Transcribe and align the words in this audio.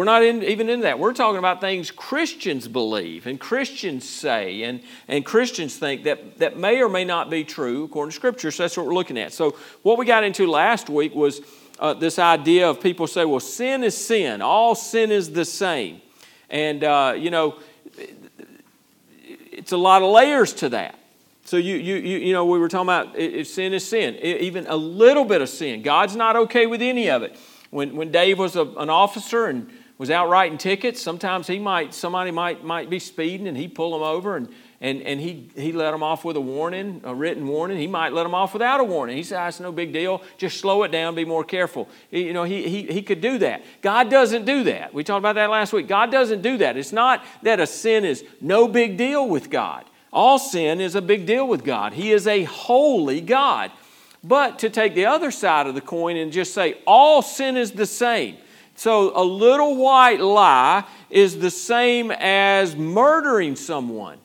We're 0.00 0.06
not 0.06 0.22
in, 0.22 0.42
even 0.44 0.70
into 0.70 0.84
that. 0.84 0.98
We're 0.98 1.12
talking 1.12 1.36
about 1.36 1.60
things 1.60 1.90
Christians 1.90 2.66
believe 2.66 3.26
and 3.26 3.38
Christians 3.38 4.08
say 4.08 4.62
and, 4.62 4.80
and 5.08 5.26
Christians 5.26 5.76
think 5.76 6.04
that, 6.04 6.38
that 6.38 6.56
may 6.56 6.80
or 6.80 6.88
may 6.88 7.04
not 7.04 7.28
be 7.28 7.44
true 7.44 7.84
according 7.84 8.12
to 8.12 8.16
Scripture. 8.16 8.50
So 8.50 8.62
that's 8.62 8.78
what 8.78 8.86
we're 8.86 8.94
looking 8.94 9.18
at. 9.18 9.34
So, 9.34 9.58
what 9.82 9.98
we 9.98 10.06
got 10.06 10.24
into 10.24 10.46
last 10.46 10.88
week 10.88 11.14
was 11.14 11.42
uh, 11.78 11.92
this 11.92 12.18
idea 12.18 12.70
of 12.70 12.80
people 12.80 13.06
say, 13.08 13.26
well, 13.26 13.40
sin 13.40 13.84
is 13.84 13.94
sin, 13.94 14.40
all 14.40 14.74
sin 14.74 15.10
is 15.10 15.32
the 15.32 15.44
same. 15.44 16.00
And, 16.48 16.82
uh, 16.82 17.12
you 17.18 17.30
know, 17.30 17.58
it's 19.52 19.72
a 19.72 19.76
lot 19.76 20.00
of 20.00 20.10
layers 20.10 20.54
to 20.54 20.70
that. 20.70 20.98
So 21.44 21.58
you, 21.58 21.76
you, 21.76 21.96
you, 21.96 22.16
you 22.16 22.32
know, 22.32 22.46
we 22.46 22.58
were 22.58 22.68
talking 22.68 22.88
about 22.88 23.18
if 23.18 23.48
sin 23.48 23.74
is 23.74 23.86
sin, 23.86 24.14
even 24.16 24.66
a 24.66 24.76
little 24.76 25.26
bit 25.26 25.42
of 25.42 25.50
sin. 25.50 25.82
God's 25.82 26.16
not 26.16 26.36
okay 26.36 26.64
with 26.64 26.80
any 26.80 27.10
of 27.10 27.22
it. 27.22 27.36
When, 27.68 27.94
when 27.96 28.10
Dave 28.10 28.38
was 28.38 28.56
a, 28.56 28.62
an 28.62 28.88
officer 28.88 29.44
and 29.44 29.70
was 30.00 30.08
out 30.08 30.30
writing 30.30 30.56
tickets. 30.56 31.02
Sometimes 31.02 31.46
he 31.46 31.58
might, 31.58 31.92
somebody 31.92 32.30
might, 32.30 32.64
might 32.64 32.88
be 32.88 32.98
speeding 32.98 33.46
and 33.46 33.54
he'd 33.54 33.74
pull 33.74 33.92
them 33.92 34.02
over 34.02 34.38
and, 34.38 34.48
and, 34.80 35.02
and 35.02 35.20
he, 35.20 35.50
he 35.54 35.72
let 35.72 35.90
them 35.90 36.02
off 36.02 36.24
with 36.24 36.36
a 36.36 36.40
warning, 36.40 37.02
a 37.04 37.14
written 37.14 37.46
warning. 37.46 37.76
He 37.76 37.86
might 37.86 38.14
let 38.14 38.22
them 38.22 38.34
off 38.34 38.54
without 38.54 38.80
a 38.80 38.84
warning. 38.84 39.18
He 39.18 39.22
said, 39.22 39.38
ah, 39.38 39.48
it's 39.48 39.60
no 39.60 39.70
big 39.70 39.92
deal. 39.92 40.22
Just 40.38 40.58
slow 40.58 40.84
it 40.84 40.88
down, 40.90 41.14
be 41.14 41.26
more 41.26 41.44
careful. 41.44 41.86
You 42.10 42.32
know, 42.32 42.44
he, 42.44 42.66
he, 42.66 42.82
he 42.84 43.02
could 43.02 43.20
do 43.20 43.36
that. 43.40 43.62
God 43.82 44.08
doesn't 44.08 44.46
do 44.46 44.64
that. 44.64 44.94
We 44.94 45.04
talked 45.04 45.18
about 45.18 45.34
that 45.34 45.50
last 45.50 45.74
week. 45.74 45.86
God 45.86 46.10
doesn't 46.10 46.40
do 46.40 46.56
that. 46.56 46.78
It's 46.78 46.92
not 46.92 47.22
that 47.42 47.60
a 47.60 47.66
sin 47.66 48.06
is 48.06 48.24
no 48.40 48.68
big 48.68 48.96
deal 48.96 49.28
with 49.28 49.50
God. 49.50 49.84
All 50.14 50.38
sin 50.38 50.80
is 50.80 50.94
a 50.94 51.02
big 51.02 51.26
deal 51.26 51.46
with 51.46 51.62
God. 51.62 51.92
He 51.92 52.10
is 52.10 52.26
a 52.26 52.44
holy 52.44 53.20
God. 53.20 53.70
But 54.24 54.60
to 54.60 54.70
take 54.70 54.94
the 54.94 55.04
other 55.04 55.30
side 55.30 55.66
of 55.66 55.74
the 55.74 55.82
coin 55.82 56.16
and 56.16 56.32
just 56.32 56.54
say 56.54 56.78
all 56.86 57.20
sin 57.20 57.58
is 57.58 57.72
the 57.72 57.84
same– 57.84 58.38
so 58.80 59.12
a 59.14 59.22
little 59.22 59.76
white 59.76 60.20
lie 60.20 60.84
is 61.10 61.38
the 61.38 61.50
same 61.50 62.10
as 62.10 62.74
murdering 62.74 63.54
someone. 63.54 64.16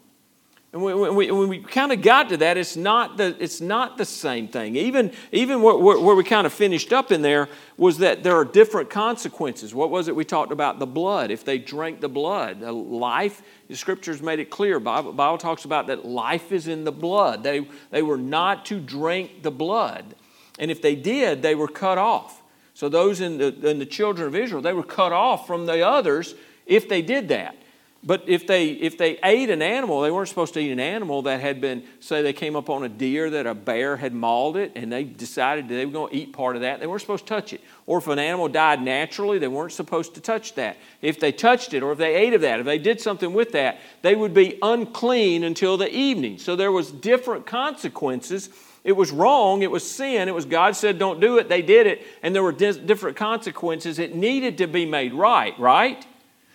And 0.72 0.82
when 0.82 1.14
we, 1.14 1.30
when 1.30 1.50
we 1.50 1.60
kind 1.60 1.92
of 1.92 2.02
got 2.02 2.30
to 2.30 2.38
that, 2.38 2.56
it's 2.56 2.78
not 2.78 3.18
the, 3.18 3.36
it's 3.38 3.60
not 3.60 3.98
the 3.98 4.06
same 4.06 4.48
thing. 4.48 4.78
Even, 4.78 5.12
even 5.34 5.62
where, 5.62 5.76
where 5.76 6.16
we 6.16 6.24
kind 6.24 6.48
of 6.48 6.54
finished 6.54 6.94
up 6.94 7.12
in 7.12 7.22
there 7.22 7.50
was 7.76 7.98
that 7.98 8.24
there 8.24 8.38
are 8.38 8.46
different 8.46 8.90
consequences. 8.90 9.76
What 9.76 9.90
was 9.90 10.08
it 10.08 10.16
we 10.16 10.24
talked 10.24 10.54
about? 10.54 10.80
The 10.80 10.86
blood. 10.86 11.32
If 11.32 11.44
they 11.44 11.58
drank 11.58 12.00
the 12.00 12.08
blood, 12.08 12.62
the 12.62 12.72
life, 12.72 13.42
the 13.68 13.76
scriptures 13.76 14.22
made 14.22 14.40
it 14.40 14.50
clear. 14.50 14.80
Bible, 14.80 15.12
Bible 15.12 15.38
talks 15.38 15.66
about 15.66 15.88
that 15.88 16.06
life 16.06 16.54
is 16.54 16.70
in 16.70 16.86
the 16.86 16.94
blood. 16.94 17.44
They, 17.44 17.68
they 17.92 18.04
were 18.04 18.18
not 18.18 18.64
to 18.68 18.80
drink 18.80 19.44
the 19.44 19.52
blood. 19.52 20.16
And 20.58 20.72
if 20.72 20.82
they 20.82 20.96
did, 20.96 21.42
they 21.42 21.56
were 21.56 21.68
cut 21.68 21.98
off. 21.98 22.42
So 22.76 22.90
those 22.90 23.22
in 23.22 23.38
the, 23.38 23.68
in 23.68 23.80
the 23.80 23.86
children 23.86 24.28
of 24.28 24.36
Israel, 24.36 24.62
they 24.62 24.74
were 24.74 24.84
cut 24.84 25.14
off 25.14 25.48
from 25.48 25.66
the 25.66 25.82
others 25.82 26.36
if 26.66 26.88
they 26.90 27.02
did 27.02 27.30
that. 27.30 27.56
But 28.04 28.26
if 28.28 28.46
they, 28.46 28.68
if 28.68 29.00
they 29.00 29.18
ate 29.24 29.50
an 29.50 29.64
animal, 29.64 30.02
they 30.02 30.12
weren't 30.12 30.30
supposed 30.30 30.54
to 30.56 30.60
eat 30.60 30.72
an 30.72 30.80
animal 30.80 31.24
that 31.24 31.40
had 31.40 31.60
been, 31.60 31.84
say, 32.02 32.22
they 32.22 32.34
came 32.34 32.56
up 32.56 32.70
on 32.70 32.84
a 32.84 32.90
deer 32.90 33.32
that 33.32 33.48
a 33.48 33.56
bear 33.56 33.98
had 33.98 34.14
mauled 34.14 34.58
it 34.58 34.74
and 34.76 34.92
they 34.92 35.06
decided 35.06 35.68
they 35.68 35.86
were 35.86 35.92
going 35.92 36.12
to 36.12 36.16
eat 36.16 36.34
part 36.34 36.56
of 36.56 36.62
that. 36.62 36.80
They 36.80 36.86
weren't 36.86 37.02
supposed 37.02 37.26
to 37.26 37.34
touch 37.34 37.54
it. 37.54 37.62
Or 37.88 37.98
if 37.98 38.08
an 38.08 38.20
animal 38.20 38.48
died 38.50 38.82
naturally, 38.82 39.40
they 39.40 39.48
weren't 39.48 39.72
supposed 39.72 40.14
to 40.16 40.22
touch 40.22 40.54
that. 40.54 40.78
If 41.02 41.20
they 41.20 41.32
touched 41.32 41.74
it 41.74 41.82
or 41.82 41.94
if 41.94 41.98
they 41.98 42.14
ate 42.14 42.34
of 42.34 42.42
that, 42.42 42.60
if 42.60 42.66
they 42.66 42.78
did 42.78 43.02
something 43.02 43.34
with 43.34 43.54
that, 43.54 43.80
they 44.04 44.16
would 44.16 44.34
be 44.34 44.60
unclean 44.62 45.44
until 45.44 45.78
the 45.78 45.92
evening. 45.92 46.38
So 46.38 46.56
there 46.56 46.74
was 46.74 46.92
different 46.92 47.48
consequences 47.48 48.50
it 48.86 48.96
was 48.96 49.12
wrong. 49.12 49.64
It 49.64 49.72
was 49.72 49.90
sin. 49.90 50.30
It 50.30 50.36
was 50.36 50.46
God 50.46 50.76
said, 50.76 51.00
don't 51.00 51.20
do 51.20 51.40
it. 51.40 51.50
They 51.50 51.64
did 51.64 51.88
it. 51.88 52.06
And 52.22 52.36
there 52.36 52.44
were 52.44 52.52
different 52.52 53.18
consequences. 53.18 53.98
It 53.98 54.16
needed 54.16 54.60
to 54.60 54.68
be 54.68 54.86
made 54.86 55.12
right, 55.12 55.60
right? 55.60 56.06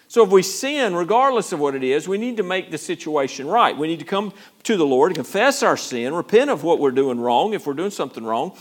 So 0.06 0.24
if 0.24 0.30
we 0.30 0.42
sin, 0.42 0.94
regardless 0.94 1.52
of 1.52 1.58
what 1.58 1.74
it 1.74 1.82
is, 1.82 2.06
we 2.06 2.18
need 2.18 2.36
to 2.36 2.44
make 2.44 2.70
the 2.70 2.78
situation 2.78 3.48
right. 3.48 3.76
We 3.76 3.88
need 3.88 3.98
to 3.98 4.04
come 4.04 4.32
to 4.62 4.76
the 4.76 4.86
Lord, 4.86 5.12
confess 5.16 5.64
our 5.64 5.76
sin, 5.76 6.14
repent 6.14 6.50
of 6.50 6.62
what 6.62 6.78
we're 6.78 6.92
doing 6.92 7.20
wrong, 7.20 7.52
if 7.52 7.66
we're 7.66 7.74
doing 7.74 7.90
something 7.90 8.24
wrong, 8.24 8.56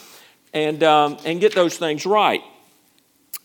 and, 0.52 0.84
um, 0.84 1.18
and 1.24 1.40
get 1.40 1.54
those 1.54 1.78
things 1.78 2.08
right. 2.08 2.42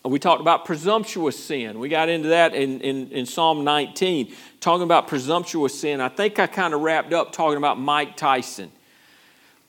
We 0.06 0.18
talked 0.18 0.40
about 0.40 0.64
presumptuous 0.64 1.42
sin. 1.42 1.78
We 1.78 1.90
got 1.90 2.08
into 2.08 2.28
that 2.28 2.54
in, 2.54 2.80
in, 2.80 3.10
in 3.10 3.26
Psalm 3.26 3.62
19, 3.62 4.34
talking 4.60 4.84
about 4.84 5.06
presumptuous 5.06 5.78
sin. 5.78 6.00
I 6.00 6.08
think 6.08 6.38
I 6.38 6.46
kind 6.46 6.72
of 6.72 6.80
wrapped 6.80 7.12
up 7.12 7.32
talking 7.32 7.58
about 7.58 7.78
Mike 7.78 8.16
Tyson. 8.16 8.70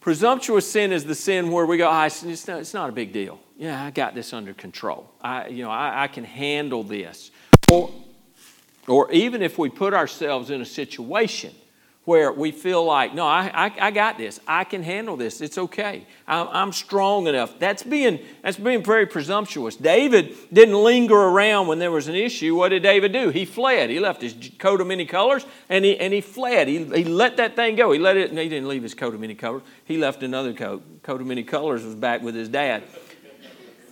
Presumptuous 0.05 0.71
sin 0.71 0.91
is 0.91 1.03
the 1.03 1.16
sin 1.16 1.49
where 1.49 1.66
we 1.66 1.77
go, 1.77 1.89
oh, 1.89 2.03
it's, 2.03 2.47
not, 2.47 2.59
it's 2.59 2.75
not 2.75 2.89
a 2.89 2.91
big 2.91 3.11
deal. 3.11 3.39
Yeah, 3.57 3.83
I 3.83 3.89
got 3.89 4.13
this 4.13 4.33
under 4.33 4.53
control. 4.53 5.09
I, 5.19 5.47
you 5.47 5.63
know, 5.63 5.71
I, 5.71 6.03
I 6.03 6.07
can 6.09 6.23
handle 6.23 6.83
this. 6.83 7.31
Or, 7.71 7.91
or 8.88 9.11
even 9.11 9.41
if 9.41 9.57
we 9.57 9.67
put 9.67 9.95
ourselves 9.95 10.51
in 10.51 10.61
a 10.61 10.65
situation 10.65 11.55
where 12.05 12.31
we 12.31 12.51
feel 12.51 12.85
like, 12.85 13.16
no, 13.16 13.25
I, 13.25 13.51
I, 13.53 13.88
I, 13.88 13.91
got 13.91 14.19
this. 14.19 14.39
I 14.47 14.63
can 14.63 14.83
handle 14.83 15.17
this. 15.17 15.41
It's 15.41 15.57
okay. 15.57 16.05
I'm, 16.27 16.47
I'm, 16.51 16.71
strong 16.71 17.25
enough. 17.25 17.57
That's 17.57 17.81
being, 17.81 18.19
that's 18.43 18.57
being 18.57 18.83
very 18.83 19.07
presumptuous. 19.07 19.75
David 19.75 20.35
didn't 20.53 20.75
linger 20.75 21.15
around 21.15 21.65
when 21.65 21.79
there 21.79 21.91
was 21.91 22.07
an 22.07 22.13
issue. 22.13 22.55
What 22.55 22.69
did 22.69 22.83
David 22.83 23.11
do? 23.11 23.29
He 23.29 23.44
fled. 23.44 23.89
He 23.89 23.99
left 23.99 24.21
his 24.21 24.51
coat 24.59 24.81
of 24.81 24.88
many 24.88 25.05
colors 25.05 25.47
and 25.67 25.83
he, 25.83 25.97
and 25.99 26.13
he 26.13 26.21
fled. 26.21 26.67
He, 26.67 26.83
he 26.83 27.03
let 27.05 27.38
that 27.38 27.55
thing 27.55 27.75
go. 27.75 27.91
He 27.91 27.97
let 27.97 28.17
it, 28.17 28.29
he 28.29 28.49
didn't 28.49 28.67
leave 28.67 28.83
his 28.83 28.94
coat 28.94 29.15
of 29.15 29.19
many 29.19 29.33
colors. 29.33 29.63
He 29.83 29.97
left 29.97 30.21
another 30.21 30.53
coat. 30.53 30.83
Coat 31.01 31.21
of 31.21 31.27
many 31.27 31.44
colors 31.44 31.83
was 31.83 31.95
back 31.95 32.21
with 32.21 32.35
his 32.35 32.49
dad. 32.49 32.83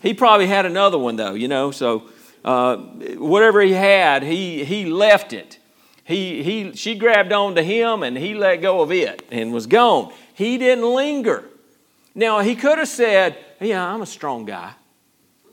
He 0.04 0.14
probably 0.14 0.48
had 0.48 0.68
another 0.68 1.00
one 1.00 1.16
though, 1.16 1.34
you 1.34 1.48
know, 1.48 1.72
so 1.72 2.10
uh, 2.46 2.76
whatever 3.18 3.62
he 3.62 3.72
had, 3.72 4.22
he, 4.22 4.64
he 4.66 4.86
left 4.86 5.34
it. 5.34 5.58
He, 6.04 6.44
he, 6.44 6.76
she 6.76 6.96
grabbed 6.96 7.32
on 7.32 7.56
to 7.56 7.64
him 7.64 8.04
and 8.04 8.18
he 8.18 8.34
let 8.34 8.58
go 8.58 8.82
of 8.82 8.92
it 8.92 9.24
and 9.32 9.54
was 9.54 9.68
gone. 9.68 10.14
He 10.34 10.58
didn't 10.58 10.84
linger. 10.84 11.46
Now, 12.14 12.42
he 12.42 12.56
could 12.56 12.78
have 12.78 12.88
said, 12.88 13.38
Yeah, 13.60 13.86
I'm 13.86 14.02
a 14.02 14.06
strong 14.06 14.46
guy. 14.46 14.74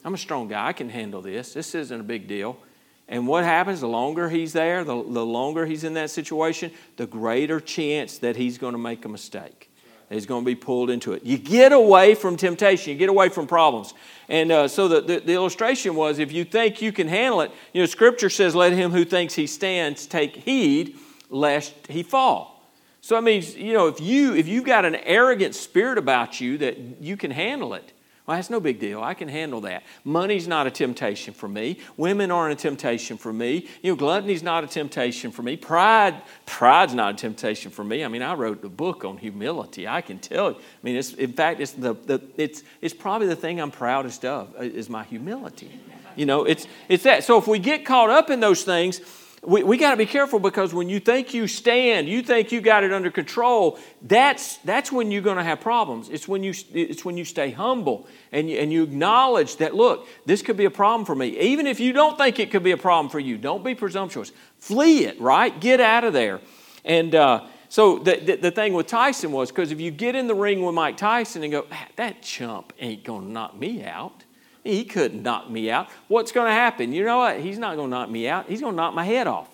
I'm 0.05 0.15
a 0.15 0.19
strong 0.19 0.49
guy. 0.49 0.67
I 0.67 0.73
can 0.73 0.89
handle 0.89 1.23
this. 1.23 1.55
This 1.55 1.75
isn't 1.75 2.01
a 2.01 2.05
big 2.05 2.27
deal. 2.27 2.59
And 3.07 3.27
what 3.27 3.45
happens, 3.45 3.81
the 3.81 3.89
longer 3.89 4.29
he's 4.29 4.53
there, 4.53 4.85
the, 4.85 4.95
the 4.95 5.25
longer 5.25 5.67
he's 5.67 5.85
in 5.85 5.95
that 5.95 6.11
situation, 6.11 6.71
the 6.97 7.07
greater 7.07 7.61
chance 7.61 8.19
that 8.19 8.37
he's 8.37 8.57
going 8.57 8.73
to 8.73 8.79
make 8.79 9.05
a 9.05 9.09
mistake 9.09 9.70
is 10.11 10.27
going 10.27 10.43
to 10.43 10.47
be 10.47 10.57
pulled 10.57 10.91
into 10.91 11.13
it. 11.13 11.25
You 11.25 11.39
get 11.39 11.73
away 11.73 12.15
from 12.15 12.37
temptation, 12.37 12.93
you 12.93 12.99
get 12.99 13.09
away 13.09 13.29
from 13.29 13.47
problems. 13.47 13.95
And 14.29 14.51
uh, 14.51 14.69
so 14.69 14.89
the, 14.89 15.01
the, 15.01 15.21
the, 15.21 15.33
illustration 15.33 15.95
was 15.95 16.19
if 16.19 16.33
you 16.33 16.45
think 16.45 16.83
you 16.83 16.93
can 16.93 17.09
handle 17.09 17.41
it, 17.41 17.53
you 17.73 17.81
know, 17.81 17.87
Scripture 17.87 18.29
says, 18.29 18.55
let 18.55 18.73
him 18.73 18.91
who 18.91 19.05
thinks 19.05 19.35
he 19.35 19.47
stands 19.47 20.07
take 20.07 20.37
heed 20.37 20.99
lest 21.31 21.75
he 21.89 22.03
fall. 22.03 22.69
So 23.01 23.15
that 23.15 23.23
means, 23.23 23.57
you 23.57 23.73
know, 23.73 23.87
if, 23.87 24.01
you, 24.01 24.35
if 24.35 24.47
you've 24.47 24.65
got 24.65 24.85
an 24.85 24.97
arrogant 24.97 25.55
spirit 25.55 25.97
about 25.97 26.41
you 26.41 26.59
that 26.59 26.77
you 27.01 27.17
can 27.17 27.31
handle 27.31 27.75
it, 27.75 27.93
well, 28.31 28.37
that's 28.37 28.49
no 28.49 28.61
big 28.61 28.79
deal. 28.79 29.03
I 29.03 29.15
can 29.15 29.27
handle 29.27 29.63
that. 29.63 29.83
Money's 30.05 30.47
not 30.47 30.69
a 30.69 30.71
temptation 30.71 31.35
for 31.35 31.49
me. 31.49 31.79
Women 31.97 32.31
aren't 32.31 32.53
a 32.53 32.63
temptation 32.63 33.17
for 33.17 33.33
me. 33.33 33.67
You 33.83 33.91
know, 33.91 33.97
gluttony's 33.97 34.45
not 34.45 34.63
a 34.63 34.69
temptation 34.69 35.33
for 35.33 35.43
me. 35.43 35.57
Pride, 35.57 36.23
pride's 36.47 36.95
not 36.95 37.15
a 37.15 37.17
temptation 37.17 37.73
for 37.73 37.83
me. 37.83 38.05
I 38.05 38.09
mean, 38.09 38.23
I 38.23 38.35
wrote 38.35 38.65
a 38.65 38.69
book 38.69 39.05
on 39.05 39.17
humility. 39.17 39.89
I 39.89 40.01
can 40.01 40.21
tell 40.21 40.53
you. 40.53 40.57
I 40.59 40.61
mean, 40.85 40.95
it's, 40.95 41.13
in 41.15 41.33
fact, 41.33 41.59
it's, 41.59 41.73
the, 41.73 41.95
the, 41.95 42.23
it's, 42.37 42.63
it's 42.81 42.95
probably 42.95 43.27
the 43.27 43.35
thing 43.35 43.61
I'm 43.61 43.73
proudest 43.73 44.25
of 44.25 44.55
uh, 44.57 44.63
is 44.63 44.89
my 44.89 45.03
humility. 45.03 45.81
You 46.15 46.27
know, 46.27 46.45
it's, 46.45 46.69
it's 46.89 47.03
that. 47.03 47.25
So 47.25 47.37
if 47.37 47.49
we 47.49 47.59
get 47.59 47.85
caught 47.85 48.11
up 48.11 48.31
in 48.31 48.39
those 48.39 48.63
things, 48.63 49.01
we, 49.43 49.63
we 49.63 49.79
got 49.79 49.93
to 49.93 49.97
be 49.97 50.05
careful 50.05 50.39
because 50.39 50.75
when 50.75 50.91
you 50.91 51.01
think 51.01 51.33
you 51.33 51.47
stand, 51.47 52.09
you 52.09 52.23
think 52.23 52.53
you 52.53 52.61
got 52.61 52.85
it 52.85 52.93
under 52.93 53.11
control, 53.11 53.79
that's, 54.03 54.59
that's 54.59 54.93
when 54.93 55.11
you're 55.11 55.23
going 55.23 55.39
to 55.39 55.43
have 55.43 55.61
problems. 55.61 56.11
It's 56.11 56.29
when 56.29 56.45
you, 56.45 56.53
it's 56.75 57.07
when 57.07 57.17
you 57.17 57.25
stay 57.25 57.51
humble 57.51 58.07
and 58.33 58.51
you, 58.51 58.59
and 58.59 58.71
you 58.71 58.83
acknowledge 58.83 59.57
that, 59.57 59.75
look, 59.75 60.07
this 60.27 60.43
could 60.43 60.59
be 60.59 60.67
a 60.67 60.71
problem 60.71 61.07
for 61.07 61.15
me. 61.15 61.41
Even 61.41 61.67
if 61.67 61.81
you 61.81 61.95
don't 61.95 62.19
think 62.19 62.39
it 62.39 62.51
could 62.51 62.63
be 62.63 62.73
a 62.73 62.77
problem 62.77 63.09
for 63.09 63.19
you, 63.19 63.39
don't 63.39 63.65
be 63.65 63.75
presumptuous. 63.75 64.31
Flee 64.59 65.07
it, 65.07 65.19
right? 65.19 65.59
Get 65.59 65.81
out 65.81 66.05
of 66.05 66.13
there. 66.13 66.43
And 66.85 67.15
uh, 67.15 67.47
so 67.71 67.99
the, 67.99 68.17
the, 68.17 68.37
the, 68.37 68.51
thing 68.51 68.75
with 68.75 68.89
Tyson 68.89 69.33
was 69.33 69.51
because 69.51 69.73
if 69.73 69.81
you 69.81 69.91
get 69.91 70.15
in 70.15 70.27
the 70.27 70.35
ring 70.35 70.63
with 70.63 70.75
Mike 70.75 70.99
Tyson 70.99 71.43
and 71.45 71.53
go, 71.53 71.67
ah, 71.73 71.89
that 71.97 72.21
chump 72.21 72.75
ain't 72.79 73.05
going 73.05 73.29
to 73.29 73.33
knock 73.33 73.59
me 73.59 73.85
out 73.85 74.25
he 74.65 74.85
couldn't 74.85 75.23
knock 75.23 75.51
me 75.51 75.71
out. 75.71 75.89
What's 76.09 76.33
going 76.33 76.47
to 76.47 76.53
happen? 76.53 76.93
You 76.93 77.05
know 77.05 77.19
what? 77.19 77.41
He's 77.41 77.59
not 77.59 77.77
going 77.77 77.91
to 77.91 77.97
knock 77.97 78.11
me 78.11 78.29
out. 78.29 78.47
He's 78.49 78.61
going 78.61 78.73
to 78.73 78.77
knock 78.77 78.95
my 78.95 79.05
head 79.05 79.27
off. 79.27 79.49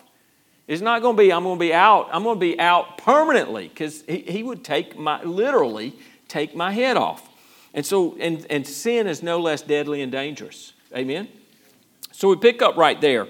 It's 0.66 0.82
not 0.82 1.00
going 1.00 1.16
to 1.16 1.22
be, 1.22 1.32
I'm 1.32 1.44
going 1.44 1.58
to 1.58 1.60
be 1.60 1.72
out. 1.72 2.08
I'm 2.12 2.24
going 2.24 2.36
to 2.36 2.40
be 2.40 2.58
out 2.58 2.98
permanently 2.98 3.68
because 3.68 4.02
he, 4.02 4.18
he 4.18 4.42
would 4.42 4.64
take 4.64 4.98
my, 4.98 5.22
literally 5.22 5.94
take 6.28 6.56
my 6.56 6.72
head 6.72 6.96
off. 6.96 7.28
And 7.72 7.86
so, 7.86 8.16
and, 8.18 8.44
and 8.50 8.66
sin 8.66 9.06
is 9.06 9.22
no 9.22 9.38
less 9.38 9.62
deadly 9.62 10.02
and 10.02 10.10
dangerous. 10.10 10.72
Amen? 10.94 11.28
So 12.10 12.28
we 12.28 12.36
pick 12.36 12.62
up 12.62 12.76
right 12.76 13.00
there. 13.00 13.28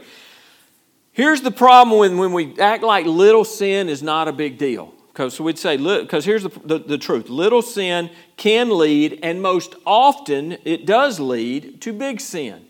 Here's 1.13 1.43
the 1.43 1.51
problem 1.51 1.99
when, 1.99 2.19
when 2.19 2.33
we 2.33 2.59
act 2.59 2.83
like 2.83 3.07
little 3.07 3.45
sin 3.45 3.89
is 3.89 4.03
not 4.03 4.29
a 4.29 4.33
big 4.33 4.57
deal. 4.59 4.95
So 5.17 5.45
we'd 5.45 5.59
say, 5.59 5.77
because 5.77 6.27
here's 6.27 6.43
the, 6.43 6.51
the, 6.65 6.79
the, 6.79 6.99
truth 6.99 7.31
little 7.31 7.63
sin 7.63 8.11
can 8.37 8.77
lead, 8.77 9.19
and 9.23 9.41
most 9.41 9.75
often 9.87 10.59
it 10.65 10.85
does 10.85 11.19
lead 11.19 11.81
to 11.83 11.93
big 11.95 12.21
sin. 12.21 12.67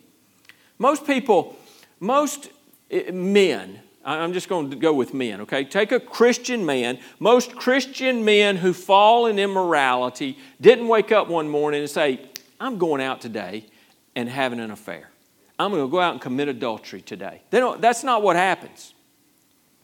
Most 0.78 1.06
people, 1.06 1.56
most 1.98 2.50
eh, 2.90 3.10
men, 3.10 3.81
I'm 4.04 4.32
just 4.32 4.48
going 4.48 4.70
to 4.70 4.76
go 4.76 4.93
with 4.93 5.12
men, 5.12 5.40
okay? 5.40 5.64
Take 5.64 5.90
a 5.90 5.98
Christian 5.98 6.64
man. 6.64 7.00
Most 7.19 7.56
Christian 7.56 8.25
men 8.25 8.56
who 8.56 8.72
fall 8.72 9.26
in 9.26 9.40
immorality 9.40 10.38
didn't 10.60 10.87
wake 10.87 11.10
up 11.10 11.26
one 11.26 11.48
morning 11.48 11.81
and 11.81 11.90
say, 11.90 12.20
I'm 12.60 12.78
going 12.78 13.02
out 13.02 13.20
today 13.20 13.66
and 14.14 14.28
having 14.28 14.60
an 14.60 14.70
affair. 14.70 15.10
I'm 15.58 15.72
going 15.72 15.82
to 15.82 15.90
go 15.90 16.00
out 16.00 16.12
and 16.12 16.20
commit 16.20 16.46
adultery 16.46 17.02
today. 17.02 17.43
They 17.50 17.58
don't, 17.58 17.81
that's 17.81 18.04
not 18.04 18.22
what 18.22 18.37
happens. 18.37 18.94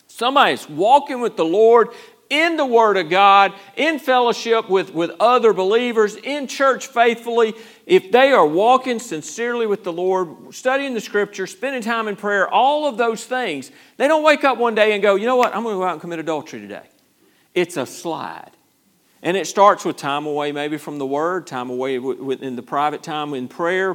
Somebody's 0.07 0.69
walking 0.69 1.21
with 1.21 1.37
the 1.37 1.45
Lord 1.45 1.89
in 2.33 2.57
the 2.57 2.65
Word 2.65 2.97
of 2.97 3.11
God, 3.11 3.53
in 3.77 3.99
fellowship 3.99 4.71
with, 4.71 4.95
with 4.95 5.11
other 5.21 5.53
believers, 5.53 6.17
in 6.17 6.47
church 6.47 6.87
faithfully, 6.87 7.53
if 7.85 8.11
they 8.11 8.33
are 8.33 8.47
walking 8.47 8.99
sincerely 8.99 9.67
with 9.67 9.85
the 9.85 9.93
Lord, 9.93 10.55
studying 10.55 10.95
the 10.95 11.01
Scripture, 11.03 11.47
spending 11.47 11.83
time 11.83 12.09
in 12.09 12.17
prayer, 12.17 12.49
all 12.49 12.87
of 12.87 12.97
those 12.97 13.23
things, 13.27 13.71
they 13.99 14.09
don't 14.09 14.25
wake 14.25 14.45
up 14.45 14.57
one 14.57 14.75
day 14.75 14.95
and 14.95 15.03
go, 15.03 15.15
you 15.15 15.27
know 15.27 15.37
what, 15.37 15.55
I'm 15.55 15.63
going 15.63 15.75
to 15.75 15.81
go 15.81 15.85
out 15.85 15.93
and 15.93 16.01
commit 16.01 16.21
adultery 16.21 16.61
today. 16.61 16.89
It's 17.55 17.77
a 17.77 17.85
slide. 17.85 18.53
And 19.25 19.37
it 19.37 19.47
starts 19.47 19.85
with 19.85 19.97
time 19.97 20.27
away, 20.27 20.51
maybe 20.51 20.79
from 20.79 20.99
the 20.99 21.07
Word, 21.07 21.47
time 21.47 21.71
away 21.71 21.95
in 21.95 22.57
the 22.57 22.63
private 22.63 23.05
time 23.05 23.35
in 23.35 23.47
prayer, 23.47 23.95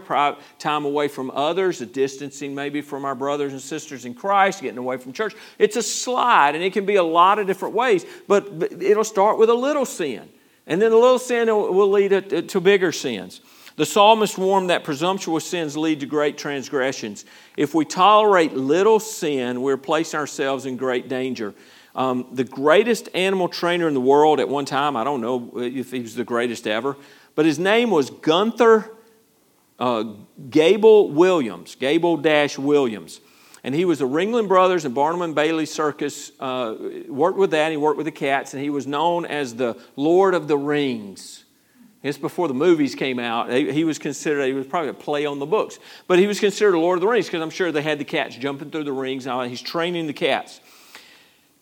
time 0.57 0.85
away 0.85 1.09
from 1.09 1.31
others, 1.31 1.81
a 1.81 1.85
distancing 1.85 2.55
maybe 2.55 2.81
from 2.81 3.03
our 3.03 3.13
brothers 3.13 3.51
and 3.51 3.61
sisters 3.61 4.05
in 4.05 4.13
Christ, 4.13 4.61
getting 4.61 4.77
away 4.77 4.95
from 4.95 5.11
church. 5.11 5.35
It's 5.59 5.75
a 5.75 5.83
slide, 5.83 6.55
and 6.55 6.63
it 6.63 6.71
can 6.71 6.85
be 6.85 6.95
a 6.95 7.03
lot 7.03 7.39
of 7.39 7.47
different 7.47 7.75
ways, 7.75 8.05
but 8.27 8.47
it'll 8.79 9.03
start 9.03 9.37
with 9.37 9.49
a 9.49 9.53
little 9.53 9.85
sin. 9.85 10.29
And 10.65 10.81
then 10.81 10.91
the 10.91 10.97
little 10.97 11.19
sin 11.19 11.47
will 11.47 11.91
lead 11.91 12.47
to 12.47 12.61
bigger 12.61 12.93
sins. 12.93 13.41
The 13.75 13.85
psalmist 13.85 14.37
warned 14.37 14.69
that 14.69 14.83
presumptuous 14.83 15.45
sins 15.45 15.77
lead 15.77 15.99
to 15.99 16.05
great 16.05 16.37
transgressions. 16.37 17.25
If 17.57 17.75
we 17.75 17.85
tolerate 17.85 18.53
little 18.53 18.99
sin, 18.99 19.61
we're 19.61 19.77
placing 19.77 20.19
ourselves 20.19 20.65
in 20.65 20.77
great 20.77 21.09
danger. 21.09 21.53
Um, 21.97 22.27
the 22.31 22.43
greatest 22.43 23.09
animal 23.13 23.49
trainer 23.49 23.87
in 23.87 23.93
the 23.93 23.99
world 23.99 24.39
at 24.39 24.47
one 24.47 24.65
time, 24.65 24.95
I 24.95 25.03
don't 25.03 25.19
know 25.19 25.51
if 25.55 25.91
he 25.91 25.99
was 25.99 26.15
the 26.15 26.23
greatest 26.23 26.67
ever, 26.67 26.95
but 27.35 27.45
his 27.45 27.59
name 27.59 27.89
was 27.89 28.09
Gunther 28.11 28.91
uh, 29.79 30.03
Gebel 30.49 31.11
Williams, 31.11 31.75
Gebel 31.75 32.17
Dash 32.17 32.57
Williams. 32.57 33.19
And 33.63 33.75
he 33.75 33.85
was 33.85 33.99
the 33.99 34.07
Ringling 34.07 34.47
Brothers 34.47 34.85
and 34.85 34.95
Barnum 34.95 35.21
and 35.21 35.35
Bailey 35.35 35.65
Circus, 35.65 36.31
uh, 36.39 36.75
worked 37.07 37.37
with 37.37 37.51
that, 37.51 37.71
he 37.71 37.77
worked 37.77 37.97
with 37.97 38.05
the 38.05 38.11
cats, 38.11 38.53
and 38.53 38.63
he 38.63 38.69
was 38.69 38.87
known 38.87 39.25
as 39.25 39.55
the 39.55 39.77
Lord 39.95 40.33
of 40.33 40.47
the 40.47 40.57
Rings. 40.57 41.43
It's 42.03 42.17
before 42.17 42.47
the 42.47 42.53
movies 42.53 42.95
came 42.95 43.19
out. 43.19 43.51
He 43.51 43.83
was 43.83 43.99
considered, 43.99 44.45
he 44.45 44.53
was 44.53 44.67
probably 44.67 44.89
a 44.89 44.93
play 44.93 45.25
on 45.25 45.39
the 45.39 45.45
books, 45.45 45.79
but 46.07 46.19
he 46.19 46.27
was 46.27 46.39
considered 46.39 46.75
a 46.75 46.79
Lord 46.79 46.97
of 46.97 47.01
the 47.01 47.07
Rings 47.07 47.25
because 47.25 47.41
I'm 47.41 47.49
sure 47.49 47.71
they 47.71 47.81
had 47.81 47.99
the 47.99 48.05
cats 48.05 48.35
jumping 48.35 48.69
through 48.69 48.85
the 48.85 48.93
rings. 48.93 49.25
Now 49.25 49.41
he's 49.41 49.61
training 49.61 50.07
the 50.07 50.13
cats. 50.13 50.61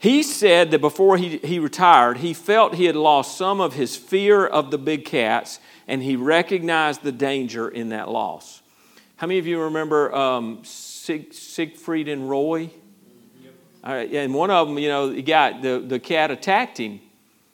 He 0.06 0.22
said 0.22 0.70
that 0.70 0.82
before 0.82 1.18
he, 1.18 1.38
he 1.38 1.58
retired, 1.58 2.18
he 2.18 2.36
felt 2.36 2.76
he 2.76 2.86
had 2.86 2.96
lost 2.96 3.40
some 3.40 3.60
of 3.60 3.74
his 3.74 3.96
fear 3.96 4.46
of 4.46 4.70
the 4.70 4.78
big 4.78 5.04
cats, 5.04 5.60
and 5.88 6.04
he 6.04 6.16
recognized 6.16 7.02
the 7.02 7.12
danger 7.12 7.68
in 7.68 7.90
that 7.90 8.08
loss. 8.08 8.62
How 9.16 9.26
many 9.26 9.40
of 9.40 9.48
you 9.48 9.60
remember 9.60 10.14
um, 10.14 10.60
Sig, 10.64 11.34
Siegfried 11.34 12.08
and 12.08 12.30
Roy? 12.30 12.70
Yep. 13.84 14.12
and 14.14 14.36
one 14.36 14.52
of 14.52 14.68
them, 14.68 14.78
you 14.78 14.90
know, 14.90 15.10
the 15.12 15.24
guy, 15.24 15.60
the, 15.60 15.80
the 15.80 16.00
cat 16.00 16.30
attacked 16.30 16.78
him, 16.78 17.00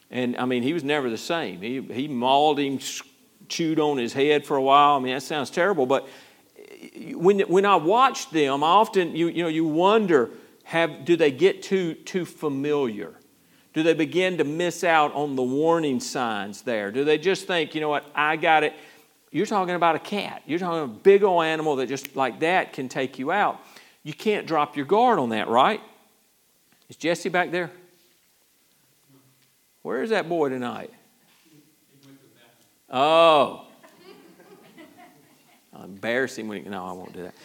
and 0.09 0.35
I 0.35 0.43
mean, 0.43 0.61
he 0.61 0.73
was 0.73 0.83
never 0.83 1.09
the 1.09 1.17
same. 1.17 1.61
He, 1.61 1.79
he 1.79 2.09
mauled 2.09 2.59
him, 2.59 2.79
chewed 3.47 3.79
on 3.79 3.97
his 3.97 4.11
head 4.11 4.45
for 4.45 4.57
a 4.57 4.61
while. 4.61 4.97
I 4.97 4.99
mean, 4.99 5.13
that 5.13 5.23
sounds 5.23 5.51
terrible, 5.51 5.85
but 5.85 6.05
when, 7.13 7.39
when 7.39 7.65
I 7.65 7.77
watched 7.77 8.33
them, 8.33 8.61
I 8.61 8.67
often, 8.67 9.15
you, 9.15 9.29
you 9.29 9.41
know, 9.41 9.47
you 9.47 9.63
wonder, 9.63 10.31
have, 10.71 11.03
do 11.03 11.17
they 11.17 11.31
get 11.31 11.61
too, 11.61 11.95
too 11.95 12.23
familiar? 12.23 13.13
Do 13.73 13.83
they 13.83 13.93
begin 13.93 14.37
to 14.37 14.45
miss 14.45 14.85
out 14.85 15.13
on 15.13 15.35
the 15.35 15.43
warning 15.43 15.99
signs 15.99 16.61
there? 16.61 16.91
Do 16.91 17.03
they 17.03 17.17
just 17.17 17.45
think, 17.45 17.75
you 17.75 17.81
know 17.81 17.89
what, 17.89 18.05
I 18.15 18.37
got 18.37 18.63
it? 18.63 18.73
You're 19.31 19.45
talking 19.45 19.75
about 19.75 19.97
a 19.97 19.99
cat. 19.99 20.43
You're 20.45 20.59
talking 20.59 20.81
about 20.81 20.95
a 20.95 20.99
big 20.99 21.23
old 21.23 21.43
animal 21.43 21.75
that 21.75 21.87
just 21.87 22.15
like 22.15 22.39
that 22.39 22.71
can 22.71 22.87
take 22.87 23.19
you 23.19 23.33
out. 23.33 23.59
You 24.03 24.13
can't 24.13 24.47
drop 24.47 24.77
your 24.77 24.85
guard 24.85 25.19
on 25.19 25.29
that, 25.29 25.49
right? 25.49 25.81
Is 26.87 26.95
Jesse 26.95 27.27
back 27.27 27.51
there? 27.51 27.69
Where 29.81 30.03
is 30.03 30.11
that 30.11 30.29
boy 30.29 30.47
tonight? 30.47 30.93
Oh. 32.89 33.67
I'll 35.73 35.83
embarrass 35.83 36.37
him 36.37 36.47
when 36.47 36.63
he, 36.63 36.69
no, 36.69 36.85
I 36.85 36.93
won't 36.93 37.11
do 37.11 37.23
that. 37.23 37.35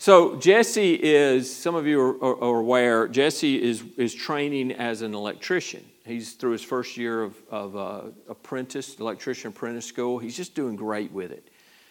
So 0.00 0.36
Jesse 0.36 0.94
is, 0.94 1.54
some 1.54 1.74
of 1.74 1.86
you 1.86 2.00
are, 2.00 2.42
are, 2.42 2.58
aware, 2.58 3.06
Jesse 3.06 3.62
is, 3.62 3.84
is 3.98 4.14
training 4.14 4.72
as 4.72 5.02
an 5.02 5.12
electrician. 5.12 5.84
He's 6.06 6.32
through 6.32 6.52
his 6.52 6.62
first 6.62 6.96
year 6.96 7.22
of, 7.22 7.36
of 7.50 7.76
uh, 7.76 8.02
apprentice, 8.26 8.98
electrician 8.98 9.48
apprentice 9.48 9.84
school. 9.84 10.16
He's 10.16 10.34
just 10.34 10.54
doing 10.54 10.74
great 10.74 11.12
with 11.12 11.32
it. 11.32 11.50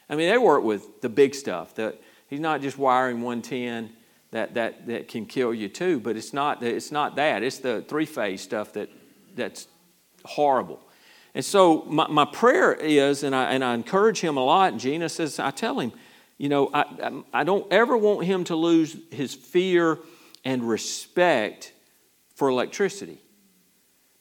I 0.10 0.16
mean, 0.16 0.28
they 0.28 0.40
work 0.40 0.64
with 0.64 1.02
the 1.02 1.10
big 1.10 1.36
stuff. 1.36 1.76
That 1.76 2.02
he's 2.26 2.40
not 2.40 2.62
just 2.62 2.80
wiring 2.80 3.22
110 3.22 3.92
that, 4.32 4.56
that, 4.56 4.88
that 4.88 5.08
can 5.08 5.28
kill 5.28 5.54
you 5.54 5.70
too, 5.70 6.00
but 6.00 6.18
it's 6.18 6.34
not, 6.34 6.64
it's 6.64 6.92
not 6.92 7.16
that. 7.18 7.44
It's 7.44 7.60
the 7.60 7.86
three-phase 7.88 8.42
stuff 8.42 8.74
that, 8.74 8.90
that's 9.36 9.68
horrible. 10.26 10.82
And 11.36 11.46
so 11.46 11.84
my, 11.84 12.08
my 12.08 12.26
prayer 12.26 12.74
is, 12.74 13.22
and 13.22 13.36
I, 13.36 13.52
and 13.52 13.64
I 13.64 13.76
encourage 13.76 14.20
him 14.20 14.36
a 14.36 14.44
lot, 14.44 14.72
and 14.72 14.82
Gina 14.82 15.10
says, 15.10 15.38
I 15.38 15.52
tell 15.52 15.80
him, 15.80 15.92
you 16.40 16.48
know, 16.48 16.72
I, 16.74 17.22
I 17.34 17.44
don't 17.44 17.72
ever 17.72 17.96
want 17.96 18.26
him 18.26 18.46
to 18.46 18.56
lose 18.56 18.96
his 19.12 19.36
fear 19.36 20.00
and 20.46 20.68
respect 20.68 21.74
for 22.34 22.48
electricity. 22.48 23.20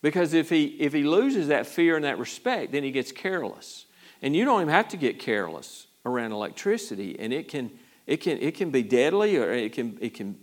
Because 0.03 0.35
if 0.35 0.51
he, 0.51 0.65
if 0.81 0.93
he 0.93 1.05
loses 1.05 1.49
that 1.49 1.67
fear 1.67 1.95
and 1.95 2.05
that 2.05 2.19
respect, 2.19 2.73
then 2.73 2.83
he 2.83 2.91
gets 2.91 3.13
careless. 3.13 3.87
And 4.21 4.35
you 4.35 4.45
don't 4.45 4.63
even 4.63 4.75
have 4.75 4.89
to 4.89 4.97
get 4.97 5.21
careless 5.21 5.87
around 6.05 6.33
electricity, 6.33 7.19
and 7.19 7.33
it 7.33 7.49
can, 7.49 7.71
it 8.07 8.19
can, 8.19 8.39
it 8.39 8.57
can 8.57 8.71
be 8.71 8.83
deadly 8.83 9.37
or 9.37 9.53
it 9.53 9.73
can, 9.73 9.97
it 10.01 10.15
can 10.15 10.37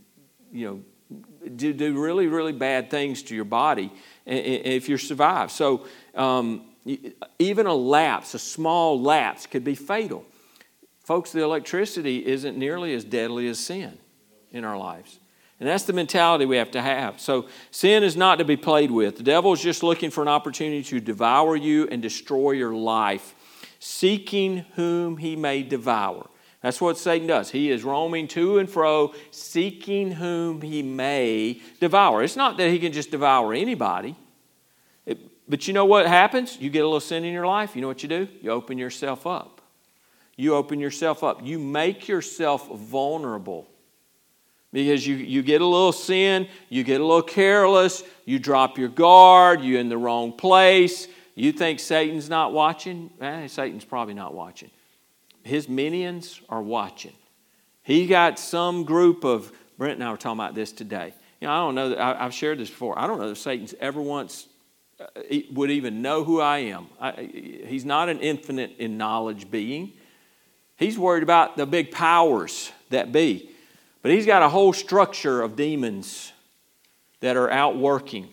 you 0.54 0.68
know, 0.68 1.20
do, 1.56 1.74
do 1.74 2.02
really, 2.02 2.28
really 2.28 2.54
bad 2.54 2.90
things 2.90 3.22
to 3.24 3.36
your 3.36 3.46
body 3.46 3.92
if 4.26 4.88
you 4.88 4.98
survive. 4.98 5.52
So 5.52 5.86
um, 6.16 6.68
even 7.38 7.66
a 7.66 7.74
lapse, 7.74 8.34
a 8.34 8.40
small 8.40 9.02
lapse, 9.02 9.46
could 9.46 9.66
be 9.66 9.76
fatal. 9.76 10.26
Folks, 11.06 11.32
the 11.32 11.44
electricity 11.44 12.26
isn't 12.26 12.58
nearly 12.58 12.96
as 12.96 13.04
deadly 13.04 13.48
as 13.48 13.60
sin 13.60 14.00
in 14.52 14.66
our 14.66 14.76
lives. 14.76 15.20
And 15.60 15.70
that's 15.70 15.84
the 15.84 15.94
mentality 15.94 16.46
we 16.46 16.58
have 16.58 16.72
to 16.72 16.82
have. 16.82 17.22
So, 17.22 17.46
sin 17.70 18.04
is 18.04 18.18
not 18.18 18.40
to 18.40 18.44
be 18.44 18.58
played 18.58 18.90
with. 18.90 19.18
The 19.18 19.24
devil 19.24 19.54
is 19.54 19.62
just 19.62 19.84
looking 19.84 20.10
for 20.10 20.24
an 20.24 20.28
opportunity 20.28 20.82
to 20.82 21.00
devour 21.00 21.56
you 21.56 21.88
and 21.90 22.02
destroy 22.02 22.52
your 22.52 22.74
life, 22.74 23.36
seeking 23.78 24.66
whom 24.76 25.18
he 25.18 25.36
may 25.36 25.62
devour. 25.62 26.28
That's 26.64 26.82
what 26.82 26.98
Satan 26.98 27.28
does. 27.28 27.52
He 27.52 27.70
is 27.70 27.84
roaming 27.84 28.28
to 28.30 28.58
and 28.58 28.68
fro, 28.68 29.14
seeking 29.30 30.14
whom 30.14 30.62
he 30.62 30.82
may 30.82 31.62
devour. 31.80 32.24
It's 32.24 32.36
not 32.36 32.58
that 32.58 32.72
he 32.72 32.80
can 32.80 32.92
just 32.92 33.12
devour 33.12 33.54
anybody. 33.54 34.16
It, 35.06 35.20
but 35.48 35.68
you 35.68 35.74
know 35.76 35.86
what 35.86 36.08
happens? 36.08 36.60
You 36.60 36.72
get 36.72 36.80
a 36.80 36.88
little 36.88 37.00
sin 37.00 37.24
in 37.24 37.32
your 37.32 37.46
life, 37.46 37.76
you 37.76 37.84
know 37.84 37.88
what 37.88 38.02
you 38.02 38.10
do? 38.10 38.28
You 38.42 38.50
open 38.50 38.80
yourself 38.80 39.28
up 39.28 39.55
you 40.36 40.56
open 40.56 40.80
yourself 40.80 41.24
up. 41.24 41.42
You 41.44 41.60
make 41.60 42.08
yourself 42.08 42.70
vulnerable 42.70 43.68
because 44.74 45.08
you, 45.08 45.16
you 45.16 45.42
get 45.42 45.62
a 45.62 45.66
little 45.66 45.94
sin, 45.94 46.48
you 46.68 46.84
get 46.84 47.00
a 47.00 47.06
little 47.06 47.22
careless, 47.22 48.04
you 48.26 48.40
drop 48.40 48.78
your 48.78 48.90
guard, 48.90 49.62
you're 49.62 49.80
in 49.80 49.88
the 49.88 49.98
wrong 49.98 50.34
place. 50.34 51.08
You 51.34 51.52
think 51.52 51.80
Satan's 51.80 52.30
not 52.30 52.52
watching? 52.52 53.10
Eh, 53.22 53.48
Satan's 53.48 53.86
probably 53.86 54.14
not 54.14 54.34
watching. 54.34 54.72
His 55.44 55.70
minions 55.70 56.42
are 56.50 56.62
watching. 56.62 57.14
He 57.84 58.08
got 58.08 58.40
some 58.40 58.84
group 58.84 59.24
of, 59.24 59.52
Brent 59.78 59.94
and 59.94 60.04
I 60.04 60.12
were 60.12 60.18
talking 60.18 60.40
about 60.40 60.56
this 60.56 60.72
today. 60.72 61.14
You 61.40 61.48
know, 61.48 61.54
I 61.54 61.58
don't 61.58 61.76
know, 61.76 61.90
that, 61.90 62.00
I, 62.00 62.24
have 62.24 62.34
shared 62.34 62.58
this 62.58 62.70
before. 62.70 62.98
I 62.98 63.08
don't 63.08 63.20
know 63.20 63.30
that 63.30 63.36
Satan's 63.36 63.76
ever 63.80 64.02
once 64.02 64.48
uh, 65.00 65.06
would 65.52 65.72
even 65.72 66.02
know 66.02 66.24
who 66.24 66.42
I 66.42 66.58
am. 66.58 66.88
I, 67.00 67.30
he's 67.68 67.86
not 67.86 68.10
an 68.10 68.20
infinite 68.20 68.76
in 68.80 68.98
knowledge 68.98 69.52
being. 69.52 69.94
He's 70.78 70.98
worried 70.98 71.24
about 71.24 71.58
the 71.58 71.66
big 71.66 71.92
powers 71.92 72.72
that 72.90 73.12
be. 73.12 73.50
But 74.02 74.12
he's 74.12 74.26
got 74.26 74.44
a 74.44 74.50
whole 74.50 74.74
structure 74.74 75.42
of 75.42 75.56
demons 75.56 76.32
that 77.22 77.38
are 77.38 77.50
out 77.50 77.78
working. 77.78 78.28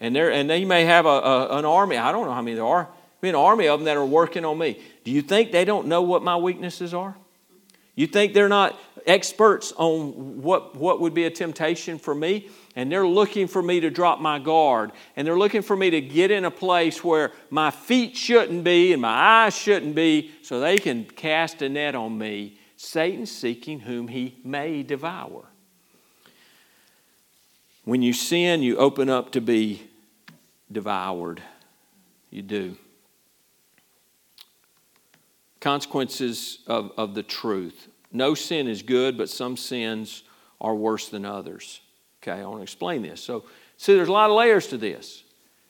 And, 0.00 0.16
and 0.16 0.50
they 0.50 0.64
may 0.64 0.84
have 0.84 1.06
a, 1.06 1.08
a, 1.08 1.58
an 1.58 1.64
army. 1.64 1.96
I 1.96 2.12
don't 2.12 2.26
know 2.26 2.34
how 2.34 2.42
many 2.42 2.56
there 2.56 2.66
are. 2.66 2.88
Be 3.20 3.30
an 3.30 3.34
army 3.34 3.68
of 3.68 3.80
them 3.80 3.86
that 3.86 3.96
are 3.96 4.04
working 4.04 4.44
on 4.44 4.58
me. 4.58 4.78
Do 5.02 5.10
you 5.10 5.22
think 5.22 5.50
they 5.50 5.64
don't 5.64 5.86
know 5.86 6.02
what 6.02 6.22
my 6.22 6.36
weaknesses 6.36 6.92
are? 6.92 7.16
You 7.94 8.06
think 8.06 8.34
they're 8.34 8.48
not 8.48 8.78
experts 9.06 9.72
on 9.76 10.42
what, 10.42 10.76
what 10.76 11.00
would 11.00 11.14
be 11.14 11.24
a 11.24 11.30
temptation 11.30 11.98
for 11.98 12.14
me? 12.14 12.50
And 12.76 12.90
they're 12.90 13.06
looking 13.06 13.46
for 13.46 13.62
me 13.62 13.80
to 13.80 13.90
drop 13.90 14.20
my 14.20 14.38
guard 14.38 14.92
and 15.16 15.26
they're 15.26 15.38
looking 15.38 15.62
for 15.62 15.76
me 15.76 15.90
to 15.90 16.00
get 16.00 16.30
in 16.30 16.44
a 16.44 16.50
place 16.50 17.04
where 17.04 17.32
my 17.50 17.70
feet 17.70 18.16
shouldn't 18.16 18.64
be 18.64 18.92
and 18.92 19.00
my 19.00 19.44
eyes 19.44 19.56
shouldn't 19.56 19.94
be 19.94 20.32
so 20.42 20.60
they 20.60 20.78
can 20.78 21.04
cast 21.04 21.62
a 21.62 21.68
net 21.68 21.94
on 21.94 22.18
me. 22.18 22.58
Satan 22.76 23.26
seeking 23.26 23.80
whom 23.80 24.08
he 24.08 24.36
may 24.44 24.82
devour. 24.82 25.44
When 27.84 28.02
you 28.02 28.12
sin, 28.12 28.62
you 28.62 28.76
open 28.78 29.08
up 29.08 29.32
to 29.32 29.40
be 29.40 29.82
devoured. 30.72 31.42
You 32.30 32.42
do. 32.42 32.76
Consequences 35.60 36.58
of, 36.66 36.92
of 36.96 37.14
the 37.14 37.22
truth. 37.22 37.88
No 38.12 38.34
sin 38.34 38.68
is 38.68 38.82
good, 38.82 39.16
but 39.16 39.28
some 39.28 39.56
sins 39.56 40.24
are 40.60 40.74
worse 40.74 41.08
than 41.08 41.24
others. 41.24 41.80
Okay, 42.26 42.40
I 42.40 42.46
want 42.46 42.60
to 42.60 42.62
explain 42.62 43.02
this. 43.02 43.20
So, 43.20 43.44
see, 43.76 43.94
there's 43.94 44.08
a 44.08 44.12
lot 44.12 44.30
of 44.30 44.36
layers 44.36 44.68
to 44.68 44.78
this. 44.78 45.24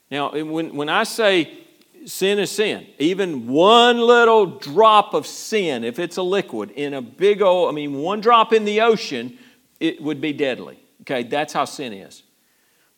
Now, 0.09 0.31
when, 0.31 0.77
when 0.77 0.89
I 0.89 1.03
say 1.03 1.59
sin 2.07 2.39
is 2.39 2.53
sin, 2.53 2.87
even 3.01 3.49
one 3.49 3.99
little 3.99 4.47
drop 4.47 5.15
of 5.15 5.27
sin, 5.27 5.83
if 5.83 5.99
it's 5.99 6.17
a 6.17 6.23
liquid, 6.23 6.71
in 6.71 6.95
a 6.95 7.03
big 7.03 7.43
old, 7.43 7.69
I 7.69 7.73
mean, 7.73 7.95
one 7.95 8.21
drop 8.21 8.53
in 8.53 8.65
the 8.65 8.83
ocean, 8.83 9.37
it 9.81 10.01
would 10.01 10.21
be 10.21 10.33
deadly. 10.33 10.79
Okay, 11.01 11.25
that's 11.25 11.53
how 11.53 11.65
sin 11.65 11.93
is. 11.93 12.23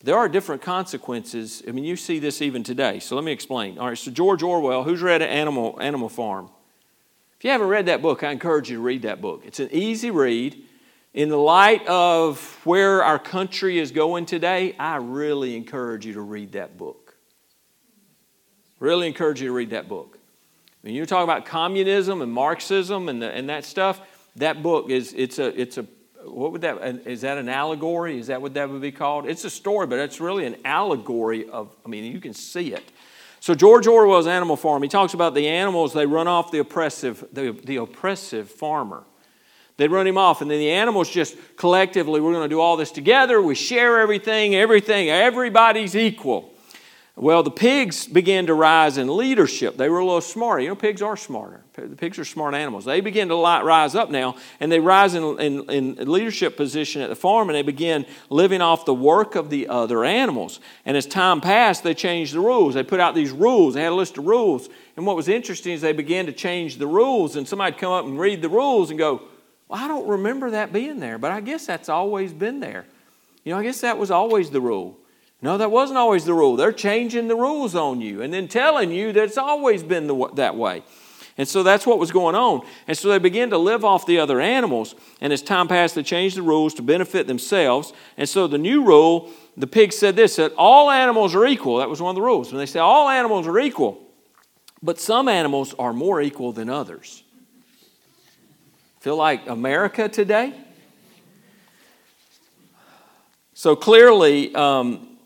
There 0.03 0.17
are 0.17 0.29
different 0.29 0.61
consequences. 0.61 1.63
I 1.67 1.73
mean, 1.73 1.85
you 1.85 1.97
see 1.97 2.19
this 2.19 2.43
even 2.43 2.63
today. 2.63 3.01
So 3.01 3.15
let 3.17 3.25
me 3.25 3.33
explain. 3.33 3.79
All 3.79 3.89
right, 3.89 3.97
so 3.97 4.11
George 4.11 4.43
Orwell, 4.43 4.85
who's 4.85 5.01
read 5.01 5.23
Animal, 5.23 5.79
Animal 5.81 6.11
Farm? 6.11 6.51
If 7.39 7.45
you 7.45 7.51
haven't 7.51 7.69
read 7.69 7.87
that 7.87 8.03
book, 8.03 8.23
I 8.23 8.33
encourage 8.33 8.71
you 8.71 8.77
to 8.77 8.83
read 8.83 9.03
that 9.03 9.23
book. 9.23 9.43
It's 9.47 9.61
an 9.61 9.71
easy 9.73 10.11
read. 10.11 10.63
In 11.17 11.31
the 11.31 11.39
light 11.39 11.87
of 11.87 12.61
where 12.65 13.03
our 13.03 13.19
country 13.19 13.79
is 13.79 13.91
going 13.91 14.27
today, 14.27 14.77
I 14.79 14.97
really 14.97 15.57
encourage 15.57 16.05
you 16.05 16.13
to 16.13 16.21
read 16.21 16.53
that 16.53 16.77
book. 16.77 17.17
Really 18.81 19.07
encourage 19.07 19.41
you 19.41 19.49
to 19.49 19.55
read 19.55 19.71
that 19.71 19.89
book. 19.89 20.19
When 20.83 20.93
you're 20.93 21.07
talking 21.07 21.25
about 21.25 21.47
communism 21.47 22.21
and 22.21 22.31
Marxism 22.31 23.09
and, 23.09 23.23
the, 23.23 23.31
and 23.31 23.49
that 23.49 23.65
stuff, 23.65 23.99
that 24.37 24.63
book 24.63 24.91
is 24.91 25.15
it's 25.15 25.39
a, 25.39 25.59
it's 25.59 25.79
a 25.79 25.87
what 26.25 26.53
would 26.53 26.61
that 26.61 27.07
is 27.07 27.23
that 27.23 27.39
an 27.39 27.49
allegory 27.49 28.19
is 28.19 28.27
that 28.27 28.43
what 28.43 28.53
that 28.53 28.69
would 28.69 28.83
be 28.83 28.91
called 28.91 29.27
it's 29.27 29.45
a 29.45 29.51
story 29.51 29.87
but 29.87 30.01
it's 30.01 30.21
really 30.21 30.45
an 30.45 30.57
allegory 30.65 31.49
of 31.49 31.73
i 31.85 31.89
mean 31.89 32.13
you 32.13 32.19
can 32.19 32.35
see 32.35 32.73
it 32.73 32.83
so 33.39 33.55
george 33.55 33.87
orwell's 33.87 34.27
animal 34.27 34.57
farm 34.57 34.83
he 34.83 34.89
talks 34.89 35.15
about 35.15 35.35
the 35.35 35.47
animals 35.47 35.93
they 35.93 36.05
run 36.05 36.27
off 36.27 36.51
the 36.51 36.59
oppressive 36.59 37.25
the, 37.33 37.53
the 37.65 37.77
oppressive 37.77 38.51
farmer 38.51 39.05
they 39.77 39.89
run 39.89 40.07
him 40.07 40.19
off 40.19 40.41
and 40.43 40.51
then 40.51 40.59
the 40.59 40.71
animals 40.71 41.11
just 41.11 41.37
collectively 41.57 42.21
we're 42.21 42.33
going 42.33 42.49
to 42.49 42.55
do 42.55 42.61
all 42.61 42.77
this 42.77 42.91
together 42.91 43.41
we 43.41 43.55
share 43.55 44.01
everything 44.01 44.55
everything 44.55 45.09
everybody's 45.09 45.95
equal 45.95 46.53
well, 47.19 47.43
the 47.43 47.51
pigs 47.51 48.07
began 48.07 48.45
to 48.49 48.53
rise 48.53 48.99
in 48.99 49.17
leadership. 49.17 49.79
They 49.79 49.89
were 49.89 50.01
a 50.01 50.05
little 50.05 50.21
smarter. 50.21 50.61
You 50.61 50.69
know, 50.69 50.75
pigs 50.75 51.01
are 51.01 51.17
smarter. 51.17 51.63
The 51.73 51.97
pigs 51.97 52.19
are 52.19 52.27
smart 52.27 52.55
animals. 52.55 52.85
They 52.85 53.01
begin 53.01 53.29
to 53.29 53.37
rise 53.37 53.95
up 53.95 54.11
now, 54.11 54.37
and 54.61 54.71
they 54.71 54.81
rise 54.81 55.15
in, 55.15 55.41
in, 55.41 55.71
in, 55.71 56.13
leadership 56.13 56.59
position 56.59 57.01
at 57.01 57.09
the 57.09 57.17
farm, 57.17 57.49
and 57.49 57.57
they 57.57 57.63
begin 57.63 58.05
living 58.29 58.61
off 58.61 58.85
the 58.85 58.93
work 58.93 59.35
of 59.35 59.49
the 59.49 59.69
other 59.69 60.05
animals. 60.05 60.61
And 60.85 60.95
as 60.95 61.07
time 61.07 61.41
passed, 61.41 61.83
they 61.85 61.95
changed 61.95 62.35
the 62.35 62.41
rules. 62.41 62.75
They 62.75 62.83
put 62.83 63.01
out 63.01 63.15
these 63.15 63.33
rules. 63.33 63.73
They 63.75 63.83
had 63.83 63.93
a 63.93 63.95
list 63.95 64.19
of 64.19 64.27
rules. 64.27 64.69
And 64.99 65.07
what 65.07 65.17
was 65.17 65.29
interesting 65.29 65.73
is 65.73 65.81
they 65.81 65.95
began 65.95 66.27
to 66.27 66.33
change 66.33 66.77
the 66.77 66.87
rules, 66.87 67.35
and 67.35 67.49
somebody'd 67.49 67.79
come 67.79 67.93
up 67.93 68.05
and 68.05 68.21
read 68.21 68.43
the 68.43 68.51
rules 68.51 68.91
and 68.91 68.99
go, 68.99 69.23
well, 69.69 69.83
I 69.83 69.89
don't 69.89 70.07
remember 70.07 70.51
that 70.51 70.73
being 70.73 71.01
there, 71.01 71.19
but 71.19 71.33
I 71.33 71.41
guess 71.41 71.67
that's 71.67 71.89
always 71.89 72.33
been 72.33 72.61
there. 72.61 72.87
You 73.45 73.53
know, 73.53 73.59
I 73.59 73.63
guess 73.63 73.81
that 73.81 73.99
was 73.99 74.11
always 74.11 74.51
the 74.51 74.61
rule. 74.61 74.97
No, 75.43 75.59
that 75.59 75.71
wasn't 75.71 75.99
always 75.99 76.25
the 76.25 76.35
rule. 76.35 76.57
They're 76.57 76.73
changing 76.73 77.29
the 77.29 77.37
rules 77.37 77.75
on 77.75 78.01
you 78.01 78.23
and 78.23 78.33
then 78.33 78.49
telling 78.49 78.91
you 78.91 79.13
that 79.13 79.25
it's 79.25 79.39
always 79.39 79.83
been 79.83 80.07
the, 80.07 80.29
that 80.35 80.57
way. 80.57 80.83
And 81.39 81.47
so 81.47 81.63
that's 81.63 81.87
what 81.87 81.99
was 81.99 82.11
going 82.11 82.35
on. 82.35 82.67
And 82.89 82.97
so 82.97 83.11
they 83.11 83.19
began 83.19 83.51
to 83.51 83.59
live 83.59 83.85
off 83.85 84.07
the 84.07 84.19
other 84.19 84.41
animals. 84.41 84.95
And 85.21 85.33
as 85.33 85.43
time 85.43 85.69
passed, 85.69 85.95
they 85.95 86.03
changed 86.03 86.37
the 86.37 86.43
rules 86.43 86.73
to 86.75 86.83
benefit 86.83 87.27
themselves. 87.27 87.93
And 88.17 88.27
so 88.27 88.47
the 88.47 88.57
new 88.57 88.85
rule, 88.85 89.31
the 89.57 89.67
pig 89.67 89.93
said 89.93 90.17
this 90.17 90.37
that 90.37 90.53
all 90.57 90.91
animals 90.91 91.35
are 91.35 91.45
equal. 91.45 91.79
That 91.79 91.91
was 91.91 92.01
one 92.01 92.11
of 92.11 92.17
the 92.17 92.23
rules. 92.23 92.51
And 92.51 92.61
they 92.61 92.67
say 92.67 92.81
all 92.81 93.09
animals 93.09 93.47
are 93.47 93.59
equal, 93.59 94.01
but 94.83 94.99
some 94.99 95.29
animals 95.29 95.75
are 95.79 95.93
more 95.93 96.23
equal 96.23 96.53
than 96.53 96.71
others. 96.71 97.23
Feel 99.07 99.15
like 99.15 99.47
America 99.47 100.09
today? 100.09 100.53
So 103.55 103.77
clearly, 103.77 104.53
um, 104.53 105.17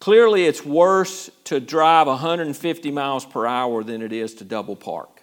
Clearly, 0.00 0.44
it's 0.44 0.62
worse 0.62 1.30
to 1.44 1.58
drive 1.58 2.06
150 2.06 2.90
miles 2.90 3.24
per 3.24 3.46
hour 3.46 3.82
than 3.82 4.02
it 4.02 4.12
is 4.12 4.34
to 4.34 4.44
double 4.44 4.76
park. 4.76 5.22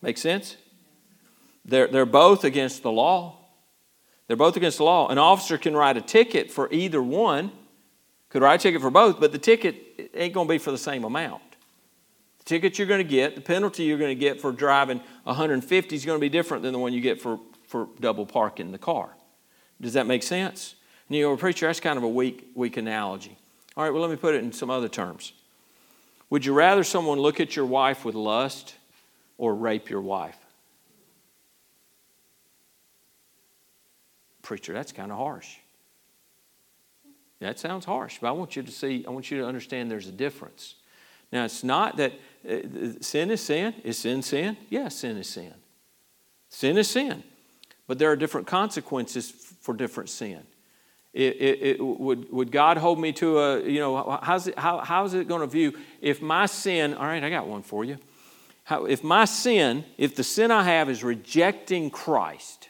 Make 0.00 0.16
sense? 0.16 0.56
They're, 1.66 1.88
they're 1.88 2.06
both 2.06 2.44
against 2.44 2.82
the 2.82 2.90
law. 2.90 3.36
They're 4.26 4.38
both 4.38 4.56
against 4.56 4.78
the 4.78 4.84
law. 4.84 5.08
An 5.08 5.18
officer 5.18 5.58
can 5.58 5.76
write 5.76 5.98
a 5.98 6.00
ticket 6.00 6.50
for 6.50 6.72
either 6.72 7.02
one, 7.02 7.52
could 8.30 8.40
write 8.40 8.60
a 8.60 8.62
ticket 8.62 8.80
for 8.80 8.90
both, 8.90 9.20
but 9.20 9.32
the 9.32 9.38
ticket 9.38 10.10
ain't 10.14 10.32
going 10.32 10.48
to 10.48 10.54
be 10.54 10.56
for 10.56 10.70
the 10.70 10.78
same 10.78 11.04
amount. 11.04 11.42
Ticket 12.46 12.78
you're 12.78 12.86
going 12.86 13.04
to 13.04 13.10
get, 13.10 13.34
the 13.34 13.40
penalty 13.40 13.82
you're 13.82 13.98
going 13.98 14.16
to 14.16 14.20
get 14.20 14.40
for 14.40 14.52
driving 14.52 15.00
150 15.24 15.96
is 15.96 16.04
going 16.04 16.16
to 16.16 16.20
be 16.20 16.28
different 16.28 16.62
than 16.62 16.72
the 16.72 16.78
one 16.78 16.92
you 16.92 17.00
get 17.00 17.20
for, 17.20 17.40
for 17.66 17.88
double 18.00 18.24
parking 18.24 18.70
the 18.70 18.78
car. 18.78 19.10
Does 19.80 19.92
that 19.94 20.06
make 20.06 20.22
sense? 20.22 20.76
And 21.08 21.16
you 21.16 21.24
go, 21.24 21.36
preacher, 21.36 21.66
that's 21.66 21.80
kind 21.80 21.98
of 21.98 22.04
a 22.04 22.08
weak, 22.08 22.50
weak 22.54 22.76
analogy. 22.76 23.36
All 23.76 23.82
right, 23.82 23.90
well, 23.90 24.00
let 24.00 24.10
me 24.10 24.16
put 24.16 24.34
it 24.34 24.44
in 24.44 24.52
some 24.52 24.70
other 24.70 24.88
terms. 24.88 25.32
Would 26.30 26.46
you 26.46 26.54
rather 26.54 26.84
someone 26.84 27.18
look 27.18 27.40
at 27.40 27.56
your 27.56 27.66
wife 27.66 28.04
with 28.04 28.14
lust 28.14 28.76
or 29.38 29.52
rape 29.52 29.90
your 29.90 30.00
wife? 30.00 30.38
Preacher, 34.42 34.72
that's 34.72 34.92
kind 34.92 35.10
of 35.10 35.18
harsh. 35.18 35.56
That 37.40 37.58
sounds 37.58 37.84
harsh, 37.84 38.18
but 38.20 38.28
I 38.28 38.30
want 38.30 38.54
you 38.54 38.62
to 38.62 38.70
see, 38.70 39.04
I 39.06 39.10
want 39.10 39.32
you 39.32 39.40
to 39.40 39.46
understand 39.46 39.90
there's 39.90 40.06
a 40.06 40.12
difference. 40.12 40.76
Now, 41.32 41.44
it's 41.44 41.64
not 41.64 41.96
that 41.96 42.12
Uh, 42.48 42.92
sin 43.00 43.30
is 43.30 43.40
sin. 43.40 43.74
Is 43.84 43.98
sin 43.98 44.22
sin? 44.22 44.56
Yes, 44.68 44.96
sin 44.96 45.16
is 45.16 45.28
sin. 45.28 45.54
Sin 46.48 46.76
is 46.78 46.88
sin. 46.88 47.22
But 47.86 47.98
there 47.98 48.10
are 48.10 48.16
different 48.16 48.46
consequences 48.46 49.30
for 49.30 49.74
different 49.74 50.10
sin. 50.10 50.42
It, 51.12 51.36
it, 51.40 51.62
it, 51.62 51.80
would, 51.80 52.30
would 52.30 52.52
God 52.52 52.76
hold 52.76 53.00
me 53.00 53.10
to 53.14 53.38
a, 53.38 53.62
you 53.62 53.80
know, 53.80 54.18
how's 54.22 54.48
it, 54.48 54.58
how, 54.58 54.78
how's 54.78 55.14
it 55.14 55.26
going 55.26 55.40
to 55.40 55.46
view 55.46 55.72
if 56.02 56.20
my 56.20 56.44
sin, 56.44 56.92
all 56.92 57.06
right, 57.06 57.24
I 57.24 57.30
got 57.30 57.46
one 57.46 57.62
for 57.62 57.84
you. 57.84 57.96
How, 58.64 58.84
if 58.84 59.02
my 59.02 59.24
sin, 59.24 59.84
if 59.96 60.14
the 60.14 60.24
sin 60.24 60.50
I 60.50 60.64
have 60.64 60.90
is 60.90 61.02
rejecting 61.02 61.88
Christ, 61.88 62.68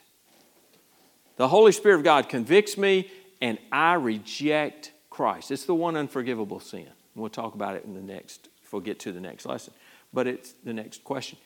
the 1.37 1.49
Holy 1.49 1.73
Spirit 1.73 1.97
of 1.97 2.05
God 2.05 2.29
convicts 2.29 2.79
me 2.79 3.11
and 3.41 3.59
I 3.73 3.95
reject 3.95 4.93
Christ. 5.11 5.51
It's 5.51 5.65
the 5.65 5.75
one 5.75 5.97
unforgivable 5.97 6.61
sin. 6.61 6.89
We'll 7.17 7.31
talk 7.31 7.55
about 7.55 7.75
it 7.75 7.85
in 7.85 7.95
the 7.95 8.03
next, 8.03 8.49
if 8.67 8.73
we'll 8.73 8.83
get 8.83 8.99
to 9.01 9.13
the 9.13 9.21
next 9.21 9.47
lesson. 9.47 9.73
But 10.13 10.27
it's 10.27 10.53
the 10.65 10.73
next 10.73 11.05
question. 11.05 11.39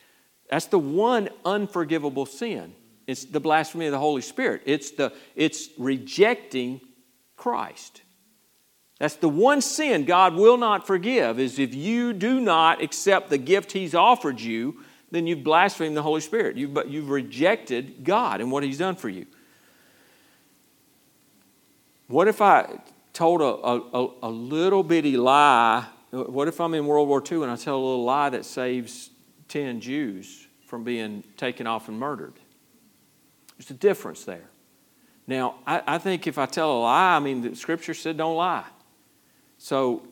That's 0.49 0.65
the 0.65 0.79
one 0.79 1.29
unforgivable 1.45 2.25
sin. 2.25 2.73
It's 3.07 3.25
the 3.25 3.39
blasphemy 3.39 3.85
of 3.85 3.91
the 3.91 3.99
Holy 3.99 4.21
Spirit. 4.21 4.63
It's, 4.65 4.91
the, 4.91 5.13
it's 5.35 5.69
rejecting 5.77 6.81
Christ. 7.37 8.01
That's 8.99 9.15
the 9.15 9.29
one 9.29 9.61
sin 9.61 10.05
God 10.05 10.35
will 10.35 10.57
not 10.57 10.85
forgive 10.85 11.39
is 11.39 11.57
if 11.57 11.73
you 11.73 12.13
do 12.13 12.39
not 12.39 12.81
accept 12.81 13.29
the 13.29 13.37
gift 13.37 13.71
He's 13.71 13.95
offered 13.95 14.39
you, 14.39 14.83
then 15.09 15.27
you've 15.27 15.43
blasphemed 15.43 15.97
the 15.97 16.03
Holy 16.03 16.21
Spirit. 16.21 16.55
You've, 16.57 16.77
you've 16.87 17.09
rejected 17.09 18.03
God 18.03 18.41
and 18.41 18.51
what 18.51 18.63
He's 18.63 18.77
done 18.77 18.95
for 18.95 19.09
you. 19.09 19.25
What 22.07 22.27
if 22.27 22.41
I 22.41 22.79
told 23.13 23.41
a, 23.41 23.45
a, 23.45 24.09
a 24.23 24.29
little 24.29 24.83
bitty 24.83 25.17
lie? 25.17 25.85
What 26.11 26.47
if 26.49 26.59
I'm 26.59 26.73
in 26.73 26.85
World 26.85 27.07
War 27.07 27.23
II 27.29 27.43
and 27.43 27.51
I 27.51 27.55
tell 27.55 27.75
a 27.75 27.83
little 27.83 28.03
lie 28.03 28.29
that 28.29 28.45
saves 28.45 29.09
10 29.47 29.79
Jews 29.79 30.47
from 30.65 30.83
being 30.83 31.23
taken 31.37 31.67
off 31.67 31.87
and 31.87 31.97
murdered? 31.97 32.33
There's 33.57 33.71
a 33.71 33.75
difference 33.75 34.25
there. 34.25 34.49
Now, 35.25 35.55
I, 35.65 35.81
I 35.87 35.97
think 35.97 36.27
if 36.27 36.37
I 36.37 36.45
tell 36.45 36.71
a 36.71 36.79
lie, 36.81 37.15
I 37.15 37.19
mean, 37.19 37.41
the 37.41 37.55
scripture 37.55 37.93
said 37.93 38.17
don't 38.17 38.35
lie. 38.35 38.65
So 39.57 40.03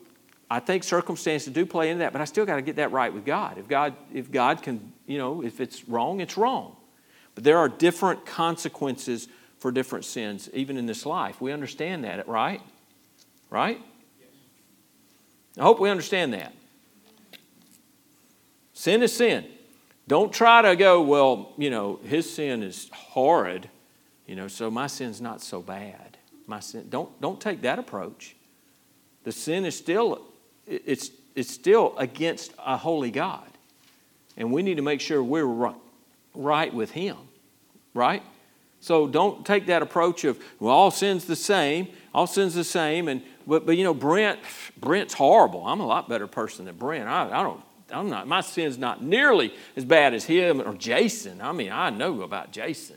I 0.50 0.60
think 0.60 0.84
circumstances 0.84 1.52
do 1.52 1.66
play 1.66 1.90
into 1.90 1.98
that, 1.98 2.12
but 2.12 2.22
I 2.22 2.24
still 2.24 2.46
got 2.46 2.56
to 2.56 2.62
get 2.62 2.76
that 2.76 2.92
right 2.92 3.12
with 3.12 3.26
God. 3.26 3.58
If 3.58 3.68
God, 3.68 3.94
if 4.12 4.30
God 4.30 4.62
can, 4.62 4.92
you 5.06 5.18
know, 5.18 5.42
if 5.42 5.60
it's 5.60 5.86
wrong, 5.88 6.20
it's 6.20 6.38
wrong. 6.38 6.76
But 7.34 7.44
there 7.44 7.58
are 7.58 7.68
different 7.68 8.24
consequences 8.24 9.28
for 9.58 9.70
different 9.70 10.06
sins, 10.06 10.48
even 10.54 10.78
in 10.78 10.86
this 10.86 11.04
life. 11.04 11.40
We 11.40 11.52
understand 11.52 12.04
that, 12.04 12.26
right? 12.26 12.62
Right? 13.50 13.80
I 15.58 15.62
hope 15.62 15.80
we 15.80 15.90
understand 15.90 16.32
that. 16.32 16.52
Sin 18.72 19.02
is 19.02 19.14
sin. 19.14 19.46
Don't 20.08 20.32
try 20.32 20.62
to 20.62 20.74
go, 20.74 21.02
well, 21.02 21.52
you 21.56 21.70
know, 21.70 22.00
his 22.04 22.32
sin 22.32 22.62
is 22.62 22.88
horrid. 22.92 23.68
You 24.26 24.36
know, 24.36 24.48
so 24.48 24.70
my 24.70 24.86
sin's 24.86 25.20
not 25.20 25.40
so 25.42 25.60
bad. 25.60 26.16
My 26.46 26.60
sin, 26.60 26.86
don't, 26.88 27.20
don't 27.20 27.40
take 27.40 27.62
that 27.62 27.78
approach. 27.78 28.34
The 29.24 29.32
sin 29.32 29.64
is 29.64 29.76
still, 29.76 30.22
it's, 30.66 31.10
it's 31.34 31.50
still 31.50 31.94
against 31.98 32.52
a 32.58 32.76
holy 32.76 33.10
God. 33.10 33.46
And 34.36 34.52
we 34.52 34.62
need 34.62 34.76
to 34.76 34.82
make 34.82 35.00
sure 35.00 35.22
we're 35.22 35.74
right, 36.34 36.74
with 36.74 36.92
Him, 36.92 37.16
right? 37.92 38.22
So 38.80 39.06
don't 39.06 39.44
take 39.44 39.66
that 39.66 39.82
approach 39.82 40.24
of, 40.24 40.42
well, 40.58 40.74
all 40.74 40.90
sin's 40.90 41.26
the 41.26 41.36
same, 41.36 41.88
all 42.14 42.26
sin's 42.26 42.54
the 42.54 42.64
same, 42.64 43.08
and 43.08 43.22
but, 43.46 43.66
but 43.66 43.76
you 43.76 43.84
know, 43.84 43.94
Brent, 43.94 44.38
Brent's 44.78 45.14
horrible. 45.14 45.66
I'm 45.66 45.80
a 45.80 45.86
lot 45.86 46.08
better 46.08 46.26
person 46.26 46.66
than 46.66 46.76
Brent. 46.76 47.08
I, 47.08 47.40
I 47.40 47.42
don't, 47.42 47.60
I'm 47.92 48.08
not, 48.08 48.28
my 48.28 48.40
sin's 48.40 48.78
not 48.78 49.02
nearly 49.02 49.54
as 49.76 49.84
bad 49.84 50.14
as 50.14 50.24
him 50.24 50.60
or 50.60 50.74
Jason. 50.74 51.40
I 51.40 51.52
mean, 51.52 51.72
I 51.72 51.90
know 51.90 52.22
about 52.22 52.52
Jason. 52.52 52.96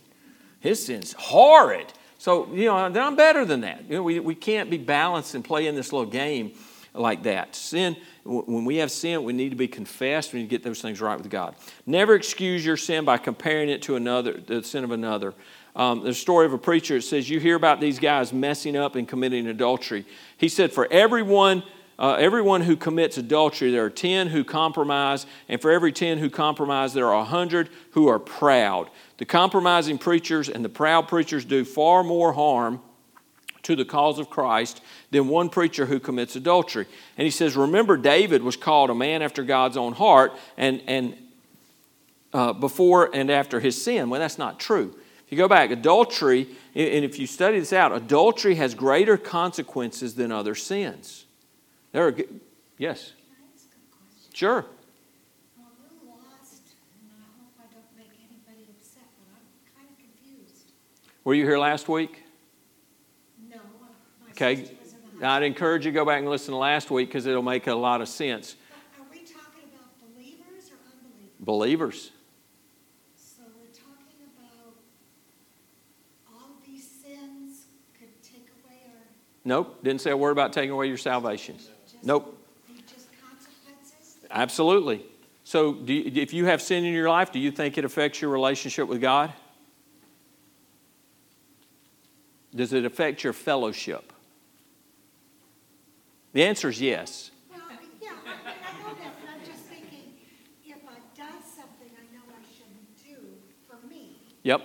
His 0.60 0.86
sin's 0.86 1.14
horrid. 1.14 1.92
So, 2.18 2.54
you 2.54 2.66
know, 2.66 2.76
I'm 2.78 3.16
better 3.16 3.44
than 3.44 3.62
that. 3.62 3.84
You 3.90 3.98
know, 3.98 4.04
we, 4.04 4.20
we 4.20 4.36
can't 4.36 4.70
be 4.70 4.78
balanced 4.78 5.36
and 5.36 5.44
play 5.44 5.68
in 5.68 5.76
this 5.76 5.92
little 5.92 6.10
game 6.10 6.54
like 6.94 7.24
that. 7.24 7.56
Sin, 7.56 7.98
when 8.24 8.66
we 8.66 8.78
have 8.78 8.92
sin, 8.92 9.24
we 9.24 9.34
need 9.34 9.50
to 9.50 9.56
be 9.56 9.68
confessed. 9.68 10.32
We 10.32 10.40
need 10.40 10.46
to 10.46 10.50
get 10.50 10.64
those 10.64 10.82
things 10.82 11.02
right 11.02 11.18
with 11.18 11.30
God. 11.30 11.56
Never 11.86 12.16
excuse 12.16 12.66
your 12.66 12.78
sin 12.78 13.04
by 13.04 13.18
comparing 13.18 13.70
it 13.70 13.82
to 13.84 13.96
another, 13.96 14.40
the 14.40 14.64
sin 14.64 14.84
of 14.84 14.92
another. 14.92 15.34
Um, 15.76 16.04
there's 16.04 16.18
a 16.18 16.20
story 16.20 16.46
of 16.46 16.54
a 16.54 16.58
preacher 16.58 16.96
that 16.96 17.02
says, 17.02 17.30
You 17.30 17.40
hear 17.40 17.56
about 17.56 17.80
these 17.82 18.00
guys 18.00 18.32
messing 18.32 18.76
up 18.76 18.96
and 18.96 19.08
committing 19.08 19.48
adultery. 19.48 20.06
He 20.38 20.48
said, 20.50 20.72
For 20.72 20.88
everyone, 20.92 21.64
uh, 21.98 22.14
everyone 22.14 22.62
who 22.62 22.76
commits 22.76 23.18
adultery, 23.18 23.72
there 23.72 23.86
are 23.86 23.90
10 23.90 24.28
who 24.28 24.44
compromise, 24.44 25.26
and 25.50 25.62
for 25.62 25.72
every 25.72 25.92
10 25.92 26.20
who 26.20 26.30
compromise, 26.30 26.94
there 26.94 27.08
are 27.08 27.18
100 27.18 27.70
who 27.92 28.08
are 28.08 28.20
proud. 28.20 28.90
The 29.18 29.26
compromising 29.26 29.98
preachers 29.98 30.48
and 30.48 30.64
the 30.64 30.70
proud 30.70 31.08
preachers 31.08 31.46
do 31.46 31.66
far 31.66 32.04
more 32.04 32.34
harm 32.34 32.82
to 33.64 33.76
the 33.76 33.86
cause 33.86 34.20
of 34.20 34.30
Christ 34.30 34.82
than 35.10 35.28
one 35.28 35.50
preacher 35.50 35.86
who 35.86 36.00
commits 36.00 36.36
adultery. 36.36 36.86
And 37.18 37.26
he 37.26 37.32
says, 37.32 37.56
Remember, 37.56 37.98
David 37.98 38.44
was 38.44 38.56
called 38.56 38.90
a 38.90 38.96
man 38.96 39.22
after 39.24 39.44
God's 39.44 39.78
own 39.78 39.94
heart, 39.94 40.34
and, 40.56 40.82
and 40.86 41.18
uh, 42.32 42.54
before 42.54 43.10
and 43.14 43.32
after 43.32 43.60
his 43.60 43.82
sin. 43.82 44.10
Well, 44.10 44.20
that's 44.20 44.38
not 44.38 44.60
true. 44.60 44.96
You 45.34 45.38
go 45.38 45.48
back, 45.48 45.72
adultery, 45.72 46.48
and 46.76 47.04
if 47.04 47.18
you 47.18 47.26
study 47.26 47.58
this 47.58 47.74
out, 47.74 47.92
adultery 47.92 48.54
has 48.54 48.76
greater 48.76 49.18
consequences 49.18 50.14
than 50.14 50.32
other 50.32 50.54
sins. 50.54 51.26
There 51.92 52.08
are, 52.08 52.16
yes? 52.78 53.14
Sure. 54.32 54.64
Were 61.24 61.34
you 61.34 61.46
here 61.46 61.58
last 61.58 61.90
week? 61.90 62.22
No. 63.50 63.58
Okay. 64.34 64.70
I'd 65.20 65.42
encourage 65.42 65.84
you 65.84 65.92
to 65.92 65.96
go 65.96 66.06
back 66.06 66.20
and 66.20 66.30
listen 66.30 66.52
to 66.52 66.58
last 66.58 66.92
week 66.92 67.10
because 67.10 67.26
it'll 67.26 67.42
make 67.42 67.66
a 67.66 67.74
lot 67.74 68.02
of 68.02 68.08
sense. 68.08 68.56
Are 69.00 69.06
we 69.10 69.22
talking 69.22 69.64
about 69.74 70.14
believers 70.14 70.70
or 70.70 70.78
unbelievers? 70.94 71.32
Believers. 71.40 72.12
So 73.16 73.44
we're 73.60 73.74
talking 73.74 74.20
about 74.36 74.76
all 76.28 76.56
these 76.66 76.88
sins 76.88 77.66
could 77.98 78.22
take 78.22 78.48
away 78.64 78.80
our. 78.88 79.08
Nope. 79.46 79.84
Didn't 79.84 80.02
say 80.02 80.12
a 80.12 80.18
word 80.18 80.32
about 80.32 80.54
taking 80.54 80.72
away 80.72 80.88
your 80.88 80.98
salvation. 80.98 81.58
Just, 81.58 82.04
Nope. 82.04 82.40
Just? 82.88 83.08
Absolutely. 84.32 85.06
So, 85.44 85.74
do 85.74 85.94
you, 85.94 86.22
if 86.22 86.34
you 86.34 86.46
have 86.46 86.62
sin 86.62 86.86
in 86.86 86.94
your 86.94 87.10
life, 87.10 87.32
do 87.32 87.40
you 87.40 87.52
think 87.52 87.78
it 87.78 87.84
affects 87.86 88.22
your 88.22 88.32
relationship 88.32 88.88
with 88.88 89.02
God? 89.02 89.34
Does 92.56 92.72
it 92.72 92.86
affect 92.86 93.24
your 93.24 93.34
fellowship? 93.34 94.14
The 96.34 96.44
answer 96.44 96.70
is 96.70 96.80
yes. 96.80 97.32
Well, 97.52 97.60
yeah, 98.02 98.10
I, 98.26 98.50
I 98.50 98.82
know 98.82 98.96
that, 98.96 99.14
but 99.20 99.30
I'm 99.34 99.46
just 99.46 99.66
thinking, 99.66 100.14
if 100.66 100.78
I've 100.88 101.18
done 101.18 101.42
something 101.44 101.90
I 101.98 102.16
know 102.16 102.24
I 102.30 102.42
shouldn't 102.56 102.98
do 103.04 103.28
for 103.68 103.86
me, 103.88 104.18
Yep, 104.44 104.62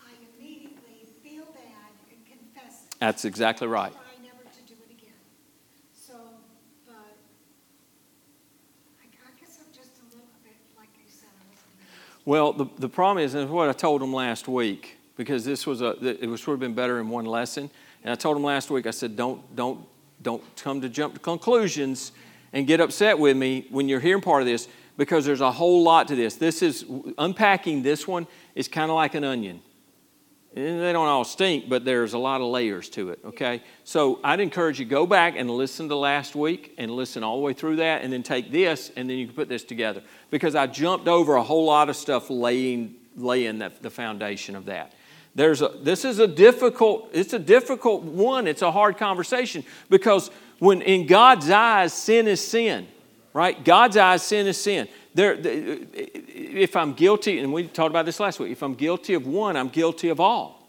I 0.00 0.10
immediately 0.38 1.06
feel 1.22 1.44
bad 1.54 1.92
and 2.10 2.18
confess 2.26 2.84
it. 2.90 2.96
that's 3.00 3.24
exactly 3.24 3.68
right. 3.68 3.92
Try 3.92 4.02
never 4.22 4.42
to 4.44 4.62
do 4.66 4.74
it 4.88 4.92
again. 4.92 5.16
So, 5.94 6.14
but 6.86 7.16
I, 9.00 9.04
I 9.04 9.32
guess 9.40 9.58
I'm 9.60 9.72
just 9.74 9.96
a 10.00 10.04
little 10.14 10.28
bit, 10.44 10.56
like 10.78 10.88
you 10.96 11.08
said, 11.08 11.28
I 11.28 11.44
wasn't. 11.48 12.17
Well, 12.28 12.52
the, 12.52 12.66
the 12.78 12.90
problem 12.90 13.24
is, 13.24 13.32
and 13.32 13.48
what 13.48 13.70
I 13.70 13.72
told 13.72 14.02
them 14.02 14.12
last 14.12 14.48
week, 14.48 14.98
because 15.16 15.46
this 15.46 15.66
was 15.66 15.80
a, 15.80 15.96
it 16.02 16.38
sort 16.38 16.56
of 16.56 16.60
been 16.60 16.74
better 16.74 17.00
in 17.00 17.08
one 17.08 17.24
lesson. 17.24 17.70
And 18.04 18.12
I 18.12 18.16
told 18.16 18.36
them 18.36 18.44
last 18.44 18.70
week, 18.70 18.86
I 18.86 18.90
said, 18.90 19.16
don't, 19.16 19.56
don't, 19.56 19.80
don't 20.20 20.42
come 20.56 20.82
to 20.82 20.90
jump 20.90 21.14
to 21.14 21.20
conclusions 21.20 22.12
and 22.52 22.66
get 22.66 22.80
upset 22.80 23.18
with 23.18 23.34
me 23.34 23.66
when 23.70 23.88
you're 23.88 23.98
hearing 23.98 24.20
part 24.20 24.42
of 24.42 24.46
this, 24.46 24.68
because 24.98 25.24
there's 25.24 25.40
a 25.40 25.50
whole 25.50 25.82
lot 25.82 26.06
to 26.08 26.16
this. 26.16 26.34
This 26.34 26.60
is, 26.60 26.84
unpacking 27.16 27.82
this 27.82 28.06
one 28.06 28.26
is 28.54 28.68
kind 28.68 28.90
of 28.90 28.96
like 28.96 29.14
an 29.14 29.24
onion. 29.24 29.62
And 30.58 30.80
they 30.80 30.92
don't 30.92 31.06
all 31.06 31.22
stink, 31.22 31.68
but 31.68 31.84
there's 31.84 32.14
a 32.14 32.18
lot 32.18 32.40
of 32.40 32.48
layers 32.48 32.88
to 32.90 33.10
it, 33.10 33.20
okay? 33.24 33.62
So 33.84 34.18
I'd 34.24 34.40
encourage 34.40 34.80
you 34.80 34.86
go 34.86 35.06
back 35.06 35.34
and 35.36 35.48
listen 35.48 35.88
to 35.88 35.94
last 35.94 36.34
week 36.34 36.74
and 36.78 36.90
listen 36.90 37.22
all 37.22 37.36
the 37.36 37.42
way 37.42 37.52
through 37.52 37.76
that 37.76 38.02
and 38.02 38.12
then 38.12 38.24
take 38.24 38.50
this 38.50 38.90
and 38.96 39.08
then 39.08 39.18
you 39.18 39.26
can 39.26 39.36
put 39.36 39.48
this 39.48 39.62
together. 39.62 40.02
Because 40.32 40.56
I 40.56 40.66
jumped 40.66 41.06
over 41.06 41.36
a 41.36 41.44
whole 41.44 41.66
lot 41.66 41.88
of 41.88 41.94
stuff 41.94 42.28
laying, 42.28 42.96
laying 43.16 43.58
the 43.58 43.90
foundation 43.90 44.56
of 44.56 44.64
that. 44.64 44.94
There's 45.36 45.62
a, 45.62 45.68
this 45.80 46.04
is 46.04 46.18
a 46.18 46.26
difficult, 46.26 47.10
it's 47.12 47.34
a 47.34 47.38
difficult 47.38 48.02
one. 48.02 48.48
It's 48.48 48.62
a 48.62 48.72
hard 48.72 48.98
conversation 48.98 49.62
because 49.88 50.28
when 50.58 50.82
in 50.82 51.06
God's 51.06 51.48
eyes, 51.50 51.92
sin 51.92 52.26
is 52.26 52.44
sin, 52.44 52.88
right? 53.32 53.64
God's 53.64 53.96
eyes, 53.96 54.24
sin 54.24 54.48
is 54.48 54.60
sin. 54.60 54.88
There, 55.18 55.36
if 55.36 56.76
I'm 56.76 56.92
guilty, 56.92 57.40
and 57.40 57.52
we 57.52 57.66
talked 57.66 57.90
about 57.90 58.06
this 58.06 58.20
last 58.20 58.38
week, 58.38 58.52
if 58.52 58.62
I'm 58.62 58.74
guilty 58.74 59.14
of 59.14 59.26
one, 59.26 59.56
I'm 59.56 59.68
guilty 59.68 60.10
of 60.10 60.20
all. 60.20 60.68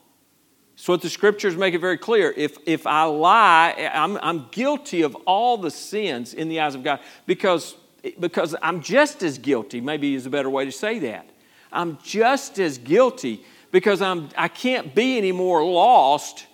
So 0.76 0.94
what 0.94 1.04
the 1.04 1.10
scriptures 1.10 1.56
make 1.56 1.76
it 1.76 1.82
very 1.82 2.00
clear. 2.00 2.34
If, 2.36 2.58
if 2.66 2.88
I 2.88 3.04
lie, 3.04 3.92
I'm, 3.94 4.18
I'm 4.24 4.48
guilty 4.50 5.04
of 5.04 5.14
all 5.28 5.58
the 5.58 5.70
sins 5.70 6.34
in 6.34 6.50
the 6.50 6.62
eyes 6.62 6.74
of 6.74 6.84
God 6.84 7.00
because, 7.28 7.76
because 8.20 8.56
I'm 8.60 8.82
just 8.82 9.22
as 9.22 9.38
guilty, 9.38 9.82
maybe 9.82 10.16
is 10.16 10.26
a 10.26 10.32
better 10.32 10.50
way 10.50 10.66
to 10.66 10.72
say 10.72 10.98
that. 10.98 11.30
I'm 11.72 12.00
just 12.04 12.58
as 12.58 12.80
guilty 12.80 13.46
because 13.72 14.02
I'm, 14.02 14.30
I 14.36 14.48
can't 14.48 14.96
be 14.96 15.18
any 15.20 15.32
more 15.32 15.64
lost 15.64 16.48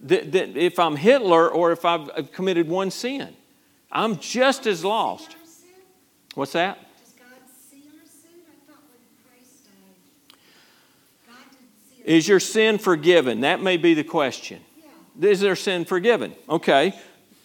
than, 0.00 0.56
if 0.56 0.78
I'm 0.78 0.94
Hitler 0.94 1.48
or 1.48 1.72
if 1.72 1.84
I've 1.84 2.30
committed 2.30 2.68
one 2.68 2.92
sin. 2.92 3.34
I'm 3.90 4.20
just 4.20 4.68
as 4.68 4.84
lost. 4.84 5.34
What's 6.36 6.52
that? 6.52 6.78
Does 7.04 7.14
God 7.14 7.28
see 7.70 7.84
our 7.88 8.06
sin? 8.06 8.42
I 8.46 8.54
thought 8.66 8.82
when 8.90 9.00
Christ 9.24 9.64
died, 9.64 10.36
God 11.26 11.44
didn't 11.50 11.70
see 11.88 11.93
our 11.93 11.93
Is 12.04 12.28
your 12.28 12.40
sin 12.40 12.78
forgiven? 12.78 13.40
That 13.40 13.62
may 13.62 13.76
be 13.76 13.94
the 13.94 14.04
question. 14.04 14.60
Yeah. 15.18 15.30
Is 15.30 15.40
their 15.40 15.56
sin 15.56 15.84
forgiven? 15.84 16.34
Okay, 16.48 16.94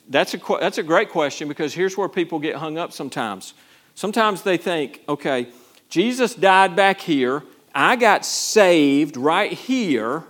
that's 0.09 0.33
a, 0.33 0.39
that's 0.59 0.77
a 0.77 0.83
great 0.83 1.09
question 1.09 1.47
because 1.47 1.73
here's 1.73 1.97
where 1.97 2.09
people 2.09 2.39
get 2.39 2.55
hung 2.55 2.77
up 2.77 2.91
sometimes. 2.91 3.53
Sometimes 3.95 4.43
they 4.43 4.57
think, 4.57 5.01
okay, 5.07 5.47
Jesus 5.89 6.35
died 6.35 6.75
back 6.75 6.99
here, 6.99 7.43
I 7.73 7.95
got 7.95 8.25
saved 8.25 9.17
right 9.17 9.51
here, 9.51 10.23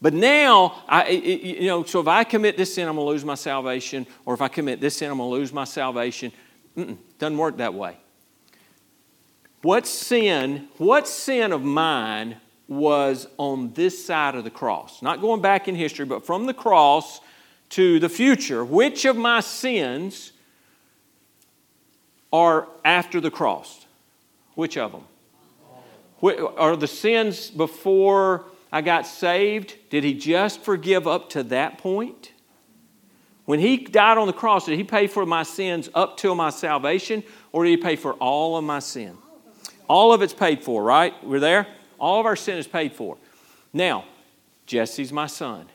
but 0.00 0.12
now, 0.14 0.82
I, 0.88 1.10
you 1.10 1.68
know, 1.68 1.84
so 1.84 2.00
if 2.00 2.08
I 2.08 2.24
commit 2.24 2.56
this 2.56 2.74
sin, 2.74 2.88
I'm 2.88 2.96
going 2.96 3.06
to 3.06 3.10
lose 3.10 3.24
my 3.24 3.36
salvation, 3.36 4.04
or 4.26 4.34
if 4.34 4.42
I 4.42 4.48
commit 4.48 4.80
this 4.80 4.96
sin, 4.96 5.08
I'm 5.10 5.18
going 5.18 5.30
to 5.30 5.34
lose 5.34 5.52
my 5.52 5.62
salvation. 5.62 6.32
Mm-mm, 6.76 6.96
doesn't 7.20 7.38
work 7.38 7.58
that 7.58 7.72
way. 7.72 7.96
What 9.62 9.86
sin, 9.86 10.68
what 10.78 11.06
sin 11.06 11.52
of 11.52 11.62
mine 11.62 12.36
was 12.78 13.26
on 13.38 13.72
this 13.74 14.04
side 14.04 14.34
of 14.34 14.44
the 14.44 14.50
cross? 14.50 15.02
Not 15.02 15.20
going 15.20 15.40
back 15.40 15.68
in 15.68 15.74
history, 15.74 16.04
but 16.04 16.24
from 16.24 16.46
the 16.46 16.54
cross 16.54 17.20
to 17.70 17.98
the 17.98 18.08
future. 18.08 18.64
Which 18.64 19.04
of 19.04 19.16
my 19.16 19.40
sins 19.40 20.32
are 22.32 22.68
after 22.84 23.20
the 23.20 23.30
cross? 23.30 23.86
Which 24.54 24.76
of 24.76 24.92
them? 24.92 25.04
Are 26.56 26.76
the 26.76 26.86
sins 26.86 27.50
before 27.50 28.44
I 28.70 28.80
got 28.80 29.06
saved? 29.06 29.76
Did 29.90 30.04
he 30.04 30.14
just 30.14 30.62
forgive 30.62 31.06
up 31.06 31.30
to 31.30 31.42
that 31.44 31.78
point? 31.78 32.32
When 33.44 33.58
he 33.58 33.76
died 33.76 34.18
on 34.18 34.28
the 34.28 34.32
cross, 34.32 34.66
did 34.66 34.78
he 34.78 34.84
pay 34.84 35.08
for 35.08 35.26
my 35.26 35.42
sins 35.42 35.88
up 35.94 36.16
till 36.16 36.34
my 36.34 36.50
salvation, 36.50 37.24
or 37.50 37.64
did 37.64 37.70
he 37.70 37.76
pay 37.76 37.96
for 37.96 38.12
all 38.14 38.56
of 38.56 38.64
my 38.64 38.78
sin? 38.78 39.18
All 39.88 40.12
of 40.12 40.22
it's 40.22 40.32
paid 40.32 40.62
for, 40.62 40.82
right? 40.82 41.12
We're 41.24 41.40
there? 41.40 41.66
All 42.02 42.18
of 42.18 42.26
our 42.26 42.34
sin 42.34 42.58
is 42.58 42.66
paid 42.66 42.92
for. 42.92 43.16
Now, 43.72 44.04
Jesse's 44.66 45.12
my 45.12 45.28
son, 45.28 45.66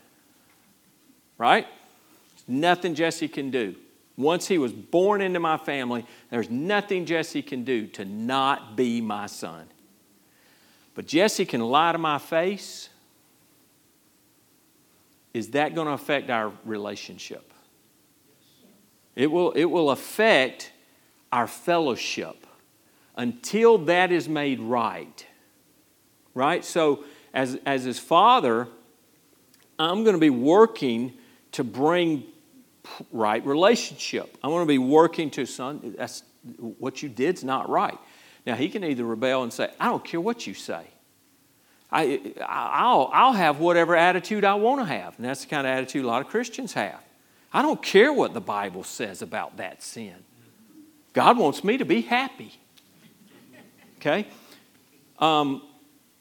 right? 1.38 1.66
Nothing 2.50 2.96
Jesse 2.96 3.30
can 3.30 3.50
do. 3.50 3.76
Once 4.18 4.48
he 4.48 4.58
was 4.58 4.74
born 4.74 5.22
into 5.22 5.40
my 5.40 5.58
family, 5.58 6.06
there's 6.30 6.50
nothing 6.50 7.06
Jesse 7.06 7.42
can 7.42 7.63
do 7.63 7.88
to 7.88 8.04
not 8.04 8.76
be 8.76 9.00
my 9.00 9.28
son. 9.28 9.68
But 10.96 11.06
Jesse 11.06 11.46
can 11.46 11.62
lie 11.62 11.94
to 11.94 11.98
my 11.98 12.18
face. 12.18 12.90
Is 15.34 15.52
that 15.52 15.76
going 15.76 15.88
to 15.88 15.94
affect 15.94 16.30
our 16.30 16.52
relationship? 16.66 17.54
It 19.16 19.32
will, 19.32 19.52
it 19.52 19.66
will 19.66 19.92
affect 19.92 20.72
our 21.32 21.48
fellowship 21.48 22.48
until 23.16 23.78
that 23.78 24.12
is 24.12 24.28
made 24.28 24.60
right. 24.60 25.26
Right? 26.38 26.63
So 26.63 27.04
as, 27.34 27.58
as 27.65 27.84
his 27.84 27.97
father, 27.97 28.67
I'm 29.80 30.04
going 30.04 30.15
to 30.15 30.19
be 30.19 30.30
working 30.30 31.13
to 31.54 31.63
bring 31.63 32.26
right 33.12 33.43
relationship. 33.43 34.38
I'm 34.43 34.52
going 34.52 34.63
to 34.63 34.67
be 34.67 34.78
working 34.78 35.32
to, 35.32 35.47
son, 35.47 35.95
that's 35.97 36.21
what 36.78 37.02
you 37.02 37.10
did's 37.10 37.43
not 37.43 37.69
right. 37.69 37.97
Now, 38.45 38.54
he 38.54 38.69
can 38.69 38.84
either 38.84 39.04
rebel 39.04 39.41
and 39.41 39.52
say, 39.52 39.71
I 39.80 39.88
don't 39.88 40.06
care 40.06 40.21
what 40.21 40.45
you 40.45 40.54
say. 40.54 40.84
I, 41.91 42.34
I'll, 42.45 43.10
I'll 43.12 43.34
have 43.34 43.60
whatever 43.60 43.95
attitude 43.95 44.45
I 44.45 44.54
want 44.56 44.82
to 44.82 44.86
have. 44.86 45.15
And 45.17 45.26
that's 45.26 45.41
the 45.41 45.47
kind 45.47 45.65
of 45.65 45.73
attitude 45.73 46.06
a 46.06 46.08
lot 46.08 46.21
of 46.21 46.28
Christians 46.28 46.73
have. 46.73 47.00
I 47.52 47.63
don't 47.63 47.82
care 47.82 48.13
what 48.13 48.36
the 48.36 48.41
Bible 48.41 48.84
says 48.84 49.23
about 49.23 49.58
that 49.58 49.82
sin. 49.82 50.13
God 51.13 51.39
wants 51.39 51.63
me 51.63 51.80
to 51.80 51.86
be 51.86 52.02
happy. 52.02 52.54
Okay? 53.97 54.28
Um, 55.17 55.63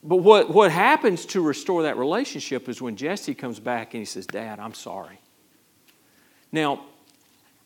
but 0.02 0.16
what, 0.16 0.52
what 0.52 0.70
happens 0.70 1.26
to 1.26 1.40
restore 1.40 1.82
that 1.82 1.96
relationship 1.96 2.68
is 2.68 2.80
when 2.80 2.96
Jesse 2.96 3.34
comes 3.34 3.58
back 3.58 3.94
and 3.94 4.00
he 4.00 4.04
says, 4.04 4.26
Dad, 4.26 4.60
I'm 4.60 4.74
sorry. 4.74 5.20
Now, 6.52 6.84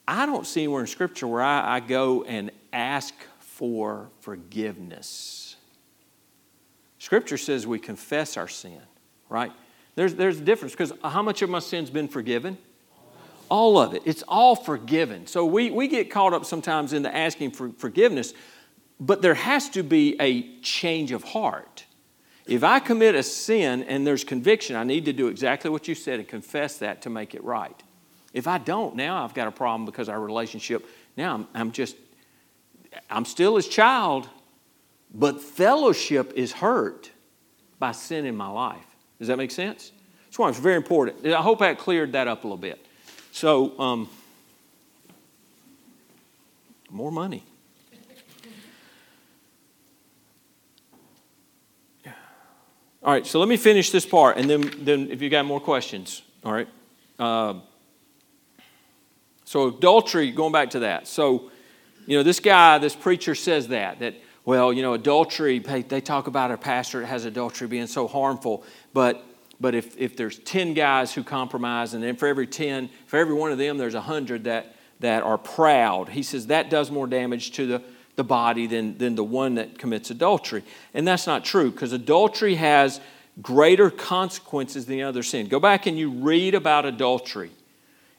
I 0.09 0.27
don't 0.27 0.47
see 0.47 0.63
anywhere 0.63 0.81
in 0.81 0.87
Scripture 0.87 1.27
where 1.27 1.43
I, 1.43 1.77
I 1.77 1.81
go 1.81 2.25
and 2.25 2.51
ask 2.73 3.15
for 3.39 4.09
forgiveness. 4.21 5.57
Scripture 6.99 7.39
says 7.39 7.67
we 7.67 7.79
confess 7.79 8.37
our 8.37 8.49
sin, 8.49 8.81
right? 9.29 9.53
There's, 9.95 10.15
there's 10.15 10.39
a 10.39 10.45
difference 10.45 10.73
because 10.73 10.93
how 11.03 11.23
much 11.23 11.43
of 11.43 11.51
my 11.51 11.59
sin's 11.59 11.91
been 11.91 12.09
forgiven? 12.09 12.59
All 13.49 13.79
of 13.79 13.95
it. 13.95 14.03
It's 14.05 14.23
all 14.29 14.57
forgiven. 14.57 15.27
So 15.27 15.45
we, 15.45 15.71
we 15.71 15.89
get 15.89 16.11
caught 16.11 16.33
up 16.33 16.45
sometimes 16.45 16.93
in 16.93 17.03
the 17.03 17.15
asking 17.15 17.51
for 17.51 17.71
forgiveness, 17.71 18.33
but 18.99 19.23
there 19.23 19.35
has 19.35 19.69
to 19.71 19.83
be 19.83 20.17
a 20.21 20.59
change 20.61 21.13
of 21.13 21.25
heart. 21.25 21.85
If 22.51 22.65
I 22.65 22.81
commit 22.81 23.15
a 23.15 23.23
sin 23.23 23.85
and 23.85 24.05
there's 24.05 24.25
conviction, 24.25 24.75
I 24.75 24.83
need 24.83 25.05
to 25.05 25.13
do 25.13 25.29
exactly 25.29 25.71
what 25.71 25.87
you 25.87 25.95
said 25.95 26.19
and 26.19 26.27
confess 26.27 26.79
that 26.79 27.03
to 27.03 27.11
make 27.11 27.33
it 27.37 27.45
right. 27.45 27.81
If 28.35 28.49
I 28.49 28.59
don't, 28.59 28.97
now 28.97 29.23
I've 29.23 29.35
got 29.35 29.47
a 29.47 29.53
problem 29.53 29.87
because 29.87 30.09
our 30.09 30.21
relationship, 30.21 30.85
now 31.17 31.35
I'm, 31.35 31.49
I'm 31.55 31.71
just, 31.71 31.95
I'm 33.09 33.25
still 33.25 33.55
his 33.55 33.69
child, 33.69 34.29
but 35.15 35.41
fellowship 35.41 36.33
is 36.35 36.51
hurt 36.51 37.13
by 37.79 37.93
sin 37.93 38.27
in 38.27 38.37
my 38.37 38.49
life. 38.49 38.85
Does 39.21 39.29
that 39.29 39.39
make 39.39 39.53
sense? 39.53 39.93
That's 40.25 40.37
why 40.37 40.49
it's 40.49 40.59
very 40.59 40.77
important. 40.77 41.25
I 41.25 41.43
hope 41.43 41.63
I 41.63 41.75
cleared 41.75 42.13
that 42.15 42.27
up 42.27 42.43
a 42.43 42.49
little 42.49 42.59
bit. 42.59 42.85
So, 43.31 43.79
um, 43.79 44.09
more 46.91 47.13
money. 47.13 47.45
All 53.03 53.13
right, 53.13 53.27
so 53.27 53.39
let 53.39 53.49
me 53.49 53.57
finish 53.57 53.91
this 53.91 54.05
part, 54.05 54.37
and 54.37 54.49
then, 54.49 54.71
then 54.79 55.11
if 55.11 55.23
you 55.23 55.31
got 55.31 55.47
more 55.47 55.61
questions, 55.61 56.21
all 56.45 56.53
right. 56.53 56.69
Uh, 57.19 57.55
so 59.45 59.69
adultery, 59.69 60.31
going 60.31 60.53
back 60.53 60.71
to 60.71 60.81
that. 60.81 61.09
So, 61.09 61.51
you 62.07 62.19
know, 62.19 62.23
this 62.23 62.41
guy, 62.41 62.77
this 62.77 62.95
preacher 62.95 63.35
says 63.35 63.69
that 63.69 64.01
that 64.01 64.17
well, 64.45 64.73
you 64.73 64.83
know, 64.83 64.95
adultery. 64.95 65.59
They 65.61 66.01
talk 66.01 66.27
about 66.27 66.51
a 66.51 66.57
pastor 66.57 67.01
that 67.01 67.07
has 67.07 67.25
adultery 67.25 67.69
being 67.69 67.87
so 67.87 68.07
harmful, 68.07 68.65
but 68.93 69.25
but 69.61 69.75
if 69.75 69.97
if 69.99 70.17
there's 70.17 70.39
ten 70.39 70.75
guys 70.75 71.13
who 71.15 71.23
compromise, 71.23 71.95
and 71.95 72.03
then 72.03 72.17
for 72.17 72.27
every 72.27 72.47
ten, 72.47 72.91
for 73.07 73.17
every 73.17 73.35
one 73.35 73.51
of 73.51 73.59
them, 73.59 73.79
there's 73.79 73.95
a 73.95 74.01
hundred 74.01 74.45
that 74.45 74.75
that 75.01 75.23
are 75.23 75.39
proud. 75.39 76.11
He 76.11 76.23
says 76.23 76.49
that 76.49 76.69
does 76.69 76.91
more 76.91 77.07
damage 77.07 77.53
to 77.53 77.67
the 77.67 77.83
the 78.21 78.25
body 78.25 78.67
than, 78.67 78.99
than 78.99 79.15
the 79.15 79.25
one 79.25 79.55
that 79.55 79.79
commits 79.79 80.11
adultery. 80.11 80.63
And 80.93 81.09
that's 81.09 81.27
not 81.27 81.43
true 81.43 81.71
because 81.71 81.95
adultery 81.95 82.57
has 82.57 83.01
greater 83.41 83.89
consequences 83.91 84.85
than 84.85 84.99
the 84.99 85.05
other 85.05 85.23
sin. 85.23 85.49
Go 85.49 85.59
back 85.59 85.87
and 85.87 85.99
you 85.99 86.11
read 86.11 86.55
about 86.55 86.85
adultery. 86.85 87.51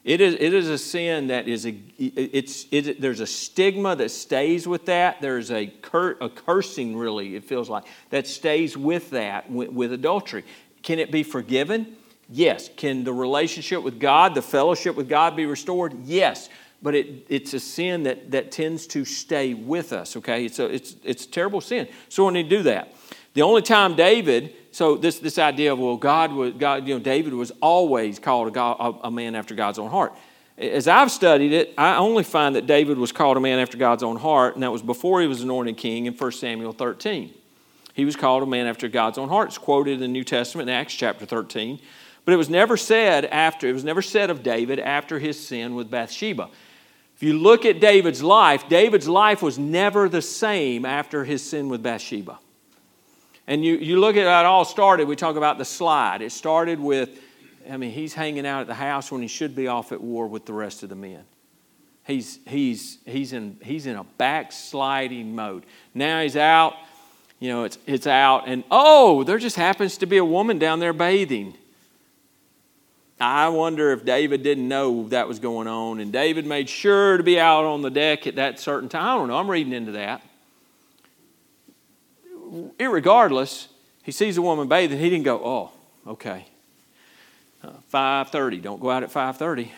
It 0.02 0.20
is, 0.20 0.34
it 0.40 0.52
is 0.54 0.68
a 0.68 0.76
sin 0.76 1.28
that 1.28 1.46
is 1.46 1.66
a, 1.66 1.76
it's, 1.98 2.66
it, 2.72 3.00
there's 3.00 3.20
a 3.20 3.28
stigma 3.28 3.94
that 3.94 4.10
stays 4.10 4.66
with 4.66 4.86
that. 4.86 5.20
There's 5.20 5.52
a, 5.52 5.68
cur, 5.68 6.16
a 6.20 6.28
cursing, 6.28 6.96
really, 6.96 7.36
it 7.36 7.44
feels 7.44 7.70
like, 7.70 7.84
that 8.10 8.26
stays 8.26 8.76
with 8.76 9.10
that, 9.10 9.48
with, 9.48 9.70
with 9.70 9.92
adultery. 9.92 10.42
Can 10.82 10.98
it 10.98 11.12
be 11.12 11.22
forgiven? 11.22 11.96
Yes. 12.28 12.68
Can 12.76 13.04
the 13.04 13.12
relationship 13.12 13.84
with 13.84 14.00
God, 14.00 14.34
the 14.34 14.42
fellowship 14.42 14.96
with 14.96 15.08
God 15.08 15.36
be 15.36 15.46
restored? 15.46 15.94
Yes 16.02 16.48
but 16.82 16.94
it, 16.94 17.26
it's 17.28 17.54
a 17.54 17.60
sin 17.60 18.02
that, 18.02 18.30
that 18.32 18.50
tends 18.50 18.86
to 18.88 19.04
stay 19.04 19.54
with 19.54 19.92
us, 19.92 20.16
okay? 20.16 20.44
It's 20.44 20.58
a, 20.58 20.66
it's, 20.66 20.96
it's 21.04 21.24
a 21.24 21.28
terrible 21.28 21.60
sin. 21.60 21.88
So 22.08 22.26
we 22.26 22.32
need 22.32 22.50
to 22.50 22.56
do 22.56 22.62
that. 22.64 22.94
The 23.34 23.42
only 23.42 23.62
time 23.62 23.94
David, 23.94 24.54
so 24.72 24.96
this, 24.96 25.18
this 25.18 25.38
idea 25.38 25.72
of, 25.72 25.78
well, 25.78 25.96
God 25.96 26.32
was, 26.32 26.52
God, 26.54 26.86
you 26.86 26.94
know, 26.94 27.00
David 27.00 27.32
was 27.32 27.52
always 27.62 28.18
called 28.18 28.48
a, 28.48 28.50
God, 28.50 28.98
a, 29.02 29.10
man 29.10 29.34
after 29.34 29.54
God's 29.54 29.78
own 29.78 29.90
heart. 29.90 30.12
As 30.58 30.86
I've 30.86 31.10
studied 31.10 31.52
it, 31.52 31.72
I 31.78 31.96
only 31.96 32.24
find 32.24 32.56
that 32.56 32.66
David 32.66 32.98
was 32.98 33.10
called 33.10 33.36
a 33.36 33.40
man 33.40 33.58
after 33.58 33.78
God's 33.78 34.02
own 34.02 34.16
heart, 34.16 34.54
and 34.54 34.62
that 34.62 34.70
was 34.70 34.82
before 34.82 35.22
he 35.22 35.26
was 35.26 35.40
anointed 35.40 35.78
king 35.78 36.06
in 36.06 36.14
1 36.14 36.32
Samuel 36.32 36.72
13. 36.72 37.32
He 37.94 38.04
was 38.04 38.16
called 38.16 38.42
a 38.42 38.46
man 38.46 38.66
after 38.66 38.88
God's 38.88 39.18
own 39.18 39.28
heart. 39.28 39.48
It's 39.48 39.58
quoted 39.58 39.94
in 39.94 40.00
the 40.00 40.08
New 40.08 40.24
Testament 40.24 40.68
in 40.68 40.74
Acts 40.74 40.94
chapter 40.94 41.24
13. 41.24 41.80
But 42.24 42.34
it 42.34 42.36
was 42.36 42.50
never 42.50 42.76
said 42.76 43.24
after, 43.26 43.68
it 43.68 43.72
was 43.72 43.84
never 43.84 44.02
said 44.02 44.30
of 44.30 44.42
David 44.42 44.78
after 44.78 45.18
his 45.18 45.44
sin 45.44 45.74
with 45.74 45.90
Bathsheba. 45.90 46.50
If 47.22 47.26
you 47.26 47.38
look 47.38 47.64
at 47.64 47.78
David's 47.78 48.20
life, 48.20 48.68
David's 48.68 49.08
life 49.08 49.42
was 49.42 49.56
never 49.56 50.08
the 50.08 50.20
same 50.20 50.84
after 50.84 51.22
his 51.22 51.40
sin 51.40 51.68
with 51.68 51.80
Bathsheba. 51.80 52.40
And 53.46 53.64
you, 53.64 53.76
you 53.76 54.00
look 54.00 54.16
at 54.16 54.26
how 54.26 54.40
it 54.40 54.46
all 54.46 54.64
started, 54.64 55.06
we 55.06 55.14
talk 55.14 55.36
about 55.36 55.56
the 55.56 55.64
slide. 55.64 56.20
It 56.20 56.32
started 56.32 56.80
with, 56.80 57.20
I 57.70 57.76
mean, 57.76 57.92
he's 57.92 58.12
hanging 58.12 58.44
out 58.44 58.62
at 58.62 58.66
the 58.66 58.74
house 58.74 59.12
when 59.12 59.22
he 59.22 59.28
should 59.28 59.54
be 59.54 59.68
off 59.68 59.92
at 59.92 60.00
war 60.00 60.26
with 60.26 60.46
the 60.46 60.52
rest 60.52 60.82
of 60.82 60.88
the 60.88 60.96
men. 60.96 61.22
He's, 62.08 62.40
he's, 62.44 62.98
he's, 63.06 63.32
in, 63.32 63.56
he's 63.62 63.86
in 63.86 63.94
a 63.94 64.02
backsliding 64.02 65.32
mode. 65.32 65.62
Now 65.94 66.22
he's 66.22 66.36
out, 66.36 66.74
you 67.38 67.50
know, 67.50 67.62
it's, 67.62 67.78
it's 67.86 68.08
out, 68.08 68.48
and 68.48 68.64
oh, 68.68 69.22
there 69.22 69.38
just 69.38 69.54
happens 69.54 69.96
to 69.98 70.06
be 70.06 70.16
a 70.16 70.24
woman 70.24 70.58
down 70.58 70.80
there 70.80 70.92
bathing. 70.92 71.54
I 73.22 73.48
wonder 73.50 73.92
if 73.92 74.04
David 74.04 74.42
didn't 74.42 74.66
know 74.66 75.08
that 75.10 75.28
was 75.28 75.38
going 75.38 75.68
on, 75.68 76.00
and 76.00 76.12
David 76.12 76.44
made 76.44 76.68
sure 76.68 77.16
to 77.16 77.22
be 77.22 77.38
out 77.38 77.64
on 77.64 77.80
the 77.80 77.90
deck 77.90 78.26
at 78.26 78.34
that 78.34 78.58
certain 78.58 78.88
time. 78.88 79.04
I 79.04 79.14
don't 79.14 79.28
know. 79.28 79.36
I'm 79.36 79.48
reading 79.48 79.72
into 79.72 79.92
that. 79.92 80.22
Irregardless, 82.80 83.68
he 84.02 84.10
sees 84.10 84.36
a 84.36 84.42
woman 84.42 84.66
bathing. 84.66 84.98
He 84.98 85.08
didn't 85.08 85.24
go, 85.24 85.40
"Oh, 85.44 85.70
okay." 86.04 86.46
Uh, 87.62 87.70
5:30. 87.88 88.58
Don't 88.58 88.80
go 88.80 88.90
out 88.90 89.04
at 89.04 89.12
5:30. 89.12 89.70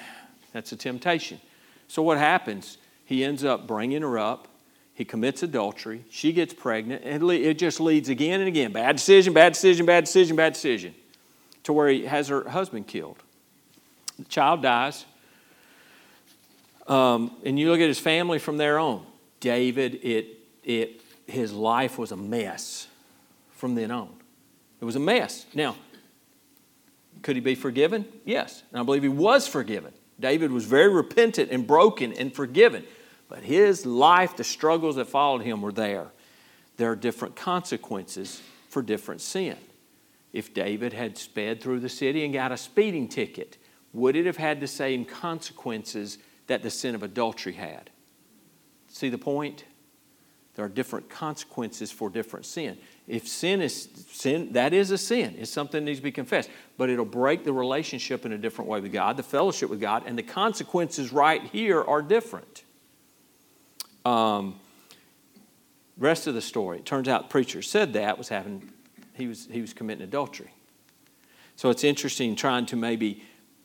That's 0.54 0.72
a 0.72 0.76
temptation. 0.76 1.38
So 1.87 2.02
what 2.02 2.16
happens? 2.16 2.78
He 3.04 3.22
ends 3.22 3.44
up 3.44 3.66
bringing 3.66 4.00
her 4.00 4.18
up. 4.18 4.48
He 4.94 5.04
commits 5.04 5.42
adultery. 5.42 6.04
She 6.11 6.33
gets 6.33 6.54
pregnant, 6.54 7.02
and 7.04 7.30
it 7.30 7.59
just 7.59 7.78
leads 7.78 8.09
again 8.09 8.40
and 8.40 8.48
again. 8.48 8.72
Bad 8.72 8.96
decision, 8.96 9.35
bad 9.35 9.52
decision, 9.52 9.85
bad 9.85 10.04
decision, 10.04 10.35
bad 10.35 10.54
decision, 10.54 10.94
to 11.64 11.74
where 11.74 11.88
he 11.88 12.07
has 12.07 12.28
her 12.28 12.48
husband 12.48 12.87
killed. 12.87 13.18
The 14.18 14.24
child 14.24 14.62
dies. 14.62 15.05
Um, 16.87 17.37
and 17.44 17.59
you 17.59 17.70
look 17.70 17.81
at 17.81 17.88
his 17.88 17.98
family 17.98 18.38
from 18.38 18.57
there 18.57 18.79
on. 18.79 19.05
David, 19.40 20.00
it, 20.03 20.38
it, 20.62 21.00
his 21.27 21.53
life 21.53 21.98
was 21.98 22.12
a 22.12 22.16
mess 22.16 22.87
from 23.53 23.74
then 23.74 23.90
on. 23.90 24.11
It 24.81 24.85
was 24.85 24.96
a 24.96 25.00
mess. 25.00 25.46
Now, 25.55 25.77
could 27.22 27.37
he 27.37 27.40
be 27.40 27.55
forgiven? 27.55 28.05
Yes. 28.24 28.62
And 28.70 28.81
I 28.81 28.83
believe 28.83 29.03
he 29.03 29.09
was 29.09 29.46
forgiven. 29.46 29.92
David 30.20 30.53
was 30.53 30.64
very 30.64 30.92
repentant 30.92 31.50
and 31.50 31.66
broken 31.66 32.12
and 32.12 32.33
forgiven. 32.35 32.85
But 33.29 33.42
his 33.42 33.87
life, 33.87 34.37
the 34.37 34.44
struggles 34.44 34.96
that 34.96 35.07
followed 35.07 35.42
him 35.42 35.62
were 35.62 35.72
there. 35.72 36.09
There 36.77 36.90
are 36.90 36.96
different 36.96 37.37
consequences 37.37 38.42
for 38.68 38.83
different 38.83 39.20
sin. 39.20 39.57
If 40.33 40.53
David 40.53 40.92
had 40.92 41.16
sped 41.16 41.62
through 41.62 41.81
the 41.81 41.88
city 41.88 42.24
and 42.24 42.35
got 42.35 42.53
a 42.53 42.57
speeding 42.57 43.09
ticket, 43.09 43.57
would 43.94 44.16
it 44.16 44.26
have 44.26 44.37
had 44.37 44.61
the 44.61 44.66
same 44.66 45.04
consequences 45.04 46.18
that 46.48 46.62
the 46.62 46.70
sin 46.70 46.94
of 46.94 47.02
adultery 47.02 47.54
had? 47.54 47.88
See 48.88 49.09
the 49.09 49.18
point? 49.18 49.64
There 50.57 50.64
are 50.64 50.68
different 50.68 51.09
consequences 51.09 51.90
for 51.90 52.11
different 52.11 52.46
sin. 52.46 52.78
If 53.09 53.26
sin 53.26 53.61
is 53.61 53.88
sin, 54.09 54.52
that 54.52 54.72
is 54.72 54.90
a 54.90 54.98
sin. 54.98 55.35
It's 55.38 55.50
something 55.50 55.85
that 55.85 55.90
needs 55.90 55.98
to 55.98 56.04
be 56.04 56.12
confessed. 56.12 56.48
But 56.76 56.90
it'll 56.90 57.04
break 57.04 57.44
the 57.44 57.52
relationship 57.52 58.24
in 58.24 58.33
a 58.33 58.38
different 58.38 58.70
way 58.70 58.80
with 58.80 58.92
God, 58.92 59.16
the 59.16 59.22
fellowship 59.22 59.68
with 59.68 59.80
God, 59.80 60.04
and 60.07 60.16
the 60.16 60.22
consequences 60.22 61.12
right 61.12 61.42
here 61.42 61.83
are 61.83 62.02
different. 62.02 62.62
Um, 64.04 64.61
rest 65.96 66.26
of 66.26 66.35
the 66.35 66.40
story. 66.40 66.78
It 66.78 66.87
turns 66.87 67.09
out 67.09 67.22
the 67.22 67.28
preacher 67.28 67.62
said 67.62 67.92
that 67.94 68.18
was 68.18 68.28
having 68.28 68.70
he 69.14 69.26
was 69.26 69.46
he 69.50 69.61
was 69.61 69.72
committing 69.72 70.04
adultery. 70.04 70.52
So 71.57 71.70
it's 71.70 71.85
interesting 71.85 72.35
trying 72.35 72.66
to 72.66 72.76
maybe 72.76 73.22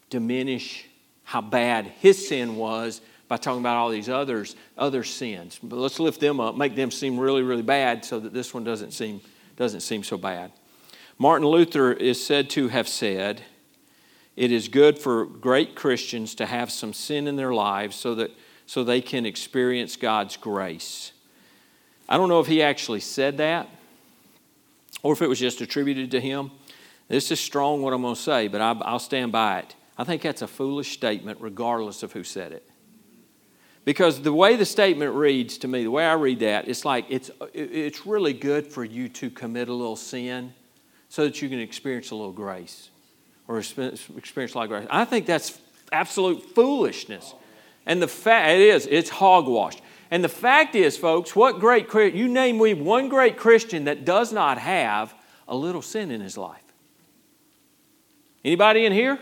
diminish 0.10 0.86
how 1.24 1.42
bad 1.42 1.86
his 2.00 2.28
sin 2.28 2.56
was 2.56 3.02
by 3.28 3.38
talking 3.38 3.60
about 3.60 3.78
all 3.78 3.90
these 3.90 4.10
others, 4.10 4.56
other 4.78 5.04
sins. 5.04 5.60
But 5.62 5.78
let's 5.78 6.00
lift 6.00 6.20
them 6.20 6.40
up, 6.40 6.58
make 6.58 6.76
them 6.76 6.90
seem 6.90 7.20
really, 7.20 7.44
really 7.44 7.62
bad 7.62 8.04
so 8.04 8.20
that 8.20 8.34
this 8.34 8.54
one 8.54 8.64
doesn't 8.64 8.92
seem, 8.92 9.22
doesn't 9.56 9.82
seem 9.82 10.04
so 10.04 10.18
bad. 10.18 10.52
Martin 11.20 11.48
Luther 11.48 11.92
is 11.94 12.24
said 12.24 12.50
to 12.52 12.70
have 12.70 12.88
said, 12.88 13.44
It 14.36 14.52
is 14.52 14.68
good 14.68 14.98
for 14.98 15.26
great 15.26 15.76
Christians 15.76 16.34
to 16.36 16.46
have 16.46 16.72
some 16.72 16.94
sin 16.94 17.28
in 17.28 17.36
their 17.36 17.54
lives 17.54 17.96
so 17.96 18.16
that 18.16 18.32
so 18.66 18.84
they 18.84 19.02
can 19.02 19.26
experience 19.26 19.96
God's 19.96 20.38
grace. 20.38 21.12
I 22.08 22.18
don't 22.18 22.30
know 22.30 22.40
if 22.40 22.46
he 22.46 22.62
actually 22.62 23.00
said 23.00 23.38
that 23.38 23.68
or 25.02 25.14
if 25.14 25.22
it 25.22 25.28
was 25.28 25.40
just 25.40 25.62
attributed 25.62 26.12
to 26.12 26.22
him. 26.22 26.52
This 27.08 27.32
is 27.32 27.40
strong 27.40 27.82
what 27.82 27.94
I'm 27.94 28.04
going 28.04 28.14
to 28.14 28.22
say, 28.22 28.48
but 28.48 28.62
I'll 28.62 29.00
stand 29.00 29.32
by 29.32 29.60
it. 29.60 29.76
I 30.00 30.06
think 30.06 30.22
that's 30.22 30.42
a 30.42 30.48
foolish 30.48 30.94
statement, 30.94 31.42
regardless 31.42 32.04
of 32.04 32.14
who 32.14 32.24
said 32.24 32.54
it. 32.54 32.66
Because 33.84 34.22
the 34.22 34.32
way 34.32 34.56
the 34.56 34.66
statement 34.66 35.14
reads 35.14 35.58
to 35.58 35.68
me, 35.68 35.84
the 35.84 35.92
way 35.92 36.06
I 36.06 36.14
read 36.14 36.40
that, 36.40 36.70
it's 36.70 36.86
like 36.86 37.06
it's, 37.10 37.30
it's 37.54 38.06
really 38.06 38.32
good 38.32 38.66
for 38.66 38.86
you 38.86 39.10
to 39.10 39.30
commit 39.30 39.68
a 39.68 39.74
little 39.74 39.98
sin 39.98 40.54
so 41.10 41.26
that 41.26 41.42
you 41.42 41.50
can 41.50 41.60
experience 41.60 42.12
a 42.12 42.16
little 42.16 42.32
grace 42.32 42.92
or 43.46 43.58
experience 43.58 44.54
a 44.54 44.58
lot 44.58 44.64
of 44.64 44.70
grace. 44.70 44.88
I 44.90 45.04
think 45.04 45.26
that's 45.26 45.60
absolute 45.92 46.44
foolishness. 46.56 47.34
And 47.86 48.02
the 48.02 48.08
fact 48.08 48.52
it 48.52 48.62
is, 48.62 48.88
it's 48.90 49.10
hogwash. 49.10 49.82
And 50.12 50.24
the 50.24 50.30
fact 50.30 50.76
is, 50.76 50.98
folks, 50.98 51.36
what 51.36 51.60
great 51.60 51.94
you 52.16 52.30
name 52.30 52.58
me 52.58 52.74
one 52.74 53.10
great 53.10 53.36
Christian 53.36 53.84
that 53.84 54.06
does 54.06 54.32
not 54.32 54.60
have 54.60 55.14
a 55.46 55.58
little 55.58 55.82
sin 55.82 56.10
in 56.10 56.22
his 56.22 56.38
life. 56.38 56.64
Anybody 58.46 58.86
in 58.86 58.94
here? 58.94 59.20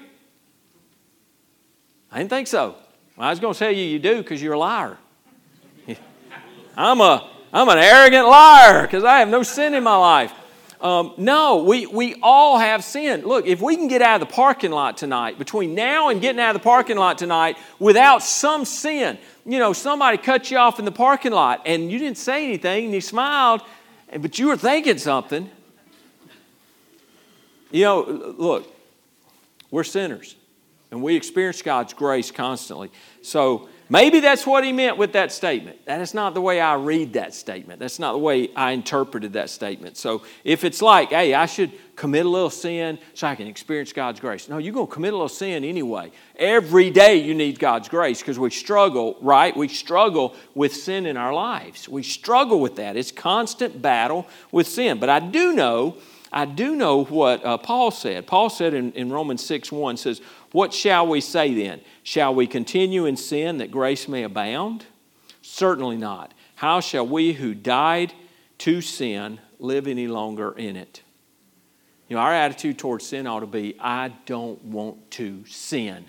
I 2.18 2.22
didn't 2.22 2.32
think 2.32 2.48
so. 2.48 2.74
Well, 3.16 3.28
I 3.28 3.30
was 3.30 3.40
going 3.40 3.54
to 3.54 3.60
tell 3.60 3.70
you 3.70 3.84
you 3.84 4.00
do 4.00 4.18
because 4.18 4.42
you're 4.42 4.56
a 4.56 4.58
liar. 4.58 4.98
I'm, 6.76 7.00
a, 7.00 7.30
I'm 7.54 7.70
an 7.70 7.78
arrogant 7.78 8.26
liar 8.26 8.82
because 8.82 9.04
I 9.04 9.20
have 9.20 9.28
no 9.28 9.44
sin 9.44 9.76
in 9.76 9.84
my 9.84 9.96
life. 9.96 10.34
Um, 10.82 11.14
no, 11.18 11.58
we, 11.58 11.86
we 11.86 12.16
all 12.24 12.58
have 12.58 12.84
sin. 12.84 13.22
Look, 13.22 13.46
if 13.46 13.62
we 13.62 13.76
can 13.76 13.88
get 13.88 14.02
out 14.02 14.20
of 14.20 14.28
the 14.28 14.34
parking 14.34 14.72
lot 14.72 14.98
tonight, 14.98 15.38
between 15.38 15.76
now 15.76 16.10
and 16.10 16.20
getting 16.20 16.42
out 16.42 16.56
of 16.56 16.60
the 16.60 16.64
parking 16.64 16.98
lot 16.98 17.20
tonight 17.20 17.56
without 17.78 18.24
some 18.24 18.66
sin, 18.66 19.20
you 19.46 19.60
know, 19.60 19.72
somebody 19.72 20.18
cut 20.18 20.50
you 20.50 20.58
off 20.58 20.80
in 20.80 20.86
the 20.86 20.92
parking 20.92 21.34
lot 21.34 21.62
and 21.68 21.92
you 21.92 22.00
didn't 22.00 22.18
say 22.18 22.46
anything 22.46 22.86
and 22.86 22.96
you 22.96 23.02
smiled, 23.02 23.62
but 24.20 24.40
you 24.40 24.48
were 24.48 24.58
thinking 24.58 24.98
something. 24.98 25.52
You 27.70 27.84
know, 27.84 28.34
look, 28.40 28.76
we're 29.70 29.84
sinners 29.84 30.36
and 30.92 31.04
we 31.04 31.16
experience 31.16 31.62
God's 31.62 31.94
grace 31.94 32.32
constantly. 32.32 32.92
So 33.22 33.68
maybe 33.90 34.22
that's 34.22 34.48
what 34.48 34.64
he 34.64 34.72
meant 34.72 34.98
with 34.98 35.14
that 35.14 35.34
statement. 35.34 35.86
That 35.86 36.00
is 36.00 36.14
not 36.14 36.34
the 36.34 36.42
way 36.42 36.62
I 36.62 36.76
read 36.76 37.14
that 37.14 37.34
statement. 37.34 37.80
That's 37.80 38.00
not 38.00 38.14
the 38.14 38.20
way 38.20 38.54
I 38.56 38.72
interpreted 38.72 39.34
that 39.34 39.50
statement. 39.50 39.98
So 39.98 40.24
if 40.46 40.64
it's 40.64 40.82
like, 40.82 41.10
hey, 41.10 41.34
I 41.34 41.46
should 41.46 41.74
commit 41.98 42.26
a 42.26 42.30
little 42.30 42.50
sin 42.50 43.00
so 43.16 43.28
I 43.28 43.36
can 43.36 43.48
experience 43.48 43.92
God's 43.92 44.22
grace. 44.22 44.48
No, 44.48 44.60
you're 44.60 44.74
going 44.74 44.88
to 44.88 44.94
commit 44.94 45.12
a 45.12 45.18
little 45.18 45.28
sin 45.28 45.66
anyway. 45.66 46.12
Every 46.38 46.90
day 46.90 47.18
you 47.18 47.34
need 47.34 47.60
God's 47.60 47.90
grace 47.90 48.22
because 48.22 48.40
we 48.40 48.50
struggle, 48.50 49.18
right? 49.20 49.56
We 49.58 49.68
struggle 49.68 50.36
with 50.56 50.74
sin 50.74 51.06
in 51.06 51.18
our 51.18 51.34
lives. 51.34 51.90
We 51.90 52.04
struggle 52.04 52.62
with 52.62 52.78
that. 52.78 52.96
It's 52.96 53.12
constant 53.12 53.82
battle 53.82 54.26
with 54.54 54.68
sin. 54.68 55.00
But 55.00 55.10
I 55.10 55.20
do 55.20 55.54
know 55.54 55.98
I 56.32 56.46
do 56.46 56.76
know 56.76 57.04
what 57.06 57.46
uh, 57.46 57.58
Paul 57.58 57.92
said. 57.92 58.28
Paul 58.28 58.50
said 58.50 58.74
in, 58.74 58.92
in 58.94 59.12
Romans 59.12 59.46
6 59.46 59.72
1 59.72 59.98
says, 59.98 60.22
What 60.58 60.74
shall 60.74 61.06
we 61.06 61.22
say 61.22 61.54
then? 61.54 61.82
Shall 62.02 62.34
we 62.34 62.48
continue 62.48 63.06
in 63.06 63.16
sin 63.16 63.60
that 63.60 63.70
grace 63.70 64.08
may 64.08 64.24
abound? 64.24 64.88
Certainly 65.44 65.98
not. 65.98 66.34
How 66.56 66.80
shall 66.80 67.06
we 67.06 67.34
who 67.34 67.54
died 67.54 68.12
to 68.58 68.82
sin 68.82 69.40
live 69.60 69.86
any 69.86 70.08
longer 70.08 70.54
in 70.54 70.76
it? 70.76 71.04
You 72.10 72.16
know, 72.16 72.24
our 72.24 72.34
attitude 72.34 72.80
towards 72.80 73.06
sin 73.06 73.28
ought 73.28 73.42
to 73.42 73.46
be, 73.46 73.76
I 73.80 74.12
don't 74.26 74.60
want 74.66 75.12
to 75.12 75.46
sin. 75.46 76.06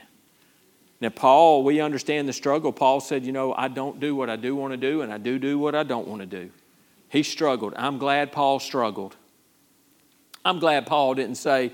Now, 1.03 1.11
Paul, 1.11 1.63
we 1.63 1.83
understand 1.83 2.27
the 2.27 2.33
struggle. 2.33 2.73
Paul 2.73 3.01
said, 3.01 3.27
You 3.27 3.33
know, 3.33 3.53
I 3.53 3.69
don't 3.69 4.01
do 4.01 4.17
what 4.17 4.31
I 4.31 4.37
do 4.37 4.57
want 4.57 4.73
to 4.73 4.79
do, 4.79 5.03
and 5.03 5.13
I 5.13 5.19
do 5.19 5.39
do 5.39 5.59
what 5.59 5.75
I 5.75 5.83
don't 5.83 6.09
want 6.09 6.23
to 6.23 6.27
do. 6.27 6.51
He 7.11 7.23
struggled. 7.23 7.75
I'm 7.77 7.99
glad 7.99 8.33
Paul 8.33 8.61
struggled. 8.61 9.15
I'm 10.43 10.59
glad 10.59 10.87
Paul 10.87 11.13
didn't 11.13 11.35
say, 11.35 11.71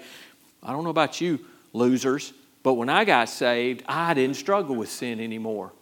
I 0.60 0.72
don't 0.72 0.82
know 0.82 0.90
about 0.90 1.20
you 1.20 1.38
losers, 1.72 2.32
but 2.64 2.74
when 2.74 2.88
I 2.88 3.04
got 3.04 3.28
saved, 3.28 3.84
I 3.86 4.14
didn't 4.14 4.36
struggle 4.36 4.74
with 4.74 4.90
sin 4.90 5.20
anymore. 5.20 5.72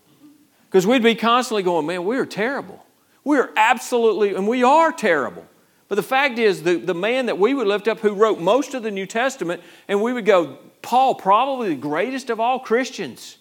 Because 0.68 0.86
we'd 0.86 1.02
be 1.02 1.14
constantly 1.14 1.62
going, 1.62 1.86
man, 1.86 2.04
we're 2.04 2.26
terrible. 2.26 2.84
We're 3.24 3.52
absolutely, 3.56 4.34
and 4.34 4.48
we 4.48 4.64
are 4.64 4.90
terrible. 4.90 5.46
But 5.86 5.94
the 5.94 6.02
fact 6.02 6.38
is, 6.38 6.64
the, 6.64 6.76
the 6.76 6.94
man 6.94 7.26
that 7.26 7.38
we 7.38 7.54
would 7.54 7.68
lift 7.68 7.86
up 7.86 8.00
who 8.00 8.14
wrote 8.14 8.40
most 8.40 8.74
of 8.74 8.82
the 8.82 8.90
New 8.90 9.06
Testament, 9.06 9.62
and 9.86 10.02
we 10.02 10.12
would 10.12 10.24
go, 10.26 10.58
Paul, 10.82 11.14
probably 11.14 11.68
the 11.68 11.80
greatest 11.80 12.30
of 12.30 12.40
all 12.40 12.58
Christians. 12.58 13.38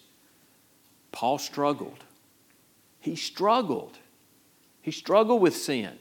Paul 1.10 1.38
struggled. 1.38 2.04
He 3.00 3.16
struggled. 3.16 3.98
He 4.82 4.92
struggled 4.92 5.40
with 5.40 5.56
sin. 5.56 5.98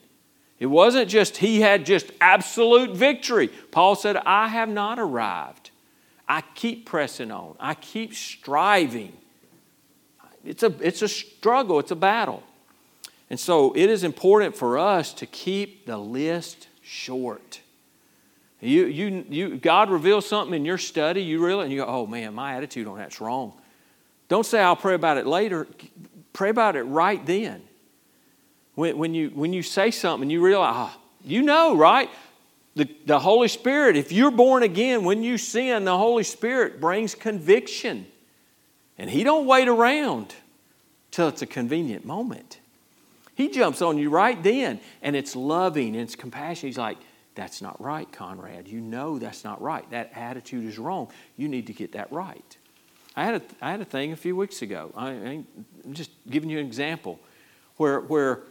It 0.59 0.67
wasn't 0.67 1.09
just 1.09 1.37
he 1.37 1.61
had 1.61 1.87
just 1.87 2.11
absolute 2.21 2.91
victory. 2.91 3.47
Paul 3.71 3.95
said, 3.95 4.17
I 4.17 4.49
have 4.49 4.69
not 4.69 4.99
arrived. 4.99 5.60
I 6.31 6.39
keep 6.55 6.85
pressing 6.85 7.29
on, 7.29 7.57
I 7.59 7.73
keep 7.73 8.13
striving. 8.13 9.11
It's 10.45 10.63
a, 10.63 10.73
it's 10.79 11.01
a 11.01 11.09
struggle, 11.09 11.77
it's 11.77 11.91
a 11.91 11.95
battle. 11.95 12.41
And 13.29 13.37
so 13.37 13.73
it 13.75 13.89
is 13.89 14.05
important 14.05 14.55
for 14.55 14.77
us 14.77 15.13
to 15.15 15.25
keep 15.25 15.85
the 15.85 15.97
list 15.97 16.69
short. 16.81 17.59
You, 18.61 18.85
you, 18.85 19.25
you, 19.29 19.57
God 19.57 19.89
reveals 19.89 20.25
something 20.25 20.55
in 20.55 20.63
your 20.63 20.77
study, 20.77 21.21
you 21.21 21.45
realize, 21.45 21.65
and 21.65 21.73
you 21.73 21.81
go, 21.81 21.85
oh 21.85 22.07
man, 22.07 22.33
my 22.33 22.55
attitude 22.55 22.87
on 22.87 22.97
that's 22.97 23.19
wrong. 23.19 23.51
Don't 24.29 24.45
say, 24.45 24.61
I'll 24.61 24.77
pray 24.77 24.93
about 24.93 25.17
it 25.17 25.27
later. 25.27 25.67
Pray 26.31 26.49
about 26.49 26.77
it 26.77 26.83
right 26.83 27.25
then. 27.25 27.61
When, 28.75 28.97
when, 28.97 29.13
you, 29.13 29.31
when 29.31 29.51
you 29.51 29.63
say 29.63 29.91
something, 29.91 30.29
you 30.29 30.41
realize, 30.41 30.75
oh, 30.77 31.01
you 31.25 31.41
know, 31.41 31.75
right? 31.75 32.09
The, 32.75 32.89
the 33.05 33.19
Holy 33.19 33.49
Spirit, 33.49 33.97
if 33.97 34.11
you're 34.11 34.31
born 34.31 34.63
again, 34.63 35.03
when 35.03 35.23
you 35.23 35.37
sin, 35.37 35.83
the 35.83 35.97
Holy 35.97 36.23
Spirit 36.23 36.79
brings 36.79 37.15
conviction. 37.15 38.07
And 38.97 39.09
He 39.09 39.23
don't 39.23 39.45
wait 39.45 39.67
around 39.67 40.33
till 41.11 41.27
it's 41.27 41.41
a 41.41 41.45
convenient 41.45 42.05
moment. 42.05 42.59
He 43.35 43.49
jumps 43.49 43.81
on 43.81 43.97
you 43.97 44.09
right 44.09 44.41
then, 44.41 44.79
and 45.01 45.15
it's 45.15 45.35
loving 45.35 45.95
and 45.95 46.03
it's 46.03 46.15
compassion. 46.15 46.67
He's 46.67 46.77
like, 46.77 46.97
that's 47.35 47.61
not 47.61 47.81
right, 47.81 48.09
Conrad. 48.11 48.67
You 48.67 48.81
know 48.81 49.17
that's 49.17 49.43
not 49.43 49.61
right. 49.61 49.89
That 49.91 50.11
attitude 50.15 50.65
is 50.65 50.77
wrong. 50.77 51.09
You 51.37 51.47
need 51.47 51.67
to 51.67 51.73
get 51.73 51.93
that 51.93 52.11
right. 52.11 52.57
I 53.15 53.25
had 53.25 53.35
a, 53.35 53.41
I 53.61 53.71
had 53.71 53.81
a 53.81 53.85
thing 53.85 54.11
a 54.11 54.15
few 54.15 54.35
weeks 54.35 54.61
ago. 54.61 54.91
I, 54.95 55.09
I'm 55.09 55.45
just 55.91 56.11
giving 56.29 56.49
you 56.49 56.59
an 56.59 56.65
example 56.65 57.19
where, 57.77 58.01
where 58.01 58.43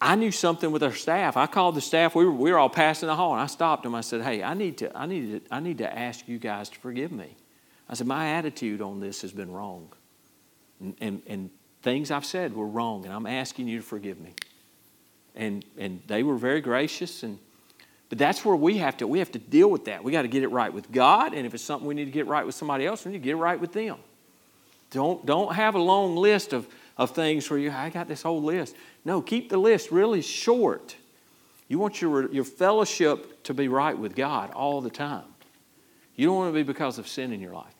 I 0.00 0.14
knew 0.14 0.30
something 0.30 0.70
with 0.72 0.82
our 0.82 0.94
staff. 0.94 1.36
I 1.36 1.46
called 1.46 1.74
the 1.74 1.80
staff. 1.82 2.14
We 2.14 2.24
were, 2.24 2.32
we 2.32 2.50
were 2.50 2.58
all 2.58 2.70
passing 2.70 3.08
the 3.08 3.16
hall, 3.16 3.32
and 3.32 3.40
I 3.40 3.46
stopped 3.46 3.82
them. 3.82 3.94
I 3.94 4.00
said, 4.00 4.22
"Hey, 4.22 4.42
I 4.42 4.54
need 4.54 4.78
to, 4.78 4.96
I 4.96 5.06
need 5.06 5.44
to, 5.44 5.54
I 5.54 5.60
need 5.60 5.78
to 5.78 5.98
ask 5.98 6.26
you 6.26 6.38
guys 6.38 6.70
to 6.70 6.78
forgive 6.78 7.12
me." 7.12 7.36
I 7.88 7.94
said, 7.94 8.06
"My 8.06 8.30
attitude 8.30 8.80
on 8.80 9.00
this 9.00 9.20
has 9.22 9.32
been 9.32 9.52
wrong, 9.52 9.92
and, 10.80 10.96
and, 11.00 11.22
and 11.26 11.50
things 11.82 12.10
I've 12.10 12.24
said 12.24 12.54
were 12.54 12.66
wrong, 12.66 13.04
and 13.04 13.12
I'm 13.12 13.26
asking 13.26 13.68
you 13.68 13.78
to 13.78 13.84
forgive 13.84 14.18
me." 14.18 14.32
And 15.34 15.64
and 15.76 16.02
they 16.06 16.22
were 16.22 16.36
very 16.36 16.62
gracious, 16.62 17.22
and 17.22 17.38
but 18.08 18.16
that's 18.16 18.42
where 18.42 18.56
we 18.56 18.78
have 18.78 18.96
to 18.98 19.06
we 19.06 19.18
have 19.18 19.32
to 19.32 19.38
deal 19.38 19.70
with 19.70 19.84
that. 19.84 20.02
We 20.02 20.12
got 20.12 20.22
to 20.22 20.28
get 20.28 20.42
it 20.42 20.48
right 20.48 20.72
with 20.72 20.90
God, 20.90 21.34
and 21.34 21.46
if 21.46 21.52
it's 21.52 21.62
something 21.62 21.86
we 21.86 21.94
need 21.94 22.06
to 22.06 22.10
get 22.10 22.26
right 22.26 22.46
with 22.46 22.54
somebody 22.54 22.86
else, 22.86 23.04
we 23.04 23.12
need 23.12 23.18
to 23.18 23.24
get 23.24 23.32
it 23.32 23.36
right 23.36 23.60
with 23.60 23.74
them. 23.74 23.98
Don't 24.90 25.26
don't 25.26 25.54
have 25.54 25.74
a 25.74 25.78
long 25.78 26.16
list 26.16 26.54
of 26.54 26.66
of 26.96 27.10
things 27.10 27.48
where 27.48 27.58
you, 27.58 27.70
I 27.70 27.90
got 27.90 28.08
this 28.08 28.22
whole 28.22 28.42
list. 28.42 28.76
No, 29.04 29.22
keep 29.22 29.48
the 29.48 29.58
list 29.58 29.90
really 29.90 30.22
short. 30.22 30.96
You 31.68 31.78
want 31.78 32.02
your, 32.02 32.30
your 32.32 32.44
fellowship 32.44 33.42
to 33.44 33.54
be 33.54 33.68
right 33.68 33.96
with 33.96 34.16
God 34.16 34.50
all 34.50 34.80
the 34.80 34.90
time. 34.90 35.24
You 36.16 36.26
don't 36.26 36.36
want 36.36 36.52
to 36.52 36.54
be 36.54 36.62
because 36.62 36.98
of 36.98 37.08
sin 37.08 37.32
in 37.32 37.40
your 37.40 37.54
life. 37.54 37.74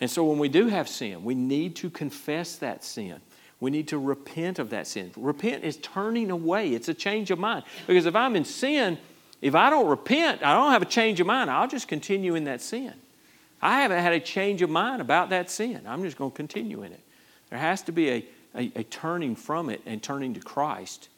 And 0.00 0.10
so 0.10 0.24
when 0.24 0.38
we 0.38 0.48
do 0.48 0.68
have 0.68 0.88
sin, 0.88 1.24
we 1.24 1.34
need 1.34 1.76
to 1.76 1.90
confess 1.90 2.56
that 2.56 2.84
sin. 2.84 3.20
We 3.58 3.70
need 3.70 3.88
to 3.88 3.98
repent 3.98 4.58
of 4.58 4.70
that 4.70 4.86
sin. 4.86 5.10
Repent 5.16 5.64
is 5.64 5.78
turning 5.78 6.30
away, 6.30 6.74
it's 6.74 6.88
a 6.88 6.94
change 6.94 7.30
of 7.30 7.38
mind. 7.38 7.64
Because 7.86 8.06
if 8.06 8.14
I'm 8.14 8.36
in 8.36 8.44
sin, 8.44 8.98
if 9.40 9.54
I 9.54 9.70
don't 9.70 9.88
repent, 9.88 10.42
I 10.42 10.54
don't 10.54 10.72
have 10.72 10.82
a 10.82 10.86
change 10.86 11.20
of 11.20 11.26
mind, 11.26 11.50
I'll 11.50 11.68
just 11.68 11.88
continue 11.88 12.34
in 12.34 12.44
that 12.44 12.60
sin. 12.60 12.92
I 13.62 13.80
haven't 13.80 14.02
had 14.02 14.12
a 14.12 14.20
change 14.20 14.60
of 14.60 14.68
mind 14.68 15.00
about 15.00 15.30
that 15.30 15.50
sin. 15.50 15.82
I'm 15.86 16.02
just 16.02 16.18
going 16.18 16.30
to 16.30 16.36
continue 16.36 16.82
in 16.82 16.92
it. 16.92 17.00
There 17.50 17.58
has 17.58 17.82
to 17.82 17.92
be 17.92 18.10
a, 18.10 18.24
a, 18.54 18.72
a 18.76 18.84
turning 18.84 19.36
from 19.36 19.70
it 19.70 19.82
and 19.86 20.02
turning 20.02 20.34
to 20.34 20.40
Christ, 20.40 21.08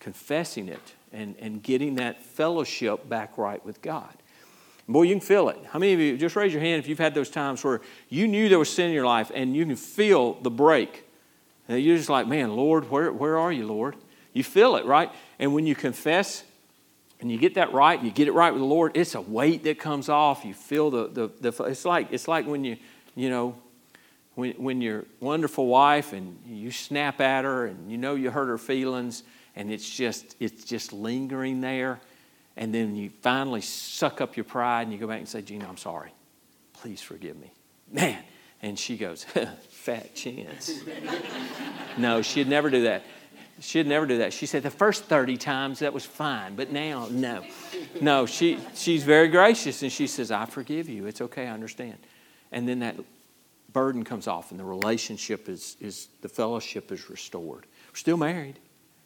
confessing 0.00 0.68
it, 0.68 0.94
and, 1.12 1.34
and 1.38 1.62
getting 1.62 1.96
that 1.96 2.22
fellowship 2.22 3.08
back 3.08 3.38
right 3.38 3.64
with 3.64 3.82
God. 3.82 4.14
Boy, 4.88 5.02
you 5.02 5.14
can 5.14 5.20
feel 5.20 5.48
it. 5.48 5.58
How 5.70 5.78
many 5.78 5.94
of 5.94 6.00
you, 6.00 6.16
just 6.16 6.36
raise 6.36 6.52
your 6.52 6.62
hand 6.62 6.78
if 6.78 6.88
you've 6.88 6.98
had 6.98 7.14
those 7.14 7.30
times 7.30 7.64
where 7.64 7.80
you 8.08 8.28
knew 8.28 8.48
there 8.48 8.58
was 8.58 8.72
sin 8.72 8.88
in 8.88 8.92
your 8.92 9.06
life 9.06 9.32
and 9.34 9.56
you 9.56 9.66
can 9.66 9.74
feel 9.74 10.34
the 10.34 10.50
break. 10.50 11.04
And 11.68 11.82
you're 11.82 11.96
just 11.96 12.08
like, 12.08 12.28
man, 12.28 12.54
Lord, 12.54 12.88
where, 12.90 13.12
where 13.12 13.36
are 13.36 13.52
you, 13.52 13.66
Lord? 13.66 13.96
You 14.32 14.44
feel 14.44 14.76
it, 14.76 14.86
right? 14.86 15.10
And 15.40 15.54
when 15.54 15.66
you 15.66 15.74
confess, 15.74 16.44
and 17.20 17.32
you 17.32 17.38
get 17.38 17.54
that 17.54 17.72
right, 17.72 18.02
you 18.02 18.10
get 18.10 18.28
it 18.28 18.32
right 18.32 18.52
with 18.52 18.60
the 18.60 18.66
Lord, 18.66 18.96
it's 18.96 19.14
a 19.14 19.20
weight 19.20 19.64
that 19.64 19.78
comes 19.78 20.08
off. 20.08 20.44
You 20.44 20.54
feel 20.54 20.90
the, 20.90 21.08
the, 21.08 21.50
the 21.50 21.64
it's 21.64 21.84
like 21.84 22.08
it's 22.12 22.28
like 22.28 22.46
when 22.46 22.64
you, 22.64 22.76
you 23.14 23.30
know, 23.30 23.56
when, 24.36 24.52
when 24.52 24.80
your 24.80 25.04
wonderful 25.18 25.66
wife 25.66 26.12
and 26.12 26.38
you 26.46 26.70
snap 26.70 27.20
at 27.20 27.44
her 27.44 27.66
and 27.66 27.90
you 27.90 27.98
know 27.98 28.14
you 28.14 28.30
hurt 28.30 28.46
her 28.46 28.58
feelings 28.58 29.24
and 29.56 29.72
it's 29.72 29.88
just 29.88 30.36
it's 30.38 30.62
just 30.62 30.92
lingering 30.92 31.60
there 31.60 31.98
and 32.56 32.72
then 32.72 32.94
you 32.94 33.10
finally 33.22 33.62
suck 33.62 34.20
up 34.20 34.36
your 34.36 34.44
pride 34.44 34.82
and 34.82 34.92
you 34.92 34.98
go 34.98 35.08
back 35.08 35.18
and 35.18 35.28
say 35.28 35.42
gina 35.42 35.66
i'm 35.66 35.76
sorry. 35.76 36.12
Please 36.74 37.00
forgive 37.00 37.36
me. 37.36 37.50
Man 37.90 38.22
and 38.62 38.78
she 38.78 38.96
goes 38.96 39.24
fat 39.70 40.14
chance. 40.14 40.80
No 41.98 42.20
she'd 42.20 42.46
never 42.46 42.68
do 42.68 42.82
that. 42.82 43.04
She'd 43.58 43.86
never 43.86 44.04
do 44.04 44.18
that. 44.18 44.34
She 44.34 44.44
said 44.44 44.62
the 44.62 44.70
first 44.70 45.04
30 45.04 45.38
times 45.38 45.78
that 45.78 45.94
was 45.94 46.04
fine 46.04 46.56
but 46.56 46.70
now 46.70 47.08
no. 47.10 47.42
No 48.02 48.26
she 48.26 48.58
she's 48.74 49.02
very 49.02 49.28
gracious 49.28 49.82
and 49.82 49.90
she 49.90 50.06
says 50.06 50.30
i 50.30 50.44
forgive 50.44 50.90
you. 50.90 51.06
It's 51.06 51.22
okay 51.22 51.46
i 51.46 51.50
understand. 51.50 51.96
And 52.52 52.68
then 52.68 52.80
that 52.80 52.96
burden 53.76 54.04
comes 54.04 54.26
off 54.26 54.52
and 54.52 54.58
the 54.58 54.64
relationship 54.64 55.50
is, 55.50 55.76
is 55.82 56.08
the 56.22 56.30
fellowship 56.30 56.90
is 56.90 57.10
restored. 57.10 57.66
We're 57.90 57.96
still 57.96 58.16
married. 58.16 58.58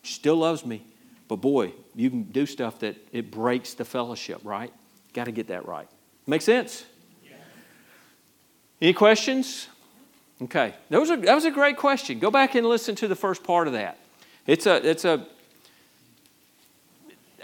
She 0.03 0.15
still 0.15 0.37
loves 0.37 0.65
me. 0.65 0.87
But 1.27 1.41
boy, 1.41 1.73
you 1.97 2.09
can 2.09 2.23
do 2.23 2.47
stuff 2.47 2.79
that 2.79 2.95
it 3.11 3.33
breaks 3.33 3.75
the 3.75 3.85
fellowship, 3.85 4.41
right? 4.45 4.73
Got 5.13 5.25
to 5.25 5.33
get 5.33 5.49
that 5.49 5.67
right. 5.67 5.89
Make 6.29 6.43
sense? 6.43 6.85
Yeah. 7.25 7.33
Any 8.81 8.93
questions? 8.93 9.67
Okay. 10.41 10.73
That 10.89 11.01
was, 11.01 11.11
a, 11.11 11.17
that 11.17 11.35
was 11.35 11.47
a 11.47 11.51
great 11.51 11.77
question. 11.77 12.21
Go 12.21 12.31
back 12.31 12.55
and 12.55 12.65
listen 12.65 12.95
to 12.95 13.09
the 13.09 13.17
first 13.17 13.43
part 13.43 13.67
of 13.67 13.73
that. 13.73 13.99
It's 14.47 14.67
a, 14.67 14.89
it's 14.89 15.05
a, 15.05 15.27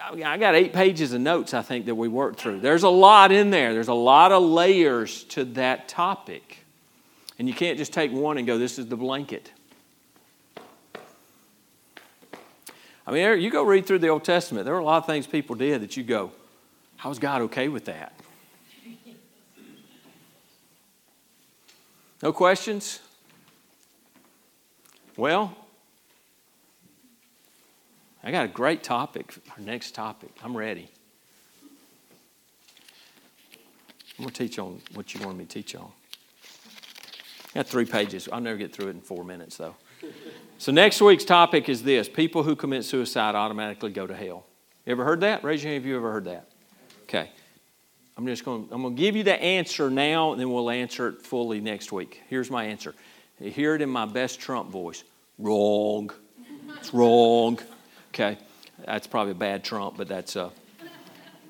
I 0.01 0.37
got 0.39 0.55
eight 0.55 0.73
pages 0.73 1.13
of 1.13 1.21
notes, 1.23 1.55
I 1.55 1.63
think, 1.63 1.87
that 1.87 1.97
we 1.97 2.07
worked 2.07 2.39
through. 2.39 2.61
There's 2.61 2.85
a 2.85 2.89
lot 2.89 3.33
in 3.33 3.51
there. 3.51 3.75
There's 3.75 3.89
a 3.89 3.95
lot 3.95 4.31
of 4.31 4.45
layers 4.45 5.25
to 5.25 5.45
that 5.45 5.89
topic. 5.89 6.63
And 7.39 7.49
you 7.49 7.55
can't 7.55 7.77
just 7.77 7.93
take 7.93 8.13
one 8.13 8.39
and 8.39 8.47
go, 8.47 8.59
this 8.59 8.79
is 8.79 8.87
the 8.87 8.97
blanket. 8.97 9.53
I 13.07 13.13
mean, 13.13 13.41
you 13.41 13.51
go 13.51 13.63
read 13.63 13.87
through 13.87 14.01
the 14.01 14.09
Old 14.09 14.25
Testament, 14.25 14.65
there 14.65 14.75
were 14.75 14.81
a 14.81 14.85
lot 14.85 14.99
of 14.99 15.07
things 15.07 15.27
people 15.27 15.55
did 15.55 15.83
that 15.83 15.97
you 15.97 16.03
go, 16.03 16.33
how 16.97 17.11
is 17.11 17.19
God 17.19 17.43
okay 17.43 17.69
with 17.69 17.85
that? 17.85 18.13
No 22.23 22.33
questions? 22.33 23.01
Well, 25.17 25.55
I 28.25 28.33
got 28.33 28.45
a 28.45 28.49
great 28.49 28.83
topic, 28.83 29.35
our 29.51 29.63
next 29.63 29.95
topic. 29.95 30.31
I'm 30.43 30.57
ready. 30.57 30.89
I'm 34.19 34.25
going 34.25 34.31
to 34.31 34.49
teach 34.49 34.59
on 34.59 34.81
what 34.95 35.15
you 35.15 35.21
wanted 35.21 35.39
me 35.39 35.45
to 35.45 35.51
teach 35.51 35.77
on. 35.77 35.93
Got 37.57 37.69
three 37.69 37.87
pages. 37.87 38.29
I'll 38.31 38.43
never 38.43 38.59
get 38.59 38.75
through 38.75 38.89
it 38.89 38.91
in 38.91 39.01
four 39.01 39.25
minutes, 39.25 39.57
though. 39.57 39.75
So, 40.59 40.73
next 40.73 41.01
week's 41.01 41.25
topic 41.25 41.71
is 41.71 41.83
this 41.83 42.07
people 42.07 42.43
who 42.43 42.55
commit 42.55 42.85
suicide 42.85 43.35
automatically 43.35 43.93
go 43.93 44.07
to 44.07 44.15
hell. 44.15 44.45
You 44.85 44.93
ever 44.93 45.05
heard 45.07 45.21
that? 45.21 45.43
Raise 45.43 45.65
your 45.65 45.73
hand 45.73 45.83
if 45.83 45.89
you 45.89 45.97
ever 45.97 46.13
heard 46.13 46.27
that. 46.27 46.51
Okay. 47.05 47.31
I'm 48.15 48.27
just 48.27 48.45
going 48.45 48.69
I'm 48.71 48.83
going 48.83 48.95
to 48.95 49.01
give 49.01 49.17
you 49.17 49.23
the 49.23 49.43
answer 49.43 49.89
now, 49.89 50.33
and 50.33 50.41
then 50.41 50.53
we'll 50.53 50.69
answer 50.69 51.09
it 51.09 51.23
fully 51.23 51.63
next 51.63 51.93
week. 51.93 52.21
Here's 52.29 52.51
my 52.51 52.65
answer. 52.65 52.95
You 53.41 53.51
hear 53.51 53.75
it 53.75 53.81
in 53.81 53.89
my 53.89 54.05
best 54.05 54.39
Trump 54.39 54.69
voice. 54.69 55.03
Wrong. 55.39 56.11
It's 56.79 56.93
wrong. 56.93 57.59
Okay. 58.09 58.37
That's 58.85 59.07
probably 59.07 59.33
a 59.33 59.35
bad 59.35 59.65
Trump, 59.65 59.97
but 59.97 60.09
that's, 60.09 60.37
uh, 60.37 60.51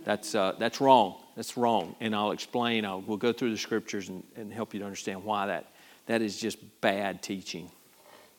that's, 0.04 0.36
uh, 0.36 0.54
that's 0.56 0.80
wrong. 0.80 1.16
That's 1.34 1.56
wrong. 1.56 1.96
And 1.98 2.14
I'll 2.14 2.30
explain. 2.30 2.84
I'll, 2.84 3.00
we'll 3.00 3.16
go 3.16 3.32
through 3.32 3.50
the 3.50 3.58
scriptures 3.58 4.08
and, 4.08 4.22
and 4.36 4.52
help 4.52 4.72
you 4.72 4.78
to 4.78 4.86
understand 4.86 5.24
why 5.24 5.46
that 5.46 5.72
that 6.06 6.22
is 6.22 6.38
just 6.38 6.58
bad 6.80 7.22
teaching. 7.22 7.70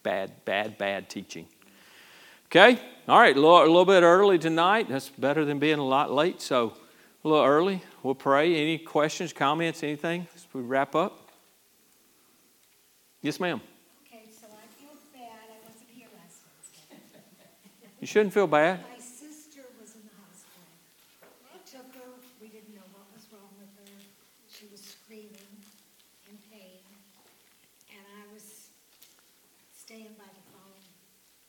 Bad, 0.03 0.45
bad, 0.45 0.77
bad 0.77 1.09
teaching. 1.09 1.47
Okay? 2.47 2.79
All 3.07 3.19
right, 3.19 3.35
a 3.35 3.39
little, 3.39 3.59
a 3.59 3.65
little 3.65 3.85
bit 3.85 4.03
early 4.03 4.39
tonight. 4.39 4.87
That's 4.89 5.09
better 5.09 5.45
than 5.45 5.59
being 5.59 5.79
a 5.79 5.85
lot 5.85 6.11
late. 6.11 6.41
So, 6.41 6.73
a 7.23 7.27
little 7.27 7.45
early. 7.45 7.81
We'll 8.03 8.15
pray. 8.15 8.55
Any 8.55 8.77
questions, 8.77 9.33
comments, 9.33 9.83
anything 9.83 10.27
as 10.35 10.47
we 10.53 10.61
wrap 10.61 10.95
up? 10.95 11.29
Yes, 13.21 13.39
ma'am. 13.39 13.59
Okay, 14.05 14.23
so 14.31 14.47
I 14.47 14.63
feel 14.79 14.95
bad. 15.11 15.49
I 15.51 15.59
wasn't 15.67 15.89
here 15.91 16.07
last 16.15 16.39
Wednesday. 16.89 17.89
You 17.99 18.07
shouldn't 18.07 18.33
feel 18.33 18.47
bad. 18.47 18.79
My 18.79 18.95
sister 19.01 19.65
was 19.81 19.95
in 19.95 20.07
the 20.07 20.15
hospital. 20.23 20.63
I 21.51 21.59
took 21.67 21.91
her. 21.99 22.11
We 22.39 22.47
didn't 22.47 22.75
know 22.75 22.87
what 22.93 23.03
was 23.11 23.27
wrong 23.33 23.51
with 23.59 23.73
her. 23.75 23.91
She 24.47 24.67
was 24.71 24.79
screaming 24.79 25.33
in 26.29 26.37
pain. 26.47 26.79
And 27.91 28.05
I 28.07 28.31
was 28.31 28.69
staying 29.75 30.15
by 30.15 30.29
the 30.31 30.45
phone. 30.53 30.79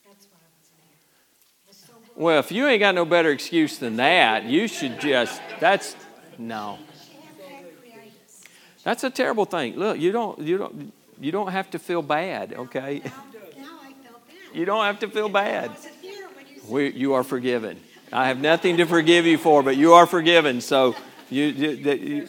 That's 0.02 0.26
why 0.33 0.40
I 0.40 0.50
wasn't 0.59 0.83
here. 0.88 0.98
I 0.98 1.68
was 1.68 1.76
so 1.76 1.92
worried. 2.16 2.24
Well, 2.38 2.44
if 2.44 2.53
you 2.53 2.68
ain't 2.68 2.79
got 2.79 2.94
no 2.94 3.05
better 3.05 3.33
excuse 3.33 3.79
than 3.79 3.96
that, 3.96 4.44
you 4.44 4.68
should 4.68 5.01
just, 5.01 5.42
that's, 5.59 5.96
no. 6.38 6.79
She 7.05 7.16
had 7.16 7.64
pancreatitis. 7.64 8.44
That's 8.85 9.03
a 9.03 9.11
terrible 9.11 9.44
thing. 9.44 9.74
Look, 9.74 9.98
you 9.98 10.12
don't, 10.12 10.38
you 10.38 10.57
don't, 10.57 10.92
you 11.20 11.33
don't 11.33 11.51
have 11.51 11.68
to 11.72 11.81
feel 11.81 12.01
bad, 12.01 12.53
okay? 12.53 13.03
Now, 13.05 13.11
now 13.57 13.79
I 13.83 13.92
felt 14.05 14.29
bad. 14.29 14.57
You 14.57 14.64
don't 14.66 14.85
have 14.85 15.01
to 15.01 15.09
feel 15.09 15.29
bad. 15.29 15.70
wasn't 15.70 15.94
here 16.01 16.29
when 16.29 16.46
you 16.46 16.62
We, 16.68 16.92
you 16.92 17.14
are 17.14 17.24
forgiven. 17.24 17.81
I 18.12 18.29
have 18.29 18.38
nothing 18.38 18.77
to 18.77 18.87
forgive 18.87 19.27
you 19.27 19.37
for, 19.37 19.64
but 19.64 19.77
you 19.77 19.94
are 19.94 20.07
forgiven. 20.07 20.61
So 20.61 20.94
you, 21.31 21.46
you, 21.46 21.70
you 21.70 22.29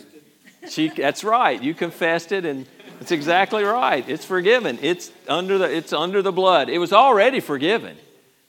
she, 0.70 0.90
that's 0.90 1.24
right. 1.24 1.62
You 1.62 1.76
confessed 1.76 2.32
it, 2.32 2.46
and 2.46 2.66
it's 3.00 3.12
exactly 3.12 3.64
right. 3.64 4.10
It's 4.10 4.26
forgiven. 4.26 4.80
It's 4.82 5.12
under 5.28 5.60
the, 5.60 5.72
it's 5.72 5.94
under 5.94 6.24
the 6.24 6.32
blood. 6.32 6.68
It 6.68 6.80
was 6.80 6.94
already 6.94 7.42
forgiven. 7.42 7.96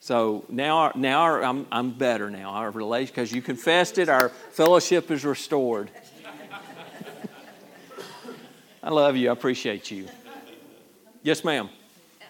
So 0.01 0.43
now, 0.49 0.91
now 0.95 1.37
I'm, 1.45 1.67
I'm 1.71 1.91
better 1.91 2.31
now. 2.31 2.49
Our 2.57 2.71
relation, 2.71 3.13
because 3.13 3.31
you 3.31 3.39
confessed 3.39 3.99
it, 3.99 4.09
our 4.09 4.29
fellowship 4.29 5.11
is 5.11 5.23
restored. 5.23 5.91
I 8.81 8.89
love 8.89 9.15
you. 9.15 9.29
I 9.29 9.33
appreciate 9.33 9.91
you. 9.91 10.09
Yes, 11.21 11.45
ma'am. 11.45 11.69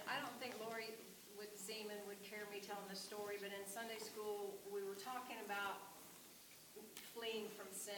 I 0.04 0.20
don't 0.20 0.36
think 0.44 0.60
Lori 0.60 0.92
would, 1.40 1.48
Zeman 1.56 1.96
would 2.12 2.20
care 2.28 2.44
me 2.52 2.60
telling 2.60 2.84
this 2.92 3.00
story, 3.00 3.40
but 3.40 3.56
in 3.56 3.64
Sunday 3.64 4.04
school, 4.04 4.52
we 4.68 4.84
were 4.84 5.00
talking 5.00 5.40
about 5.48 5.80
fleeing 7.16 7.48
from 7.56 7.72
sin. 7.72 7.96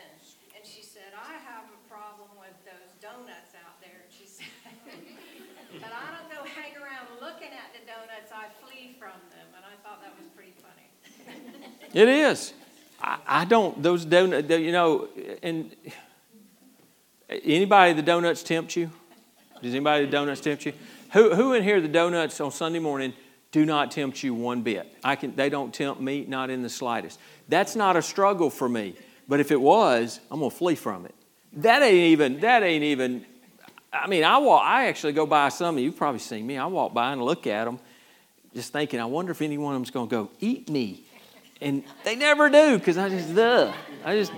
And 0.53 0.61
she 0.61 0.85
said, 0.85 1.17
I 1.17 1.33
have 1.49 1.65
a 1.65 1.81
problem 1.89 2.29
with 2.37 2.53
those 2.61 2.93
donuts 3.01 3.57
out 3.57 3.81
there. 3.81 4.05
And 4.05 4.13
she 4.13 4.29
said, 4.29 4.53
but 5.81 5.89
I 5.89 6.13
don't 6.13 6.29
go 6.29 6.45
hang 6.45 6.77
around 6.77 7.09
looking 7.17 7.49
at 7.57 7.73
the 7.73 7.81
donuts, 7.89 8.29
I 8.29 8.53
flee 8.61 8.93
from 9.01 9.17
them. 9.32 9.32
And 9.93 10.01
I 10.01 10.01
thought 10.01 10.01
that 10.03 10.13
was 10.17 10.29
pretty 10.35 10.53
funny. 10.61 11.93
It 11.93 12.09
is. 12.09 12.53
I, 13.01 13.17
I 13.27 13.45
don't, 13.45 13.81
those 13.81 14.05
donuts, 14.05 14.49
you 14.49 14.71
know, 14.71 15.07
and 15.41 15.75
anybody 17.29 17.93
the 17.93 18.01
donuts 18.01 18.43
tempt 18.43 18.75
you? 18.75 18.89
Does 19.61 19.73
anybody 19.73 20.05
the 20.05 20.11
donuts 20.11 20.41
tempt 20.41 20.65
you? 20.65 20.73
Who, 21.11 21.35
who 21.35 21.53
in 21.53 21.63
here 21.63 21.79
the 21.81 21.87
donuts 21.87 22.41
on 22.41 22.51
Sunday 22.51 22.79
morning 22.79 23.13
do 23.51 23.65
not 23.65 23.91
tempt 23.91 24.23
you 24.23 24.33
one 24.33 24.61
bit? 24.61 24.91
I 25.03 25.15
can, 25.15 25.35
they 25.35 25.49
don't 25.49 25.73
tempt 25.73 26.01
me, 26.01 26.25
not 26.27 26.49
in 26.49 26.63
the 26.63 26.69
slightest. 26.69 27.19
That's 27.47 27.75
not 27.75 27.95
a 27.95 28.01
struggle 28.01 28.49
for 28.49 28.67
me. 28.67 28.95
But 29.27 29.39
if 29.39 29.51
it 29.51 29.61
was, 29.61 30.19
I'm 30.31 30.39
gonna 30.39 30.49
flee 30.49 30.75
from 30.75 31.05
it. 31.05 31.15
That 31.53 31.81
ain't 31.83 31.95
even, 31.95 32.39
that 32.39 32.63
ain't 32.63 32.83
even, 32.83 33.25
I 33.91 34.07
mean, 34.07 34.23
I 34.23 34.39
walk, 34.39 34.63
I 34.65 34.87
actually 34.87 35.13
go 35.13 35.25
by 35.25 35.49
some 35.49 35.75
of 35.75 35.83
you, 35.83 35.91
have 35.91 35.97
probably 35.97 36.19
seen 36.19 36.47
me. 36.47 36.57
I 36.57 36.65
walk 36.65 36.93
by 36.93 37.13
and 37.13 37.23
look 37.23 37.45
at 37.47 37.65
them, 37.65 37.79
just 38.53 38.73
thinking, 38.73 38.99
I 38.99 39.05
wonder 39.05 39.31
if 39.31 39.41
any 39.41 39.57
one 39.57 39.75
of 39.75 39.79
them's 39.79 39.91
gonna 39.91 40.07
go, 40.07 40.29
eat 40.39 40.69
me. 40.69 41.03
And 41.61 41.83
they 42.03 42.15
never 42.15 42.49
do, 42.49 42.77
because 42.77 42.97
I 42.97 43.09
just, 43.09 43.37
ugh. 43.37 43.73
I 44.03 44.15
just, 44.17 44.31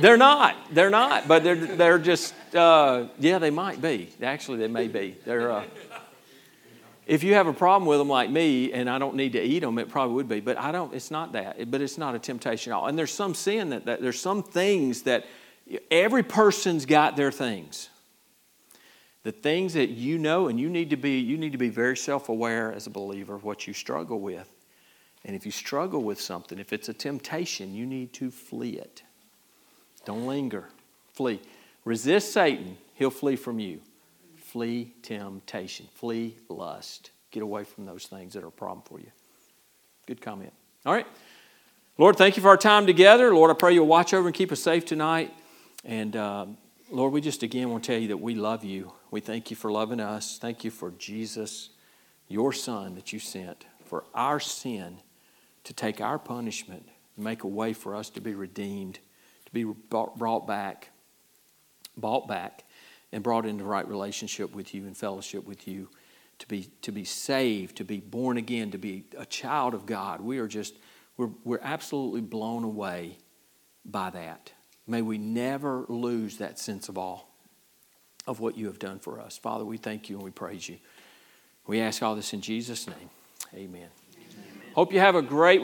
They're 0.00 0.16
not. 0.16 0.56
They're 0.72 0.90
not. 0.90 1.28
But 1.28 1.44
they're 1.44 1.54
they're 1.54 1.98
just 1.98 2.34
uh, 2.54 3.06
yeah. 3.18 3.38
They 3.38 3.50
might 3.50 3.80
be. 3.80 4.10
Actually, 4.22 4.58
they 4.58 4.68
may 4.68 4.88
be. 4.88 5.16
They're. 5.24 5.50
Uh, 5.52 5.64
if 7.06 7.24
you 7.24 7.34
have 7.34 7.48
a 7.48 7.52
problem 7.52 7.88
with 7.88 7.98
them 7.98 8.08
like 8.08 8.30
me, 8.30 8.72
and 8.72 8.88
I 8.88 8.98
don't 8.98 9.16
need 9.16 9.32
to 9.32 9.42
eat 9.42 9.60
them, 9.60 9.78
it 9.78 9.88
probably 9.88 10.14
would 10.14 10.28
be. 10.28 10.40
But 10.40 10.58
I 10.58 10.72
don't. 10.72 10.94
It's 10.94 11.10
not 11.10 11.32
that. 11.32 11.70
But 11.70 11.80
it's 11.80 11.98
not 11.98 12.14
a 12.14 12.18
temptation 12.18 12.72
at 12.72 12.76
all. 12.76 12.86
And 12.86 12.98
there's 12.98 13.12
some 13.12 13.34
sin 13.34 13.70
that, 13.70 13.86
that 13.86 14.00
there's 14.00 14.20
some 14.20 14.42
things 14.42 15.02
that 15.02 15.26
every 15.90 16.22
person's 16.22 16.86
got 16.86 17.16
their 17.16 17.32
things. 17.32 17.88
The 19.22 19.32
things 19.32 19.74
that 19.74 19.90
you 19.90 20.18
know, 20.18 20.48
and 20.48 20.58
you 20.58 20.70
need 20.70 20.90
to 20.90 20.96
be 20.96 21.18
you 21.18 21.36
need 21.36 21.52
to 21.52 21.58
be 21.58 21.68
very 21.68 21.96
self-aware 21.96 22.72
as 22.72 22.86
a 22.86 22.90
believer 22.90 23.34
of 23.34 23.44
what 23.44 23.66
you 23.66 23.74
struggle 23.74 24.20
with. 24.20 24.48
And 25.24 25.36
if 25.36 25.44
you 25.44 25.52
struggle 25.52 26.02
with 26.02 26.20
something, 26.20 26.58
if 26.58 26.72
it's 26.72 26.88
a 26.88 26.94
temptation, 26.94 27.74
you 27.74 27.84
need 27.84 28.12
to 28.14 28.30
flee 28.30 28.78
it. 28.78 29.02
Don't 30.06 30.26
linger. 30.26 30.64
Flee. 31.12 31.40
Resist 31.84 32.32
Satan, 32.32 32.78
he'll 32.94 33.10
flee 33.10 33.36
from 33.36 33.58
you. 33.58 33.80
Flee 34.36 34.94
temptation. 35.02 35.86
Flee 35.94 36.36
lust. 36.48 37.10
Get 37.30 37.42
away 37.42 37.64
from 37.64 37.86
those 37.86 38.06
things 38.06 38.32
that 38.32 38.42
are 38.42 38.48
a 38.48 38.52
problem 38.52 38.82
for 38.84 38.98
you. 38.98 39.10
Good 40.06 40.20
comment. 40.20 40.52
All 40.84 40.92
right. 40.92 41.06
Lord, 41.98 42.16
thank 42.16 42.36
you 42.36 42.42
for 42.42 42.48
our 42.48 42.56
time 42.56 42.86
together. 42.86 43.34
Lord, 43.34 43.50
I 43.50 43.54
pray 43.54 43.74
you'll 43.74 43.86
watch 43.86 44.14
over 44.14 44.26
and 44.26 44.34
keep 44.34 44.50
us 44.50 44.60
safe 44.60 44.86
tonight. 44.86 45.32
And 45.84 46.16
uh, 46.16 46.46
Lord, 46.90 47.12
we 47.12 47.20
just 47.20 47.42
again 47.42 47.70
want 47.70 47.84
to 47.84 47.92
tell 47.92 48.00
you 48.00 48.08
that 48.08 48.16
we 48.16 48.34
love 48.34 48.64
you. 48.64 48.92
We 49.10 49.20
thank 49.20 49.50
you 49.50 49.56
for 49.56 49.72
loving 49.72 50.00
us. 50.00 50.38
Thank 50.38 50.64
you 50.64 50.70
for 50.70 50.92
Jesus, 50.92 51.70
your 52.28 52.52
Son 52.52 52.94
that 52.94 53.12
you 53.12 53.18
sent 53.18 53.66
for 53.84 54.04
our 54.14 54.38
sin 54.38 54.98
to 55.64 55.72
take 55.72 56.00
our 56.00 56.18
punishment, 56.18 56.88
make 57.16 57.42
a 57.42 57.48
way 57.48 57.72
for 57.72 57.96
us 57.96 58.08
to 58.10 58.20
be 58.20 58.34
redeemed, 58.34 59.00
to 59.46 59.52
be 59.52 59.64
brought 59.64 60.46
back, 60.46 60.90
bought 61.96 62.28
back, 62.28 62.64
and 63.10 63.24
brought 63.24 63.46
into 63.46 63.64
right 63.64 63.86
relationship 63.88 64.54
with 64.54 64.72
you 64.74 64.86
and 64.86 64.96
fellowship 64.96 65.44
with 65.44 65.66
you, 65.66 65.88
to 66.38 66.46
be, 66.46 66.70
to 66.82 66.92
be 66.92 67.04
saved, 67.04 67.76
to 67.76 67.84
be 67.84 67.98
born 67.98 68.36
again, 68.36 68.70
to 68.70 68.78
be 68.78 69.04
a 69.18 69.26
child 69.26 69.74
of 69.74 69.86
God. 69.86 70.20
We 70.20 70.38
are 70.38 70.46
just, 70.46 70.76
we're, 71.16 71.30
we're 71.42 71.60
absolutely 71.62 72.20
blown 72.20 72.62
away 72.62 73.18
by 73.84 74.10
that. 74.10 74.52
May 74.86 75.02
we 75.02 75.18
never 75.18 75.84
lose 75.88 76.38
that 76.38 76.60
sense 76.60 76.88
of 76.88 76.96
awe 76.96 77.22
of 78.30 78.38
what 78.38 78.56
you 78.56 78.66
have 78.66 78.78
done 78.78 79.00
for 79.00 79.20
us. 79.20 79.36
Father, 79.36 79.64
we 79.64 79.76
thank 79.76 80.08
you 80.08 80.14
and 80.14 80.24
we 80.24 80.30
praise 80.30 80.68
you. 80.68 80.76
We 81.66 81.80
ask 81.80 82.00
all 82.00 82.14
this 82.14 82.32
in 82.32 82.40
Jesus' 82.40 82.86
name. 82.86 83.10
Amen. 83.52 83.66
Amen. 83.66 83.88
Hope 84.74 84.92
you 84.92 85.00
have 85.00 85.16
a 85.16 85.22
great 85.22 85.58